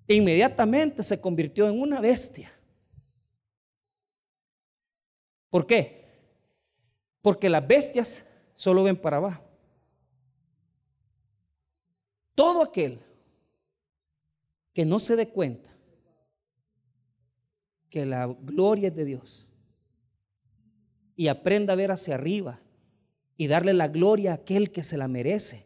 Inmediatamente 0.09 1.03
se 1.03 1.21
convirtió 1.21 1.69
en 1.69 1.79
una 1.79 2.01
bestia. 2.01 2.51
¿Por 5.49 5.65
qué? 5.65 6.03
Porque 7.21 7.49
las 7.49 7.65
bestias 7.65 8.25
solo 8.53 8.83
ven 8.83 8.97
para 8.97 9.17
abajo. 9.17 9.41
Todo 12.35 12.61
aquel 12.61 12.99
que 14.73 14.85
no 14.85 14.99
se 14.99 15.15
dé 15.15 15.29
cuenta 15.29 15.73
que 17.89 18.05
la 18.05 18.27
gloria 18.27 18.89
es 18.89 18.95
de 18.95 19.05
Dios 19.05 19.47
y 21.15 21.29
aprenda 21.29 21.71
a 21.71 21.77
ver 21.77 21.91
hacia 21.91 22.15
arriba 22.15 22.59
y 23.37 23.47
darle 23.47 23.73
la 23.73 23.87
gloria 23.87 24.31
a 24.31 24.35
aquel 24.35 24.73
que 24.73 24.83
se 24.83 24.97
la 24.97 25.07
merece 25.07 25.65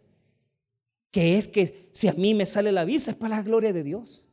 que 1.12 1.38
es 1.38 1.48
que 1.48 1.90
si 1.92 2.08
a 2.08 2.14
mí 2.14 2.34
me 2.34 2.46
sale 2.46 2.72
la 2.72 2.86
visa 2.86 3.12
es 3.12 3.18
para 3.18 3.38
la 3.38 3.42
gloria 3.44 3.74
de 3.74 3.84
Dios. 3.84 4.28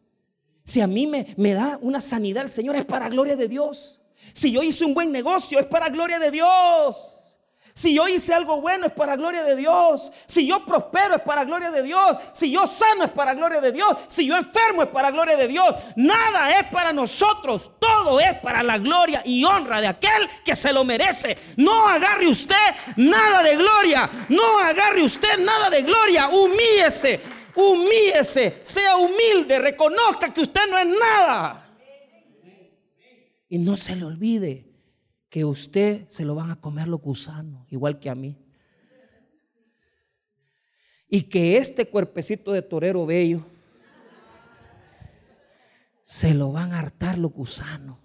Si 0.64 0.80
a 0.80 0.86
mí 0.86 1.06
me, 1.06 1.34
me 1.36 1.54
da 1.54 1.78
una 1.80 2.00
sanidad 2.00 2.42
el 2.42 2.48
Señor 2.48 2.76
es 2.76 2.84
para 2.84 3.06
la 3.06 3.10
gloria 3.10 3.36
de 3.36 3.48
Dios. 3.48 4.00
Si 4.32 4.50
yo 4.52 4.62
hice 4.62 4.84
un 4.84 4.94
buen 4.94 5.12
negocio 5.12 5.58
es 5.58 5.66
para 5.66 5.86
la 5.86 5.92
gloria 5.92 6.18
de 6.18 6.30
Dios. 6.30 7.25
Si 7.76 7.92
yo 7.92 8.08
hice 8.08 8.32
algo 8.32 8.62
bueno 8.62 8.86
es 8.86 8.92
para 8.94 9.16
gloria 9.16 9.42
de 9.42 9.54
Dios. 9.54 10.10
Si 10.24 10.46
yo 10.46 10.64
prospero 10.64 11.16
es 11.16 11.20
para 11.20 11.44
gloria 11.44 11.70
de 11.70 11.82
Dios. 11.82 12.16
Si 12.32 12.50
yo 12.50 12.66
sano 12.66 13.04
es 13.04 13.10
para 13.10 13.34
gloria 13.34 13.60
de 13.60 13.70
Dios. 13.70 13.98
Si 14.06 14.26
yo 14.26 14.34
enfermo 14.34 14.82
es 14.82 14.88
para 14.88 15.10
gloria 15.10 15.36
de 15.36 15.46
Dios. 15.46 15.74
Nada 15.94 16.58
es 16.58 16.66
para 16.68 16.90
nosotros. 16.94 17.72
Todo 17.78 18.18
es 18.18 18.32
para 18.38 18.62
la 18.62 18.78
gloria 18.78 19.20
y 19.26 19.44
honra 19.44 19.82
de 19.82 19.88
aquel 19.88 20.26
que 20.42 20.56
se 20.56 20.72
lo 20.72 20.84
merece. 20.84 21.36
No 21.58 21.86
agarre 21.86 22.26
usted 22.26 22.56
nada 22.96 23.42
de 23.42 23.56
gloria. 23.56 24.08
No 24.30 24.58
agarre 24.58 25.02
usted 25.02 25.38
nada 25.40 25.68
de 25.68 25.82
gloria. 25.82 26.30
Humíese. 26.30 27.20
Humíese. 27.56 28.58
Sea 28.62 28.96
humilde. 28.96 29.58
Reconozca 29.58 30.32
que 30.32 30.40
usted 30.40 30.62
no 30.70 30.78
es 30.78 30.86
nada. 30.86 31.76
Y 33.50 33.58
no 33.58 33.76
se 33.76 33.94
le 33.96 34.04
olvide 34.06 34.75
que 35.37 35.45
usted 35.45 36.09
se 36.09 36.24
lo 36.24 36.34
van 36.34 36.51
a 36.51 36.59
comer 36.59 36.89
los 36.89 37.03
gusanos, 37.03 37.70
igual 37.70 38.01
que 38.01 38.09
a 38.09 38.14
mí. 38.14 38.43
Y 41.11 41.24
que 41.24 41.59
este 41.59 41.91
cuerpecito 41.91 42.53
de 42.53 42.62
torero 42.62 43.05
bello 43.05 43.45
se 46.01 46.32
lo 46.32 46.53
van 46.53 46.72
a 46.72 46.78
hartar 46.78 47.18
los 47.18 47.32
gusanos. 47.32 47.99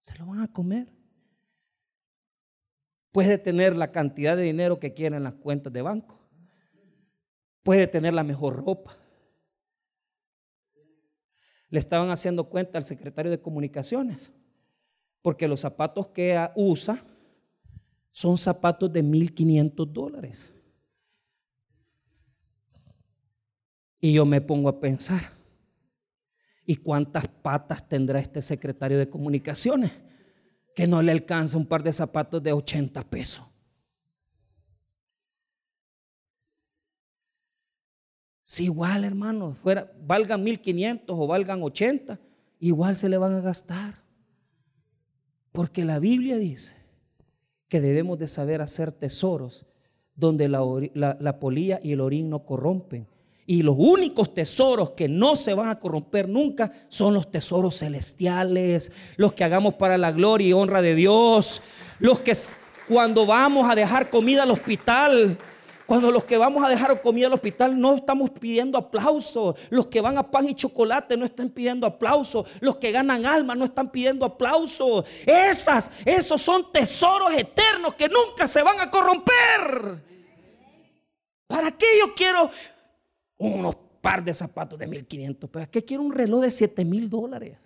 Se 0.00 0.16
lo 0.16 0.26
van 0.26 0.42
a 0.42 0.52
comer. 0.52 0.86
Puede 3.10 3.36
tener 3.36 3.74
la 3.74 3.90
cantidad 3.90 4.36
de 4.36 4.44
dinero 4.44 4.78
que 4.78 4.94
quiera 4.94 5.16
en 5.16 5.24
las 5.24 5.34
cuentas 5.34 5.72
de 5.72 5.82
banco. 5.82 6.20
Puede 7.64 7.88
tener 7.88 8.14
la 8.14 8.22
mejor 8.22 8.64
ropa 8.64 8.96
le 11.70 11.78
estaban 11.78 12.10
haciendo 12.10 12.48
cuenta 12.48 12.78
al 12.78 12.84
secretario 12.84 13.30
de 13.30 13.40
comunicaciones, 13.40 14.32
porque 15.22 15.48
los 15.48 15.60
zapatos 15.60 16.08
que 16.08 16.38
usa 16.56 17.02
son 18.10 18.38
zapatos 18.38 18.92
de 18.92 19.04
1.500 19.04 19.86
dólares. 19.92 20.52
Y 24.00 24.12
yo 24.12 24.24
me 24.24 24.40
pongo 24.40 24.68
a 24.68 24.80
pensar, 24.80 25.32
¿y 26.64 26.76
cuántas 26.76 27.28
patas 27.28 27.86
tendrá 27.88 28.20
este 28.20 28.40
secretario 28.40 28.98
de 28.98 29.08
comunicaciones? 29.08 29.92
Que 30.74 30.86
no 30.86 31.02
le 31.02 31.12
alcanza 31.12 31.58
un 31.58 31.66
par 31.66 31.82
de 31.82 31.92
zapatos 31.92 32.42
de 32.42 32.52
80 32.52 33.02
pesos. 33.02 33.44
Si 38.48 38.64
igual, 38.64 39.04
hermano, 39.04 39.54
fuera, 39.62 39.92
valgan 40.06 40.42
1500 40.42 41.14
o 41.20 41.26
valgan 41.26 41.62
80, 41.62 42.18
igual 42.60 42.96
se 42.96 43.10
le 43.10 43.18
van 43.18 43.34
a 43.34 43.40
gastar. 43.40 44.02
Porque 45.52 45.84
la 45.84 45.98
Biblia 45.98 46.38
dice 46.38 46.74
que 47.68 47.82
debemos 47.82 48.18
de 48.18 48.26
saber 48.26 48.62
hacer 48.62 48.90
tesoros 48.90 49.66
donde 50.14 50.48
la, 50.48 50.62
la, 50.94 51.38
polilla 51.38 51.78
y 51.82 51.92
el 51.92 52.00
orín 52.00 52.30
no 52.30 52.46
corrompen. 52.46 53.06
Y 53.44 53.60
los 53.60 53.76
únicos 53.76 54.32
tesoros 54.32 54.92
que 54.92 55.08
no 55.08 55.36
se 55.36 55.52
van 55.52 55.68
a 55.68 55.78
corromper 55.78 56.26
nunca 56.26 56.72
son 56.88 57.12
los 57.12 57.30
tesoros 57.30 57.76
celestiales, 57.80 58.92
los 59.18 59.34
que 59.34 59.44
hagamos 59.44 59.74
para 59.74 59.98
la 59.98 60.10
gloria 60.10 60.48
y 60.48 60.52
honra 60.54 60.80
de 60.80 60.94
Dios, 60.94 61.60
los 61.98 62.20
que 62.20 62.32
cuando 62.88 63.26
vamos 63.26 63.70
a 63.70 63.74
dejar 63.74 64.08
comida 64.08 64.44
al 64.44 64.52
hospital, 64.52 65.36
Cuando 65.88 66.10
los 66.10 66.26
que 66.26 66.36
vamos 66.36 66.62
a 66.62 66.68
dejar 66.68 67.00
comida 67.00 67.28
al 67.28 67.32
hospital 67.32 67.80
no 67.80 67.94
estamos 67.94 68.28
pidiendo 68.28 68.76
aplauso. 68.76 69.56
Los 69.70 69.86
que 69.86 70.02
van 70.02 70.18
a 70.18 70.30
pan 70.30 70.46
y 70.46 70.54
chocolate 70.54 71.16
no 71.16 71.24
están 71.24 71.48
pidiendo 71.48 71.86
aplauso. 71.86 72.44
Los 72.60 72.76
que 72.76 72.92
ganan 72.92 73.24
alma 73.24 73.54
no 73.54 73.64
están 73.64 73.90
pidiendo 73.90 74.26
aplauso. 74.26 75.02
Esas, 75.24 75.90
esos 76.04 76.42
son 76.42 76.70
tesoros 76.70 77.32
eternos 77.32 77.94
que 77.94 78.06
nunca 78.06 78.46
se 78.46 78.62
van 78.62 78.78
a 78.80 78.90
corromper. 78.90 80.04
¿Para 81.46 81.70
qué 81.70 81.86
yo 81.98 82.14
quiero 82.14 82.50
unos 83.38 83.74
par 84.02 84.22
de 84.22 84.34
zapatos 84.34 84.78
de 84.78 84.86
1500? 84.86 85.48
¿Para 85.48 85.70
qué 85.70 85.82
quiero 85.82 86.02
un 86.02 86.12
reloj 86.12 86.42
de 86.42 86.50
7000 86.50 87.08
dólares? 87.08 87.56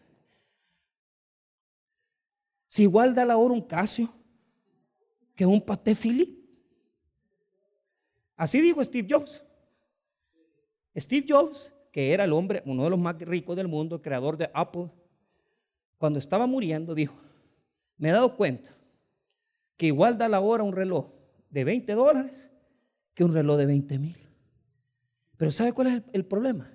Si 2.69 2.83
igual 2.83 3.17
da 3.17 3.25
la 3.25 3.37
hora 3.37 3.53
un 3.53 3.63
Casio 3.63 4.15
que 5.35 5.45
un 5.45 5.61
paté 5.61 5.97
Philip. 5.97 6.42
Así 8.43 8.61
dijo 8.61 8.83
Steve 8.83 9.07
Jobs. 9.09 9.41
Steve 10.97 11.25
Jobs, 11.29 11.73
que 11.93 12.13
era 12.13 12.25
el 12.25 12.33
hombre, 12.33 12.61
uno 12.67 12.83
de 12.83 12.91
los 12.91 12.99
más 12.99 13.17
ricos 13.21 13.55
del 13.55 13.69
mundo, 13.69 13.95
el 13.95 14.03
creador 14.03 14.37
de 14.37 14.51
Apple, 14.53 14.91
cuando 15.97 16.19
estaba 16.19 16.49
muriendo 16.49 16.93
dijo, 16.93 17.15
me 17.99 18.09
he 18.09 18.13
dado 18.13 18.37
cuenta 18.37 18.75
que 19.77 19.87
igual 19.87 20.19
da 20.19 20.29
la 20.29 20.41
hora 20.41 20.65
un 20.65 20.73
reloj 20.73 21.07
de 21.51 21.63
20 21.63 21.93
dólares 21.93 22.51
que 23.15 23.23
un 23.23 23.33
reloj 23.33 23.59
de 23.59 23.67
20 23.67 23.99
mil. 24.01 24.19
Pero 25.37 25.53
¿sabe 25.53 25.73
cuál 25.73 25.87
es 25.87 25.93
el, 25.95 26.05
el 26.13 26.25
problema? 26.25 26.69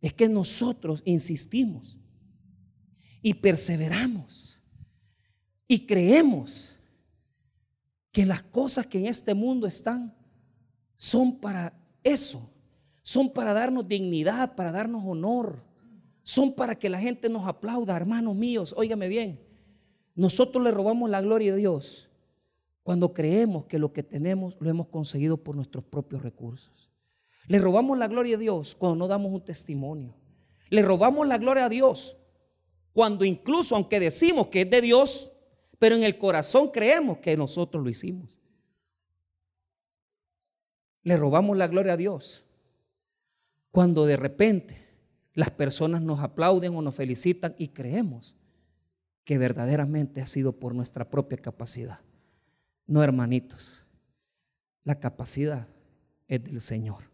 Es 0.00 0.12
que 0.12 0.28
nosotros 0.28 1.02
insistimos 1.04 1.98
y 3.22 3.34
perseveramos 3.34 4.62
y 5.66 5.84
creemos 5.84 6.76
que 8.12 8.24
las 8.24 8.44
cosas 8.44 8.86
que 8.86 9.00
en 9.00 9.06
este 9.06 9.34
mundo 9.34 9.66
están 9.66 10.16
son 10.98 11.38
para 11.40 11.72
eso, 12.04 12.50
son 13.02 13.30
para 13.30 13.54
darnos 13.54 13.88
dignidad, 13.88 14.54
para 14.54 14.72
darnos 14.72 15.02
honor, 15.06 15.62
son 16.22 16.52
para 16.52 16.78
que 16.78 16.90
la 16.90 17.00
gente 17.00 17.30
nos 17.30 17.46
aplauda, 17.46 17.96
hermanos 17.96 18.34
míos, 18.34 18.74
óigame 18.76 19.08
bien, 19.08 19.40
nosotros 20.14 20.62
le 20.62 20.72
robamos 20.72 21.08
la 21.08 21.22
gloria 21.22 21.54
a 21.54 21.56
Dios 21.56 22.10
cuando 22.82 23.14
creemos 23.14 23.66
que 23.66 23.78
lo 23.78 23.92
que 23.92 24.02
tenemos 24.02 24.56
lo 24.58 24.68
hemos 24.68 24.88
conseguido 24.88 25.36
por 25.36 25.54
nuestros 25.54 25.84
propios 25.84 26.22
recursos. 26.22 26.90
Le 27.46 27.58
robamos 27.58 27.96
la 27.96 28.08
gloria 28.08 28.36
a 28.36 28.38
Dios 28.38 28.74
cuando 28.74 28.96
no 28.96 29.08
damos 29.08 29.32
un 29.32 29.44
testimonio. 29.44 30.14
Le 30.68 30.82
robamos 30.82 31.26
la 31.26 31.38
gloria 31.38 31.66
a 31.66 31.68
Dios 31.68 32.16
cuando 32.92 33.24
incluso, 33.24 33.76
aunque 33.76 34.00
decimos 34.00 34.48
que 34.48 34.62
es 34.62 34.70
de 34.70 34.80
Dios, 34.80 35.36
pero 35.78 35.94
en 35.94 36.02
el 36.02 36.18
corazón 36.18 36.68
creemos 36.68 37.18
que 37.18 37.36
nosotros 37.36 37.84
lo 37.84 37.88
hicimos. 37.88 38.40
Le 41.02 41.16
robamos 41.16 41.56
la 41.56 41.68
gloria 41.68 41.94
a 41.94 41.96
Dios 41.96 42.44
cuando 43.70 44.06
de 44.06 44.16
repente 44.16 44.76
las 45.34 45.50
personas 45.50 46.02
nos 46.02 46.20
aplauden 46.20 46.74
o 46.74 46.82
nos 46.82 46.94
felicitan 46.94 47.54
y 47.58 47.68
creemos 47.68 48.36
que 49.24 49.38
verdaderamente 49.38 50.20
ha 50.20 50.26
sido 50.26 50.58
por 50.58 50.74
nuestra 50.74 51.10
propia 51.10 51.38
capacidad. 51.38 52.00
No, 52.86 53.02
hermanitos, 53.02 53.84
la 54.84 54.98
capacidad 54.98 55.68
es 56.26 56.42
del 56.42 56.60
Señor. 56.60 57.04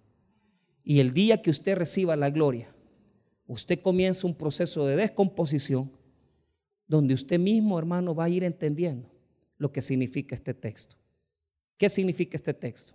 Y 0.84 1.00
el 1.00 1.12
día 1.12 1.42
que 1.42 1.50
usted 1.50 1.76
reciba 1.76 2.14
la 2.14 2.30
gloria, 2.30 2.72
usted 3.46 3.80
comienza 3.80 4.26
un 4.26 4.34
proceso 4.34 4.86
de 4.86 4.96
descomposición 4.96 5.90
donde 6.86 7.14
usted 7.14 7.38
mismo, 7.38 7.78
hermano, 7.78 8.14
va 8.14 8.24
a 8.24 8.28
ir 8.28 8.44
entendiendo 8.44 9.10
lo 9.58 9.72
que 9.72 9.82
significa 9.82 10.34
este 10.34 10.54
texto. 10.54 10.96
¿Qué 11.76 11.88
significa 11.88 12.36
este 12.36 12.54
texto? 12.54 12.94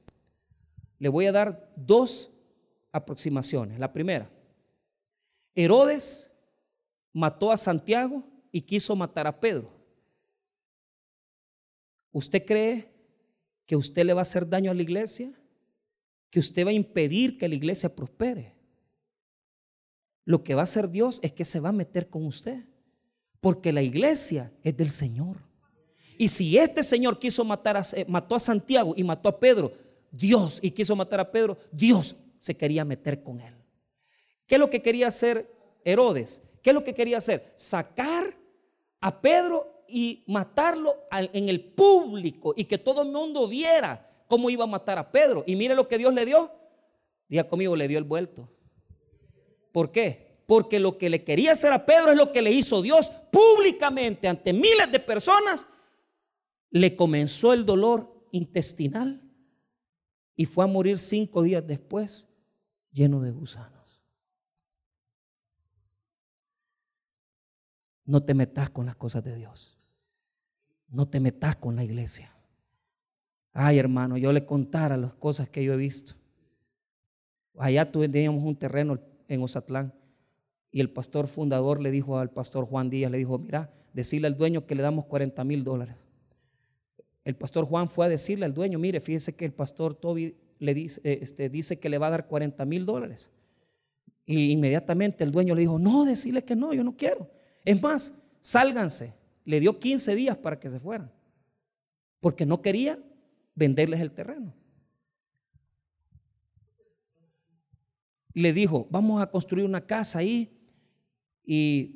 Le 0.99 1.09
voy 1.09 1.25
a 1.25 1.31
dar 1.31 1.73
dos 1.75 2.31
aproximaciones. 2.91 3.79
La 3.79 3.91
primera, 3.91 4.29
Herodes 5.55 6.31
mató 7.13 7.51
a 7.51 7.57
Santiago 7.57 8.23
y 8.51 8.61
quiso 8.61 8.95
matar 8.95 9.27
a 9.27 9.39
Pedro. 9.39 9.71
¿Usted 12.11 12.45
cree 12.45 12.91
que 13.65 13.75
usted 13.75 14.03
le 14.05 14.13
va 14.13 14.21
a 14.21 14.23
hacer 14.23 14.47
daño 14.47 14.71
a 14.71 14.73
la 14.73 14.81
iglesia? 14.81 15.31
¿Que 16.29 16.39
usted 16.39 16.65
va 16.65 16.71
a 16.71 16.73
impedir 16.73 17.37
que 17.37 17.47
la 17.47 17.55
iglesia 17.55 17.95
prospere? 17.95 18.55
Lo 20.25 20.43
que 20.43 20.55
va 20.55 20.61
a 20.61 20.63
hacer 20.63 20.89
Dios 20.89 21.19
es 21.23 21.31
que 21.31 21.45
se 21.45 21.59
va 21.59 21.69
a 21.69 21.73
meter 21.73 22.09
con 22.09 22.25
usted. 22.25 22.65
Porque 23.41 23.71
la 23.71 23.81
iglesia 23.81 24.51
es 24.63 24.75
del 24.75 24.89
Señor. 24.89 25.37
Y 26.17 26.27
si 26.27 26.57
este 26.57 26.83
Señor 26.83 27.17
quiso 27.19 27.45
matar 27.45 27.77
a, 27.77 27.83
eh, 27.93 28.05
mató 28.07 28.35
a 28.35 28.39
Santiago 28.39 28.93
y 28.97 29.03
mató 29.03 29.29
a 29.29 29.39
Pedro, 29.39 29.71
Dios, 30.11 30.59
y 30.61 30.71
quiso 30.71 30.95
matar 30.95 31.19
a 31.19 31.31
Pedro, 31.31 31.57
Dios 31.71 32.15
se 32.39 32.55
quería 32.55 32.85
meter 32.85 33.23
con 33.23 33.39
él. 33.39 33.53
¿Qué 34.47 34.55
es 34.55 34.59
lo 34.59 34.69
que 34.69 34.81
quería 34.81 35.07
hacer 35.07 35.49
Herodes? 35.83 36.43
¿Qué 36.61 36.71
es 36.71 36.73
lo 36.73 36.83
que 36.83 36.93
quería 36.93 37.17
hacer? 37.17 37.53
Sacar 37.55 38.25
a 39.01 39.21
Pedro 39.21 39.83
y 39.87 40.23
matarlo 40.27 40.95
en 41.11 41.49
el 41.49 41.63
público 41.73 42.53
y 42.55 42.65
que 42.65 42.77
todo 42.77 43.03
el 43.03 43.09
mundo 43.09 43.47
viera 43.47 44.23
cómo 44.27 44.49
iba 44.49 44.63
a 44.63 44.67
matar 44.67 44.97
a 44.97 45.11
Pedro. 45.11 45.43
Y 45.45 45.55
mire 45.55 45.75
lo 45.75 45.87
que 45.87 45.97
Dios 45.97 46.13
le 46.13 46.25
dio. 46.25 46.51
Diga 47.27 47.47
conmigo, 47.47 47.75
le 47.75 47.87
dio 47.87 47.97
el 47.97 48.03
vuelto. 48.03 48.49
¿Por 49.71 49.91
qué? 49.91 50.29
porque 50.49 50.79
lo 50.79 50.97
que 50.97 51.11
le 51.11 51.23
quería 51.23 51.51
hacer 51.51 51.71
a 51.71 51.85
Pedro 51.85 52.09
es 52.09 52.17
lo 52.17 52.31
que 52.31 52.41
le 52.41 52.51
hizo 52.51 52.81
Dios 52.81 53.11
públicamente 53.31 54.27
ante 54.27 54.51
miles 54.51 54.91
de 54.91 54.99
personas. 54.99 55.67
Le 56.71 56.95
comenzó 56.95 57.53
el 57.53 57.67
dolor 57.67 58.25
intestinal 58.31 59.21
y 60.39 60.45
fue 60.45 60.63
a 60.63 60.67
morir 60.67 60.99
cinco 60.99 61.43
días 61.43 61.67
después 61.67 62.29
lleno 62.93 63.19
de 63.19 63.29
gusanos. 63.29 64.01
No 68.05 68.23
te 68.23 68.33
metas 68.33 68.69
con 68.69 68.85
las 68.85 68.95
cosas 68.95 69.21
de 69.25 69.35
Dios. 69.35 69.77
No 70.87 71.09
te 71.09 71.19
metas 71.19 71.57
con 71.57 71.75
la 71.75 71.83
iglesia. 71.83 72.33
Ay, 73.51 73.79
hermano, 73.79 74.15
yo 74.15 74.31
le 74.31 74.45
contara 74.45 74.95
las 74.95 75.13
cosas 75.13 75.49
que 75.49 75.61
yo 75.61 75.73
he 75.73 75.75
visto. 75.75 76.13
Allá 77.57 77.91
teníamos 77.91 78.41
un 78.41 78.55
terreno 78.55 78.97
en 79.27 79.43
Ozatlán 79.43 79.93
y 80.71 80.79
el 80.79 80.89
pastor 80.89 81.27
fundador 81.27 81.81
le 81.81 81.91
dijo 81.91 82.17
al 82.17 82.31
pastor 82.31 82.63
Juan 82.63 82.89
Díaz, 82.89 83.11
le 83.11 83.17
dijo, 83.17 83.37
mira, 83.39 83.73
decirle 83.91 84.27
al 84.27 84.37
dueño 84.37 84.65
que 84.65 84.75
le 84.75 84.83
damos 84.83 85.03
40 85.03 85.43
mil 85.43 85.65
dólares. 85.65 85.97
El 87.29 87.35
pastor 87.35 87.63
Juan 87.65 87.87
fue 87.87 88.07
a 88.07 88.09
decirle 88.09 88.45
al 88.45 88.55
dueño, 88.55 88.79
mire, 88.79 88.99
fíjese 88.99 89.35
que 89.35 89.45
el 89.45 89.53
pastor 89.53 89.93
Toby 89.93 90.35
le 90.57 90.73
dice, 90.73 90.99
eh, 91.03 91.19
este, 91.21 91.47
dice 91.47 91.79
que 91.79 91.87
le 91.87 91.99
va 91.99 92.07
a 92.07 92.09
dar 92.09 92.25
40 92.25 92.65
mil 92.65 92.87
dólares. 92.87 93.29
Y 94.25 94.49
inmediatamente 94.49 95.23
el 95.23 95.31
dueño 95.31 95.53
le 95.53 95.61
dijo, 95.61 95.77
no, 95.77 96.05
decirle 96.05 96.43
que 96.43 96.55
no, 96.55 96.73
yo 96.73 96.83
no 96.83 96.97
quiero. 96.97 97.29
Es 97.63 97.79
más, 97.79 98.19
sálganse. 98.39 99.13
Le 99.45 99.59
dio 99.59 99.77
15 99.77 100.15
días 100.15 100.37
para 100.37 100.59
que 100.59 100.71
se 100.71 100.79
fueran. 100.79 101.11
Porque 102.19 102.47
no 102.47 102.63
quería 102.63 102.97
venderles 103.53 103.99
el 103.99 104.09
terreno. 104.09 104.51
Le 108.33 108.53
dijo, 108.53 108.87
vamos 108.89 109.21
a 109.21 109.29
construir 109.29 109.65
una 109.65 109.85
casa 109.85 110.17
ahí 110.17 110.59
y, 111.45 111.95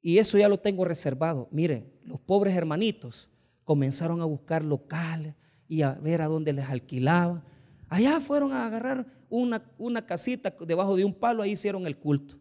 eso 0.00 0.38
ya 0.38 0.48
lo 0.48 0.60
tengo 0.60 0.84
reservado. 0.84 1.48
Mire, 1.50 1.90
los 2.04 2.20
pobres 2.20 2.54
hermanitos 2.54 3.28
comenzaron 3.70 4.20
a 4.20 4.24
buscar 4.24 4.64
locales 4.64 5.36
y 5.68 5.82
a 5.82 5.92
ver 5.92 6.22
a 6.22 6.26
dónde 6.26 6.52
les 6.52 6.68
alquilaba. 6.68 7.44
Allá 7.88 8.18
fueron 8.18 8.50
a 8.50 8.66
agarrar 8.66 9.06
una, 9.28 9.62
una 9.78 10.04
casita 10.04 10.52
debajo 10.66 10.96
de 10.96 11.04
un 11.04 11.14
palo, 11.14 11.40
ahí 11.40 11.52
hicieron 11.52 11.86
el 11.86 11.96
culto. 11.96 12.36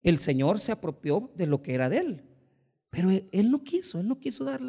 El 0.00 0.20
Señor 0.20 0.60
se 0.60 0.70
apropió 0.70 1.32
de 1.34 1.48
lo 1.48 1.60
que 1.60 1.74
era 1.74 1.88
de 1.88 1.98
él, 1.98 2.22
pero 2.90 3.10
él, 3.10 3.50
no 3.50 3.64
quiso, 3.64 3.98
él 3.98 4.06
no 4.06 4.20
quiso 4.20 4.44
dar 4.44 4.60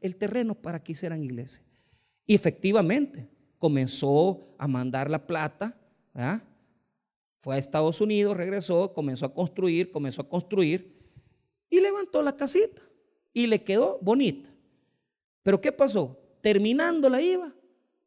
el 0.00 0.16
terreno 0.16 0.56
para 0.56 0.82
que 0.82 0.90
hicieran 0.90 1.22
iglesia. 1.22 1.62
Y 2.26 2.34
efectivamente 2.34 3.30
comenzó 3.56 4.52
a 4.58 4.66
mandar 4.66 5.08
la 5.08 5.24
plata, 5.24 5.78
¿verdad? 6.12 6.42
Fue 7.36 7.54
a 7.54 7.58
Estados 7.58 8.00
Unidos, 8.00 8.36
regresó, 8.36 8.92
comenzó 8.92 9.26
a 9.26 9.32
construir, 9.32 9.92
comenzó 9.92 10.22
a 10.22 10.28
construir 10.28 10.98
y 11.70 11.78
levantó 11.78 12.20
la 12.20 12.34
casita 12.34 12.87
y 13.32 13.46
le 13.46 13.62
quedó 13.62 13.98
bonita. 14.00 14.50
Pero 15.42 15.60
¿qué 15.60 15.72
pasó? 15.72 16.18
Terminando 16.40 17.08
la 17.08 17.20
iba 17.20 17.54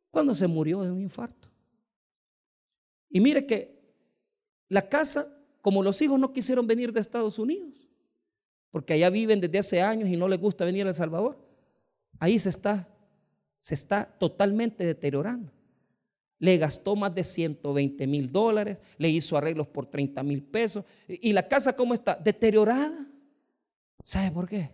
cuando 0.10 0.36
se 0.36 0.48
murió 0.48 0.82
de 0.82 0.92
un 0.92 1.02
infarto. 1.02 1.50
Y 3.10 3.20
mire 3.20 3.46
que 3.46 3.80
la 4.68 4.88
casa, 4.88 5.28
como 5.62 5.84
los 5.84 6.02
hijos 6.02 6.20
no 6.20 6.34
quisieron 6.34 6.68
venir 6.68 6.94
de 6.94 7.02
Estados 7.02 7.40
Unidos, 7.40 7.88
porque 8.70 8.94
allá 8.94 9.10
viven 9.10 9.42
desde 9.42 9.60
hace 9.60 9.82
años 9.82 10.10
y 10.10 10.16
no 10.16 10.28
les 10.28 10.40
gusta 10.40 10.66
venir 10.66 10.86
a 10.86 10.90
El 10.90 10.96
Salvador, 10.96 11.38
ahí 12.20 12.40
se 12.40 12.50
está, 12.50 12.88
se 13.60 13.76
está 13.76 14.06
totalmente 14.06 14.86
deteriorando 14.86 15.52
le 16.42 16.58
gastó 16.58 16.96
más 16.96 17.14
de 17.14 17.24
120 17.24 18.08
mil 18.08 18.32
dólares, 18.32 18.80
le 18.98 19.10
hizo 19.10 19.38
arreglos 19.38 19.68
por 19.68 19.86
30 19.86 20.24
mil 20.24 20.42
pesos. 20.42 20.84
¿Y 21.08 21.34
la 21.34 21.48
casa 21.48 21.76
cómo 21.76 21.94
está? 21.94 22.16
Deteriorada. 22.16 23.08
¿Sabe 24.04 24.32
por 24.32 24.50
qué? 24.50 24.72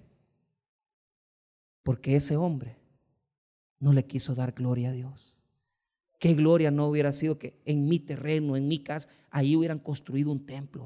Porque 1.87 2.17
ese 2.17 2.35
hombre 2.35 2.75
no 3.79 3.93
le 3.93 4.05
quiso 4.05 4.35
dar 4.35 4.51
gloria 4.51 4.89
a 4.89 4.91
Dios. 4.91 5.41
Qué 6.19 6.33
gloria 6.33 6.69
no 6.69 6.85
hubiera 6.87 7.13
sido 7.13 7.39
que 7.39 7.61
en 7.63 7.87
mi 7.87 7.97
terreno, 7.97 8.57
en 8.57 8.67
mi 8.67 8.79
casa, 8.79 9.07
ahí 9.29 9.55
hubieran 9.55 9.79
construido 9.79 10.29
un 10.29 10.45
templo. 10.45 10.85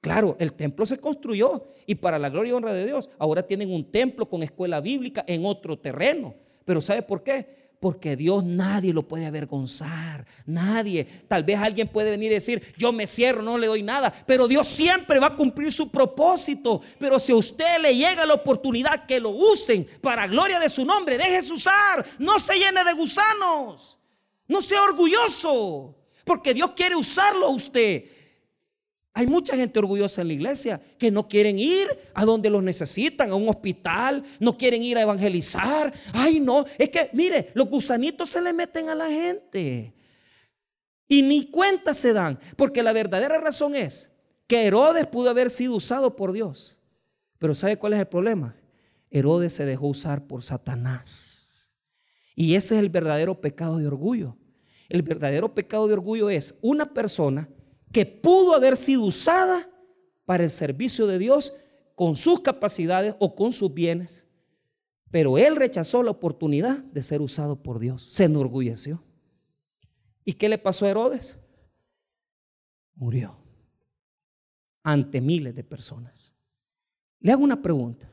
Claro, 0.00 0.34
el 0.40 0.54
templo 0.54 0.86
se 0.86 0.98
construyó 0.98 1.74
y 1.84 1.96
para 1.96 2.18
la 2.18 2.30
gloria 2.30 2.48
y 2.48 2.52
honra 2.54 2.72
de 2.72 2.86
Dios, 2.86 3.10
ahora 3.18 3.46
tienen 3.46 3.70
un 3.70 3.92
templo 3.92 4.30
con 4.30 4.42
escuela 4.42 4.80
bíblica 4.80 5.26
en 5.28 5.44
otro 5.44 5.78
terreno. 5.78 6.34
Pero 6.64 6.80
¿sabe 6.80 7.02
por 7.02 7.22
qué? 7.22 7.67
Porque 7.80 8.16
Dios 8.16 8.42
nadie 8.42 8.92
lo 8.92 9.06
puede 9.06 9.26
avergonzar, 9.26 10.26
nadie. 10.46 11.06
Tal 11.28 11.44
vez 11.44 11.58
alguien 11.58 11.86
puede 11.86 12.10
venir 12.10 12.32
y 12.32 12.34
decir, 12.34 12.74
yo 12.76 12.92
me 12.92 13.06
cierro, 13.06 13.40
no 13.40 13.56
le 13.56 13.68
doy 13.68 13.84
nada, 13.84 14.12
pero 14.26 14.48
Dios 14.48 14.66
siempre 14.66 15.20
va 15.20 15.28
a 15.28 15.36
cumplir 15.36 15.72
su 15.72 15.88
propósito. 15.88 16.80
Pero 16.98 17.20
si 17.20 17.30
a 17.30 17.36
usted 17.36 17.80
le 17.80 17.94
llega 17.94 18.26
la 18.26 18.34
oportunidad 18.34 19.06
que 19.06 19.20
lo 19.20 19.30
usen 19.30 19.86
para 20.00 20.26
gloria 20.26 20.58
de 20.58 20.68
su 20.68 20.84
nombre, 20.84 21.16
déjese 21.16 21.52
usar, 21.52 22.04
no 22.18 22.40
se 22.40 22.54
llene 22.54 22.82
de 22.82 22.92
gusanos, 22.94 23.98
no 24.48 24.60
sea 24.60 24.82
orgulloso, 24.82 25.94
porque 26.24 26.54
Dios 26.54 26.72
quiere 26.72 26.96
usarlo 26.96 27.46
a 27.46 27.50
usted. 27.50 28.04
Hay 29.18 29.26
mucha 29.26 29.56
gente 29.56 29.80
orgullosa 29.80 30.20
en 30.20 30.28
la 30.28 30.34
iglesia 30.34 30.80
que 30.96 31.10
no 31.10 31.26
quieren 31.26 31.58
ir 31.58 31.88
a 32.14 32.24
donde 32.24 32.48
los 32.48 32.62
necesitan, 32.62 33.32
a 33.32 33.34
un 33.34 33.48
hospital, 33.48 34.22
no 34.38 34.56
quieren 34.56 34.80
ir 34.84 34.96
a 34.96 35.02
evangelizar. 35.02 35.92
Ay, 36.12 36.38
no, 36.38 36.64
es 36.78 36.88
que, 36.88 37.10
mire, 37.14 37.50
los 37.54 37.68
gusanitos 37.68 38.30
se 38.30 38.40
le 38.40 38.52
meten 38.52 38.88
a 38.88 38.94
la 38.94 39.08
gente. 39.08 39.92
Y 41.08 41.22
ni 41.22 41.50
cuenta 41.50 41.94
se 41.94 42.12
dan, 42.12 42.38
porque 42.56 42.80
la 42.80 42.92
verdadera 42.92 43.40
razón 43.40 43.74
es 43.74 44.12
que 44.46 44.64
Herodes 44.68 45.08
pudo 45.08 45.30
haber 45.30 45.50
sido 45.50 45.74
usado 45.74 46.14
por 46.14 46.30
Dios. 46.30 46.80
Pero 47.38 47.56
¿sabe 47.56 47.76
cuál 47.76 47.94
es 47.94 47.98
el 47.98 48.06
problema? 48.06 48.54
Herodes 49.10 49.52
se 49.52 49.64
dejó 49.64 49.88
usar 49.88 50.28
por 50.28 50.44
Satanás. 50.44 51.74
Y 52.36 52.54
ese 52.54 52.76
es 52.76 52.80
el 52.80 52.88
verdadero 52.88 53.40
pecado 53.40 53.78
de 53.78 53.88
orgullo. 53.88 54.36
El 54.88 55.02
verdadero 55.02 55.56
pecado 55.56 55.88
de 55.88 55.94
orgullo 55.94 56.30
es 56.30 56.56
una 56.62 56.94
persona 56.94 57.48
que 57.92 58.06
pudo 58.06 58.54
haber 58.54 58.76
sido 58.76 59.04
usada 59.04 59.68
para 60.24 60.44
el 60.44 60.50
servicio 60.50 61.06
de 61.06 61.18
Dios 61.18 61.56
con 61.94 62.16
sus 62.16 62.40
capacidades 62.40 63.14
o 63.18 63.34
con 63.34 63.52
sus 63.52 63.72
bienes. 63.72 64.26
Pero 65.10 65.38
él 65.38 65.56
rechazó 65.56 66.02
la 66.02 66.10
oportunidad 66.10 66.78
de 66.78 67.02
ser 67.02 67.20
usado 67.22 67.62
por 67.62 67.78
Dios. 67.78 68.02
Se 68.02 68.24
enorgulleció. 68.24 69.02
¿Y 70.24 70.34
qué 70.34 70.48
le 70.48 70.58
pasó 70.58 70.84
a 70.84 70.90
Herodes? 70.90 71.38
Murió 72.94 73.38
ante 74.82 75.20
miles 75.20 75.54
de 75.54 75.64
personas. 75.64 76.34
Le 77.20 77.32
hago 77.32 77.44
una 77.44 77.60
pregunta. 77.60 78.10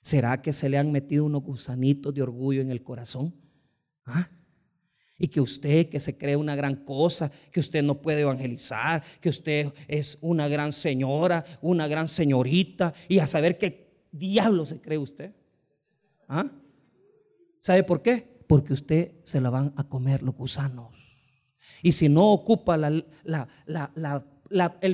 ¿Será 0.00 0.42
que 0.42 0.52
se 0.52 0.68
le 0.68 0.76
han 0.76 0.90
metido 0.90 1.24
unos 1.24 1.42
gusanitos 1.42 2.12
de 2.12 2.22
orgullo 2.22 2.60
en 2.60 2.70
el 2.70 2.82
corazón? 2.82 3.34
¿Ah? 4.04 4.28
Y 5.18 5.28
que 5.28 5.40
usted 5.40 5.88
que 5.88 6.00
se 6.00 6.18
cree 6.18 6.36
una 6.36 6.56
gran 6.56 6.76
cosa, 6.76 7.30
que 7.52 7.60
usted 7.60 7.82
no 7.82 8.02
puede 8.02 8.22
evangelizar, 8.22 9.02
que 9.20 9.28
usted 9.28 9.72
es 9.86 10.18
una 10.20 10.48
gran 10.48 10.72
señora, 10.72 11.44
una 11.62 11.86
gran 11.86 12.08
señorita, 12.08 12.92
y 13.08 13.20
a 13.20 13.26
saber 13.26 13.58
qué 13.58 14.06
diablo 14.10 14.66
se 14.66 14.80
cree 14.80 14.98
usted. 14.98 15.32
¿Ah? 16.28 16.50
¿Sabe 17.60 17.84
por 17.84 18.02
qué? 18.02 18.42
Porque 18.46 18.72
usted 18.72 19.12
se 19.22 19.40
la 19.40 19.50
van 19.50 19.72
a 19.76 19.84
comer 19.84 20.22
los 20.22 20.34
gusanos. 20.34 20.88
Y 21.82 21.92
si 21.92 22.08
no 22.08 22.32
ocupa 22.32 22.76
el 22.76 23.04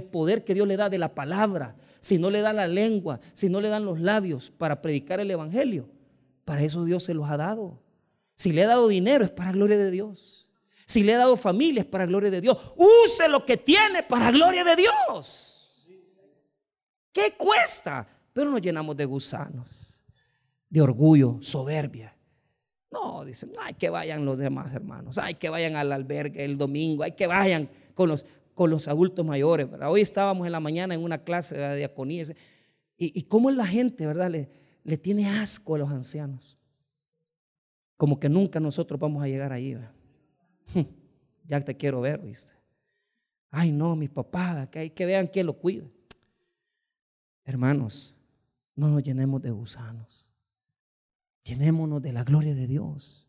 poder 0.04 0.44
que 0.44 0.54
Dios 0.54 0.68
le 0.68 0.76
da 0.76 0.90
de 0.90 0.98
la 0.98 1.14
palabra, 1.14 1.76
si 2.00 2.18
no 2.18 2.30
le 2.30 2.40
da 2.40 2.52
la 2.52 2.66
lengua, 2.66 3.20
si 3.32 3.48
no 3.48 3.60
le 3.60 3.68
dan 3.68 3.84
los 3.84 4.00
labios 4.00 4.50
para 4.50 4.82
predicar 4.82 5.20
el 5.20 5.30
Evangelio, 5.30 5.88
para 6.44 6.62
eso 6.62 6.84
Dios 6.84 7.04
se 7.04 7.14
los 7.14 7.28
ha 7.28 7.36
dado. 7.36 7.80
Si 8.40 8.52
le 8.52 8.62
he 8.62 8.66
dado 8.66 8.88
dinero 8.88 9.22
es 9.22 9.30
para 9.30 9.52
gloria 9.52 9.76
de 9.76 9.90
Dios. 9.90 10.50
Si 10.86 11.02
le 11.02 11.12
he 11.12 11.16
dado 11.16 11.36
familia 11.36 11.82
es 11.82 11.86
para 11.86 12.06
gloria 12.06 12.30
de 12.30 12.40
Dios. 12.40 12.56
Use 12.74 13.28
lo 13.28 13.44
que 13.44 13.58
tiene 13.58 14.02
para 14.02 14.30
gloria 14.30 14.64
de 14.64 14.76
Dios. 14.76 15.86
¿Qué 17.12 17.34
cuesta? 17.36 18.08
Pero 18.32 18.50
nos 18.50 18.62
llenamos 18.62 18.96
de 18.96 19.04
gusanos, 19.04 20.02
de 20.70 20.80
orgullo, 20.80 21.36
soberbia. 21.42 22.16
No, 22.90 23.26
dicen, 23.26 23.52
hay 23.60 23.74
que 23.74 23.90
vayan 23.90 24.24
los 24.24 24.38
demás 24.38 24.74
hermanos, 24.74 25.18
hay 25.18 25.34
que 25.34 25.50
vayan 25.50 25.76
al 25.76 25.92
albergue 25.92 26.42
el 26.42 26.56
domingo, 26.56 27.02
hay 27.02 27.12
que 27.12 27.26
vayan 27.26 27.68
con 27.92 28.08
los, 28.08 28.24
con 28.54 28.70
los 28.70 28.88
adultos 28.88 29.22
mayores. 29.26 29.68
Hoy 29.86 30.00
estábamos 30.00 30.46
en 30.46 30.52
la 30.52 30.60
mañana 30.60 30.94
en 30.94 31.04
una 31.04 31.24
clase 31.24 31.58
de 31.58 31.76
diaconía 31.76 32.24
y, 32.96 33.18
y 33.18 33.22
cómo 33.24 33.50
la 33.50 33.66
gente, 33.66 34.06
¿verdad? 34.06 34.30
Le, 34.30 34.48
le 34.82 34.96
tiene 34.96 35.28
asco 35.28 35.74
a 35.74 35.78
los 35.80 35.90
ancianos 35.90 36.56
como 38.00 38.18
que 38.18 38.30
nunca 38.30 38.58
nosotros 38.60 38.98
vamos 38.98 39.22
a 39.22 39.28
llegar 39.28 39.52
ahí. 39.52 39.76
Ya 41.44 41.60
te 41.60 41.76
quiero 41.76 42.00
ver, 42.00 42.18
¿viste? 42.22 42.54
Ay, 43.50 43.72
no, 43.72 43.94
mi 43.94 44.08
papá, 44.08 44.70
que, 44.70 44.78
hay 44.78 44.90
que 44.90 45.04
vean 45.04 45.26
quién 45.26 45.44
lo 45.44 45.52
cuida. 45.52 45.84
Hermanos, 47.44 48.16
no 48.74 48.88
nos 48.88 49.02
llenemos 49.02 49.42
de 49.42 49.50
gusanos. 49.50 50.30
Llenémonos 51.44 52.00
de 52.00 52.14
la 52.14 52.24
gloria 52.24 52.54
de 52.54 52.66
Dios. 52.66 53.28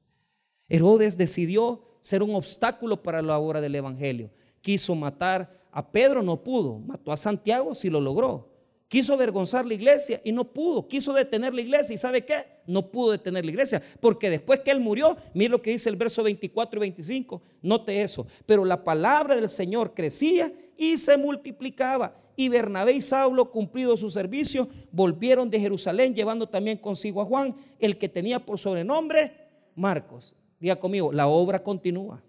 Herodes 0.69 1.17
decidió 1.17 1.83
ser 1.99 2.23
un 2.23 2.33
obstáculo 2.33 3.03
para 3.03 3.21
la 3.21 3.39
obra 3.39 3.59
del 3.59 3.75
Evangelio. 3.75 4.31
Quiso 4.61 4.95
matar 4.95 5.67
a 5.73 5.91
Pedro, 5.91 6.23
no 6.23 6.41
pudo. 6.41 6.79
Mató 6.79 7.11
a 7.11 7.17
Santiago, 7.17 7.75
sí 7.75 7.89
lo 7.89 7.99
logró. 7.99 8.50
Quiso 8.91 9.13
avergonzar 9.13 9.65
la 9.65 9.73
iglesia 9.73 10.19
y 10.21 10.33
no 10.33 10.43
pudo. 10.43 10.85
Quiso 10.85 11.13
detener 11.13 11.53
la 11.53 11.61
iglesia 11.61 11.93
y 11.93 11.97
¿sabe 11.97 12.25
qué? 12.25 12.43
No 12.67 12.91
pudo 12.91 13.13
detener 13.13 13.45
la 13.45 13.51
iglesia. 13.51 13.81
Porque 14.01 14.29
después 14.29 14.59
que 14.59 14.71
él 14.71 14.81
murió, 14.81 15.15
mire 15.33 15.49
lo 15.49 15.61
que 15.61 15.71
dice 15.71 15.87
el 15.87 15.95
verso 15.95 16.23
24 16.23 16.77
y 16.77 16.81
25. 16.81 17.41
Note 17.61 18.01
eso. 18.01 18.27
Pero 18.45 18.65
la 18.65 18.83
palabra 18.83 19.37
del 19.37 19.47
Señor 19.47 19.93
crecía 19.93 20.51
y 20.75 20.97
se 20.97 21.15
multiplicaba. 21.15 22.17
Y 22.35 22.49
Bernabé 22.49 22.91
y 22.91 22.99
Saulo, 22.99 23.49
cumplido 23.49 23.95
su 23.95 24.09
servicio, 24.09 24.67
volvieron 24.91 25.49
de 25.49 25.61
Jerusalén 25.61 26.13
llevando 26.13 26.49
también 26.49 26.77
consigo 26.77 27.21
a 27.21 27.25
Juan, 27.25 27.55
el 27.79 27.97
que 27.97 28.09
tenía 28.09 28.45
por 28.45 28.59
sobrenombre 28.59 29.31
Marcos. 29.73 30.35
Diga 30.59 30.75
conmigo, 30.75 31.13
la 31.13 31.29
obra 31.29 31.63
continúa. 31.63 32.21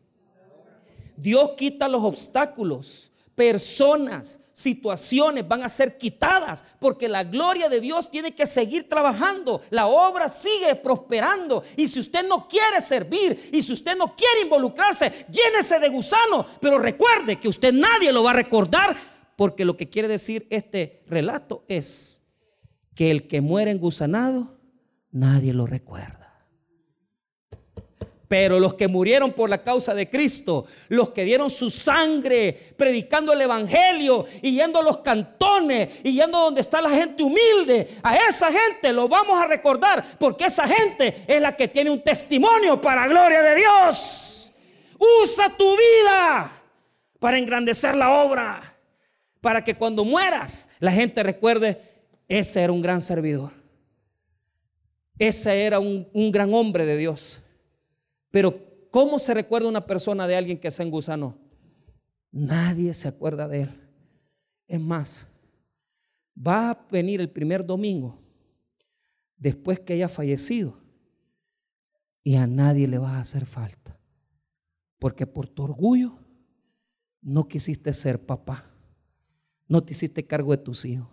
Dios 1.17 1.55
quita 1.57 1.89
los 1.89 2.05
obstáculos 2.05 3.12
personas, 3.35 4.41
situaciones 4.53 5.47
van 5.47 5.63
a 5.63 5.69
ser 5.69 5.97
quitadas 5.97 6.65
porque 6.79 7.09
la 7.09 7.25
gloria 7.25 7.69
de 7.69 7.81
Dios 7.81 8.11
tiene 8.11 8.35
que 8.35 8.47
seguir 8.47 8.89
trabajando. 8.89 9.63
La 9.71 9.87
obra 9.87 10.29
sigue 10.29 10.75
prosperando. 10.77 11.65
Y 11.77 11.89
si 11.89 12.01
usted 12.01 12.27
no 12.27 12.47
quiere 12.47 12.81
servir 12.81 13.51
y 13.53 13.63
si 13.63 13.73
usted 13.73 13.97
no 13.97 14.15
quiere 14.15 14.43
involucrarse, 14.43 15.27
llénese 15.31 15.79
de 15.79 15.89
gusano. 15.89 16.47
Pero 16.61 16.79
recuerde 16.79 17.41
que 17.41 17.49
usted 17.49 17.73
nadie 17.73 18.13
lo 18.13 18.23
va 18.23 18.31
a 18.31 18.35
recordar 18.35 18.97
porque 19.37 19.65
lo 19.65 19.77
que 19.77 19.89
quiere 19.89 20.09
decir 20.09 20.47
este 20.51 21.03
relato 21.07 21.65
es 21.69 22.23
que 22.95 23.11
el 23.11 23.27
que 23.27 23.41
muere 23.41 23.71
engusanado, 23.71 24.59
nadie 25.11 25.55
lo 25.55 25.67
recuerda. 25.67 26.22
Pero 28.33 28.59
los 28.59 28.73
que 28.73 28.89
murieron 28.89 29.35
por 29.35 29.51
la 29.51 29.63
causa 29.63 29.95
de 29.95 30.09
Cristo, 30.09 30.65
los 30.89 31.11
que 31.11 31.23
dieron 31.23 31.51
su 31.51 31.69
sangre 31.69 32.73
predicando 32.79 33.35
el 33.35 33.43
Evangelio 33.43 34.25
y 34.41 34.53
yendo 34.53 34.79
a 34.79 34.83
los 34.83 35.01
cantones 35.01 36.01
y 36.03 36.15
yendo 36.15 36.39
donde 36.39 36.63
está 36.63 36.81
la 36.81 36.89
gente 36.89 37.23
humilde, 37.23 37.99
a 38.03 38.17
esa 38.17 38.51
gente 38.51 38.91
lo 38.91 39.07
vamos 39.07 39.39
a 39.39 39.47
recordar 39.47 40.03
porque 40.19 40.47
esa 40.47 40.67
gente 40.67 41.25
es 41.29 41.43
la 41.43 41.55
que 41.55 41.69
tiene 41.69 41.91
un 41.91 42.03
testimonio 42.03 42.81
para 42.81 43.07
gloria 43.07 43.43
de 43.43 43.55
Dios. 43.55 44.55
Usa 45.23 45.55
tu 45.55 45.71
vida 45.77 46.51
para 47.19 47.39
engrandecer 47.39 47.95
la 47.95 48.13
obra, 48.13 48.79
para 49.43 49.63
que 49.63 49.75
cuando 49.75 50.07
mueras 50.07 50.71
la 50.79 50.93
gente 50.93 51.23
recuerde, 51.23 51.83
ese 52.29 52.63
era 52.63 52.73
un 52.73 52.81
gran 52.81 53.03
servidor, 53.03 53.53
ese 55.19 55.65
era 55.65 55.79
un, 55.79 56.09
un 56.15 56.33
gran 56.33 56.55
hombre 56.55 56.87
de 56.87 56.97
Dios. 56.97 57.42
Pero 58.33 58.89
¿cómo 58.91 59.21
se 59.21 59.35
recuerda 59.35 59.69
una 59.69 59.87
persona 59.87 60.27
de 60.27 60.35
alguien 60.35 60.59
que 60.59 60.73
se 60.73 60.83
engusanó? 60.83 61.39
Nadie 62.33 62.93
se 62.95 63.07
acuerda 63.07 63.47
de 63.47 63.63
él. 63.63 63.81
Es 64.67 64.81
más, 64.81 65.29
va 66.37 66.71
a 66.71 66.87
venir 66.91 67.21
el 67.21 67.31
primer 67.31 67.65
domingo 67.65 68.19
después 69.37 69.79
que 69.79 69.93
haya 69.93 70.09
fallecido 70.09 70.81
y 72.25 72.37
a 72.37 72.47
nadie 72.47 72.89
le 72.89 72.99
va 72.99 73.19
a 73.19 73.21
hacer 73.21 73.45
falta. 73.45 73.99
Porque 74.99 75.27
por 75.27 75.47
tu 75.47 75.65
orgullo 75.65 76.19
no 77.21 77.47
quisiste 77.49 77.93
ser 77.93 78.25
papá. 78.25 78.71
No 79.69 79.83
te 79.85 79.93
hiciste 79.93 80.27
cargo 80.27 80.53
de 80.53 80.59
tus 80.59 80.85
hijos. 80.87 81.09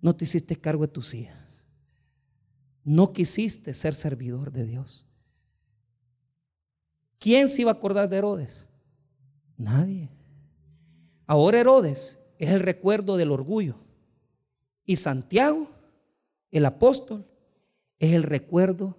No 0.00 0.16
te 0.16 0.24
hiciste 0.24 0.56
cargo 0.56 0.86
de 0.86 0.92
tus 0.92 1.14
hijas. 1.14 1.62
No 2.82 3.12
quisiste 3.12 3.74
ser 3.74 3.94
servidor 3.94 4.50
de 4.50 4.64
Dios. 4.64 5.06
¿Quién 7.18 7.48
se 7.48 7.62
iba 7.62 7.70
a 7.70 7.74
acordar 7.74 8.08
de 8.08 8.16
Herodes? 8.16 8.66
Nadie. 9.56 10.10
Ahora 11.26 11.60
Herodes 11.60 12.18
es 12.38 12.50
el 12.50 12.60
recuerdo 12.60 13.16
del 13.16 13.30
orgullo. 13.30 13.76
Y 14.84 14.96
Santiago, 14.96 15.70
el 16.50 16.66
apóstol, 16.66 17.26
es 17.98 18.12
el 18.12 18.22
recuerdo 18.22 18.96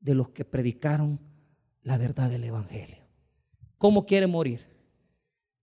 de 0.00 0.14
los 0.14 0.30
que 0.30 0.44
predicaron 0.44 1.20
la 1.82 1.98
verdad 1.98 2.30
del 2.30 2.44
Evangelio. 2.44 2.98
¿Cómo 3.76 4.06
quiere 4.06 4.26
morir? 4.26 4.66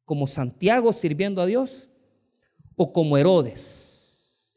¿Como 0.04 0.28
Santiago 0.28 0.92
sirviendo 0.94 1.42
a 1.42 1.46
Dios? 1.46 1.90
¿O 2.76 2.94
como 2.94 3.18
Herodes 3.18 4.56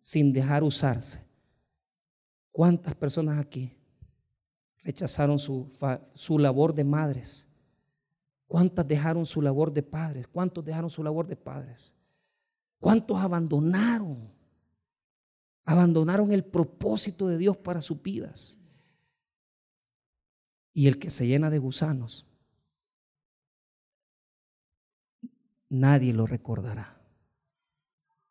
sin 0.00 0.32
dejar 0.32 0.62
usarse? 0.62 1.22
¿Cuántas 2.50 2.94
personas 2.94 3.38
aquí 3.38 3.77
rechazaron 4.88 5.38
su, 5.38 5.68
su 6.14 6.38
labor 6.38 6.74
de 6.74 6.82
madres? 6.82 7.46
¿Cuántas 8.46 8.88
dejaron 8.88 9.26
su 9.26 9.42
labor 9.42 9.70
de 9.70 9.82
padres? 9.82 10.26
¿Cuántos 10.26 10.64
dejaron 10.64 10.88
su 10.88 11.02
labor 11.02 11.26
de 11.26 11.36
padres? 11.36 11.94
¿Cuántos 12.80 13.18
abandonaron? 13.18 14.32
Abandonaron 15.66 16.32
el 16.32 16.42
propósito 16.42 17.28
de 17.28 17.36
Dios 17.36 17.58
para 17.58 17.82
sus 17.82 18.00
vidas. 18.00 18.58
Y 20.72 20.86
el 20.86 20.98
que 20.98 21.10
se 21.10 21.26
llena 21.26 21.50
de 21.50 21.58
gusanos, 21.58 22.26
nadie 25.68 26.14
lo 26.14 26.26
recordará. 26.26 26.98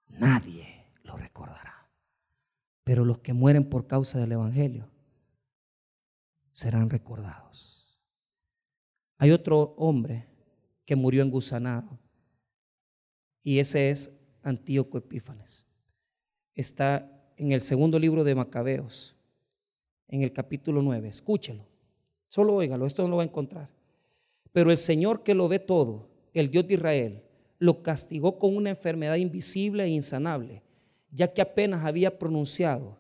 Nadie 0.08 0.88
lo 1.04 1.18
recordará. 1.18 1.88
Pero 2.84 3.06
los 3.06 3.20
que 3.20 3.34
mueren 3.34 3.70
por 3.70 3.86
causa 3.86 4.18
del 4.18 4.32
Evangelio 4.32 4.97
serán 6.58 6.90
recordados. 6.90 7.86
Hay 9.20 9.30
otro 9.30 9.76
hombre 9.78 10.26
que 10.86 10.96
murió 10.96 11.22
en 11.22 11.30
gusanado 11.30 12.00
y 13.44 13.60
ese 13.60 13.92
es 13.92 14.20
Antíoco 14.42 14.98
Epífanes. 14.98 15.68
Está 16.56 17.12
en 17.38 17.52
el 17.52 17.62
segundo 17.62 18.00
libro 18.00 18.24
de 18.24 18.34
Macabeos, 18.34 19.16
en 20.08 20.24
el 20.24 20.34
capítulo 20.34 20.82
9. 20.82 21.08
Escúchelo, 21.10 21.64
solo 22.28 22.56
óigalo, 22.56 22.88
esto 22.88 23.04
no 23.04 23.10
lo 23.10 23.18
va 23.18 23.22
a 23.22 23.28
encontrar. 23.28 23.70
Pero 24.52 24.72
el 24.72 24.78
Señor 24.78 25.22
que 25.22 25.36
lo 25.36 25.48
ve 25.48 25.60
todo, 25.60 26.10
el 26.34 26.50
Dios 26.50 26.68
de 26.68 26.74
Israel, 26.74 27.24
lo 27.60 27.84
castigó 27.84 28.40
con 28.40 28.58
una 28.58 28.72
enfermedad 28.72 29.18
invisible 29.18 29.84
e 29.84 29.90
insanable, 29.90 30.64
ya 31.12 31.32
que 31.32 31.44
apenas 31.44 31.86
había 31.86 32.18
pronunciado 32.18 32.98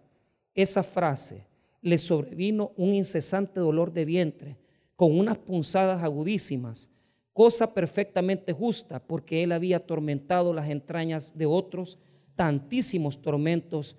esa 0.53 0.83
frase, 0.83 1.46
le 1.81 1.97
sobrevino 1.97 2.71
un 2.77 2.93
incesante 2.93 3.59
dolor 3.59 3.93
de 3.93 4.05
vientre, 4.05 4.57
con 4.95 5.17
unas 5.17 5.37
punzadas 5.37 6.03
agudísimas, 6.03 6.89
cosa 7.33 7.73
perfectamente 7.73 8.51
justa, 8.51 8.99
porque 8.99 9.43
él 9.43 9.51
había 9.51 9.77
atormentado 9.77 10.53
las 10.53 10.69
entrañas 10.69 11.37
de 11.37 11.45
otros 11.45 11.99
tantísimos 12.35 13.21
tormentos 13.21 13.97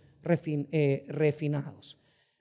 eh, 0.73 1.05
refinados. 1.09 1.99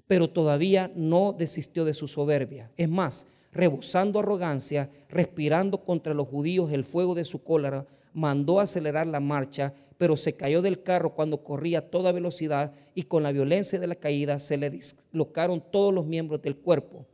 Pero 0.07 0.29
todavía 0.29 0.91
no 0.95 1.33
desistió 1.33 1.85
de 1.85 1.93
su 1.93 2.07
soberbia. 2.07 2.71
Es 2.77 2.89
más, 2.89 3.29
rebosando 3.51 4.19
arrogancia, 4.19 4.89
respirando 5.09 5.83
contra 5.83 6.13
los 6.13 6.27
judíos 6.27 6.71
el 6.71 6.83
fuego 6.83 7.13
de 7.13 7.25
su 7.25 7.43
cólera, 7.43 7.85
mandó 8.13 8.59
acelerar 8.59 9.05
la 9.05 9.19
marcha, 9.19 9.73
pero 9.97 10.15
se 10.15 10.35
cayó 10.35 10.61
del 10.61 10.83
carro 10.83 11.13
cuando 11.15 11.43
corría 11.43 11.79
a 11.79 11.89
toda 11.89 12.11
velocidad 12.11 12.73
y 12.93 13.03
con 13.03 13.23
la 13.23 13.31
violencia 13.31 13.79
de 13.79 13.87
la 13.87 13.95
caída 13.95 14.39
se 14.39 14.57
le 14.57 14.69
dislocaron 14.69 15.63
todos 15.71 15.93
los 15.93 16.05
miembros 16.05 16.41
del 16.41 16.57
cuerpo. 16.57 17.05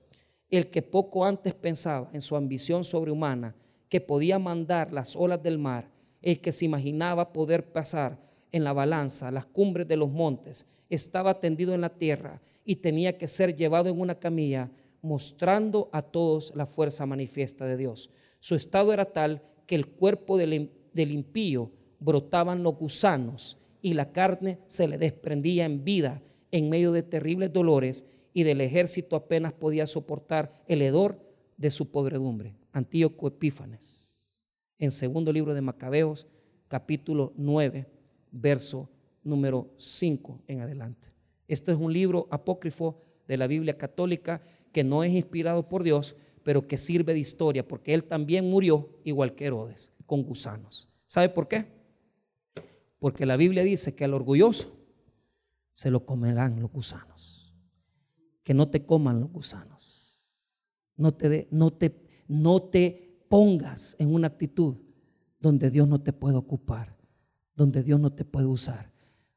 El 0.50 0.70
que 0.70 0.82
poco 0.82 1.26
antes 1.26 1.54
pensaba 1.54 2.10
en 2.14 2.22
su 2.22 2.36
ambición 2.36 2.84
sobrehumana, 2.84 3.56
que 3.90 4.02
podía 4.02 4.40
mandar 4.40 4.92
las 4.92 5.16
olas 5.16 5.42
del 5.42 5.58
mar, 5.58 5.90
el 6.22 6.42
que 6.42 6.52
se 6.52 6.66
imaginaba 6.66 7.34
poder 7.34 7.72
pasar 7.72 8.18
en 8.52 8.64
la 8.64 8.74
balanza 8.74 9.32
las 9.32 9.46
cumbres 9.46 9.88
de 9.88 9.98
los 9.98 10.12
montes, 10.12 10.68
estaba 10.90 11.40
tendido 11.40 11.74
en 11.74 11.82
la 11.82 11.90
tierra 11.90 12.42
y 12.66 12.78
tenía 12.78 13.18
que 13.18 13.28
ser 13.28 13.56
llevado 13.56 13.90
en 13.90 14.00
una 14.00 14.20
camilla, 14.20 14.70
mostrando 15.02 15.90
a 15.92 16.02
todos 16.02 16.54
la 16.56 16.66
fuerza 16.66 17.06
manifiesta 17.06 17.66
de 17.66 17.78
Dios. 17.78 18.10
Su 18.40 18.56
estado 18.56 18.94
era 18.94 19.06
tal 19.06 19.42
que 19.66 19.76
el 19.76 19.88
cuerpo 19.88 20.38
del, 20.38 20.72
del 20.94 21.12
impío 21.12 21.72
brotaban 22.04 22.64
los 22.64 22.76
gusanos 22.76 23.58
y 23.82 23.94
la 23.94 24.12
carne 24.12 24.60
se 24.68 24.88
le 24.88 24.98
desprendía 24.98 25.66
en 25.66 25.84
vida 25.84 26.22
en 26.52 26.70
medio 26.70 26.92
de 26.92 27.04
terribles 27.04 27.52
dolores 27.52 28.06
y 28.34 28.44
del 28.44 28.62
ejército 28.62 29.16
apenas 29.16 29.54
podía 29.54 29.88
soportar 29.88 30.64
el 30.68 30.82
hedor 30.82 31.20
de 31.58 31.72
su 31.72 31.92
podredumbre. 31.92 32.56
Antíoco 32.72 33.28
Epífanes, 33.28 34.40
en 34.80 34.92
segundo 34.92 35.32
libro 35.32 35.54
de 35.54 35.62
Macabeos, 35.62 36.28
capítulo 36.68 37.34
9, 37.38 37.88
verso 38.32 38.90
número 39.24 39.74
5 39.78 40.42
en 40.48 40.62
adelante. 40.62 41.10
Este 41.48 41.72
es 41.72 41.78
un 41.78 41.94
libro 41.94 42.28
apócrifo 42.32 43.02
de 43.28 43.38
la 43.38 43.48
Biblia 43.48 43.78
católica 43.78 44.42
que 44.72 44.84
no 44.84 45.04
es 45.04 45.12
inspirado 45.14 45.70
por 45.70 45.84
Dios, 45.84 46.16
pero 46.44 46.68
que 46.68 46.78
sirve 46.78 47.14
de 47.14 47.20
historia, 47.20 47.68
porque 47.68 47.94
él 47.94 48.04
también 48.04 48.50
murió 48.50 48.90
igual 49.04 49.36
que 49.36 49.46
Herodes, 49.46 49.94
con 50.06 50.24
gusanos. 50.24 50.90
¿Sabe 51.06 51.30
por 51.30 51.48
qué? 51.48 51.83
Porque 53.04 53.26
la 53.26 53.36
Biblia 53.36 53.64
dice 53.64 53.94
que 53.96 54.06
al 54.06 54.14
orgulloso 54.14 54.80
se 55.74 55.92
lo 55.92 56.06
comerán 56.06 56.62
los 56.62 56.72
gusanos. 56.72 57.54
Que 58.44 58.54
no 58.54 58.70
te 58.70 58.86
coman 58.86 59.20
los 59.20 59.30
gusanos. 59.30 60.70
No 60.96 61.14
te, 61.14 61.50
no 61.52 61.74
te 61.74 62.24
no 62.30 62.64
te 62.64 63.26
pongas 63.28 63.98
en 64.00 64.14
una 64.14 64.28
actitud 64.28 64.78
donde 65.38 65.70
Dios 65.70 65.86
no 65.86 66.00
te 66.00 66.14
puede 66.14 66.38
ocupar, 66.38 66.96
donde 67.58 67.84
Dios 67.84 68.00
no 68.00 68.14
te 68.14 68.24
puede 68.24 68.46
usar. 68.46 68.90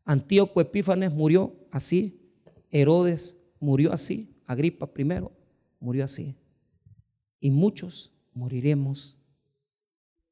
Antíoco 0.05 0.61
Epífanes 0.61 1.13
murió 1.13 1.53
así, 1.73 2.33
Herodes 2.71 3.37
murió 3.59 3.93
así, 3.93 4.41
Agripa 4.47 4.87
primero 4.87 5.33
murió 5.81 6.05
así. 6.05 6.37
Y 7.41 7.51
muchos 7.51 8.13
moriremos 8.33 9.19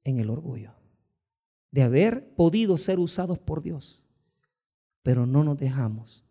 en 0.05 0.20
el 0.20 0.30
orgullo 0.30 0.84
de 1.75 1.83
haber 1.83 2.35
podido 2.35 2.77
ser 2.77 2.99
usados 2.99 3.39
por 3.39 3.61
Dios, 3.61 4.07
pero 5.03 5.27
no 5.27 5.43
nos 5.43 5.59
dejamos, 5.59 6.25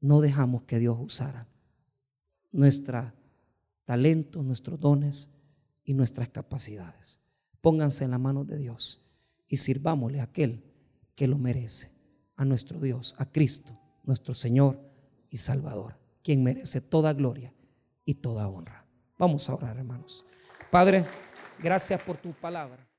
no 0.00 0.20
dejamos 0.20 0.62
que 0.62 0.78
Dios 0.78 0.96
usara 0.98 1.48
nuestra 2.52 3.14
talento, 3.84 4.42
nuestros 4.42 4.78
dones, 4.78 5.30
y 5.90 5.94
nuestras 5.94 6.28
capacidades. 6.28 7.18
Pónganse 7.60 8.04
en 8.04 8.12
la 8.12 8.18
mano 8.18 8.44
de 8.44 8.58
Dios 8.58 9.02
y 9.48 9.56
sirvámosle 9.56 10.20
a 10.20 10.24
aquel 10.24 10.62
que 11.16 11.26
lo 11.26 11.36
merece, 11.36 11.90
a 12.36 12.44
nuestro 12.44 12.78
Dios, 12.78 13.16
a 13.18 13.30
Cristo, 13.30 13.76
nuestro 14.04 14.32
Señor 14.32 14.78
y 15.30 15.38
Salvador, 15.38 15.98
quien 16.22 16.44
merece 16.44 16.80
toda 16.80 17.12
gloria 17.12 17.52
y 18.04 18.14
toda 18.14 18.46
honra. 18.46 18.86
Vamos 19.18 19.50
a 19.50 19.54
orar, 19.56 19.78
hermanos. 19.78 20.24
Padre, 20.70 21.04
gracias 21.60 22.00
por 22.02 22.16
tu 22.16 22.32
palabra. 22.34 22.89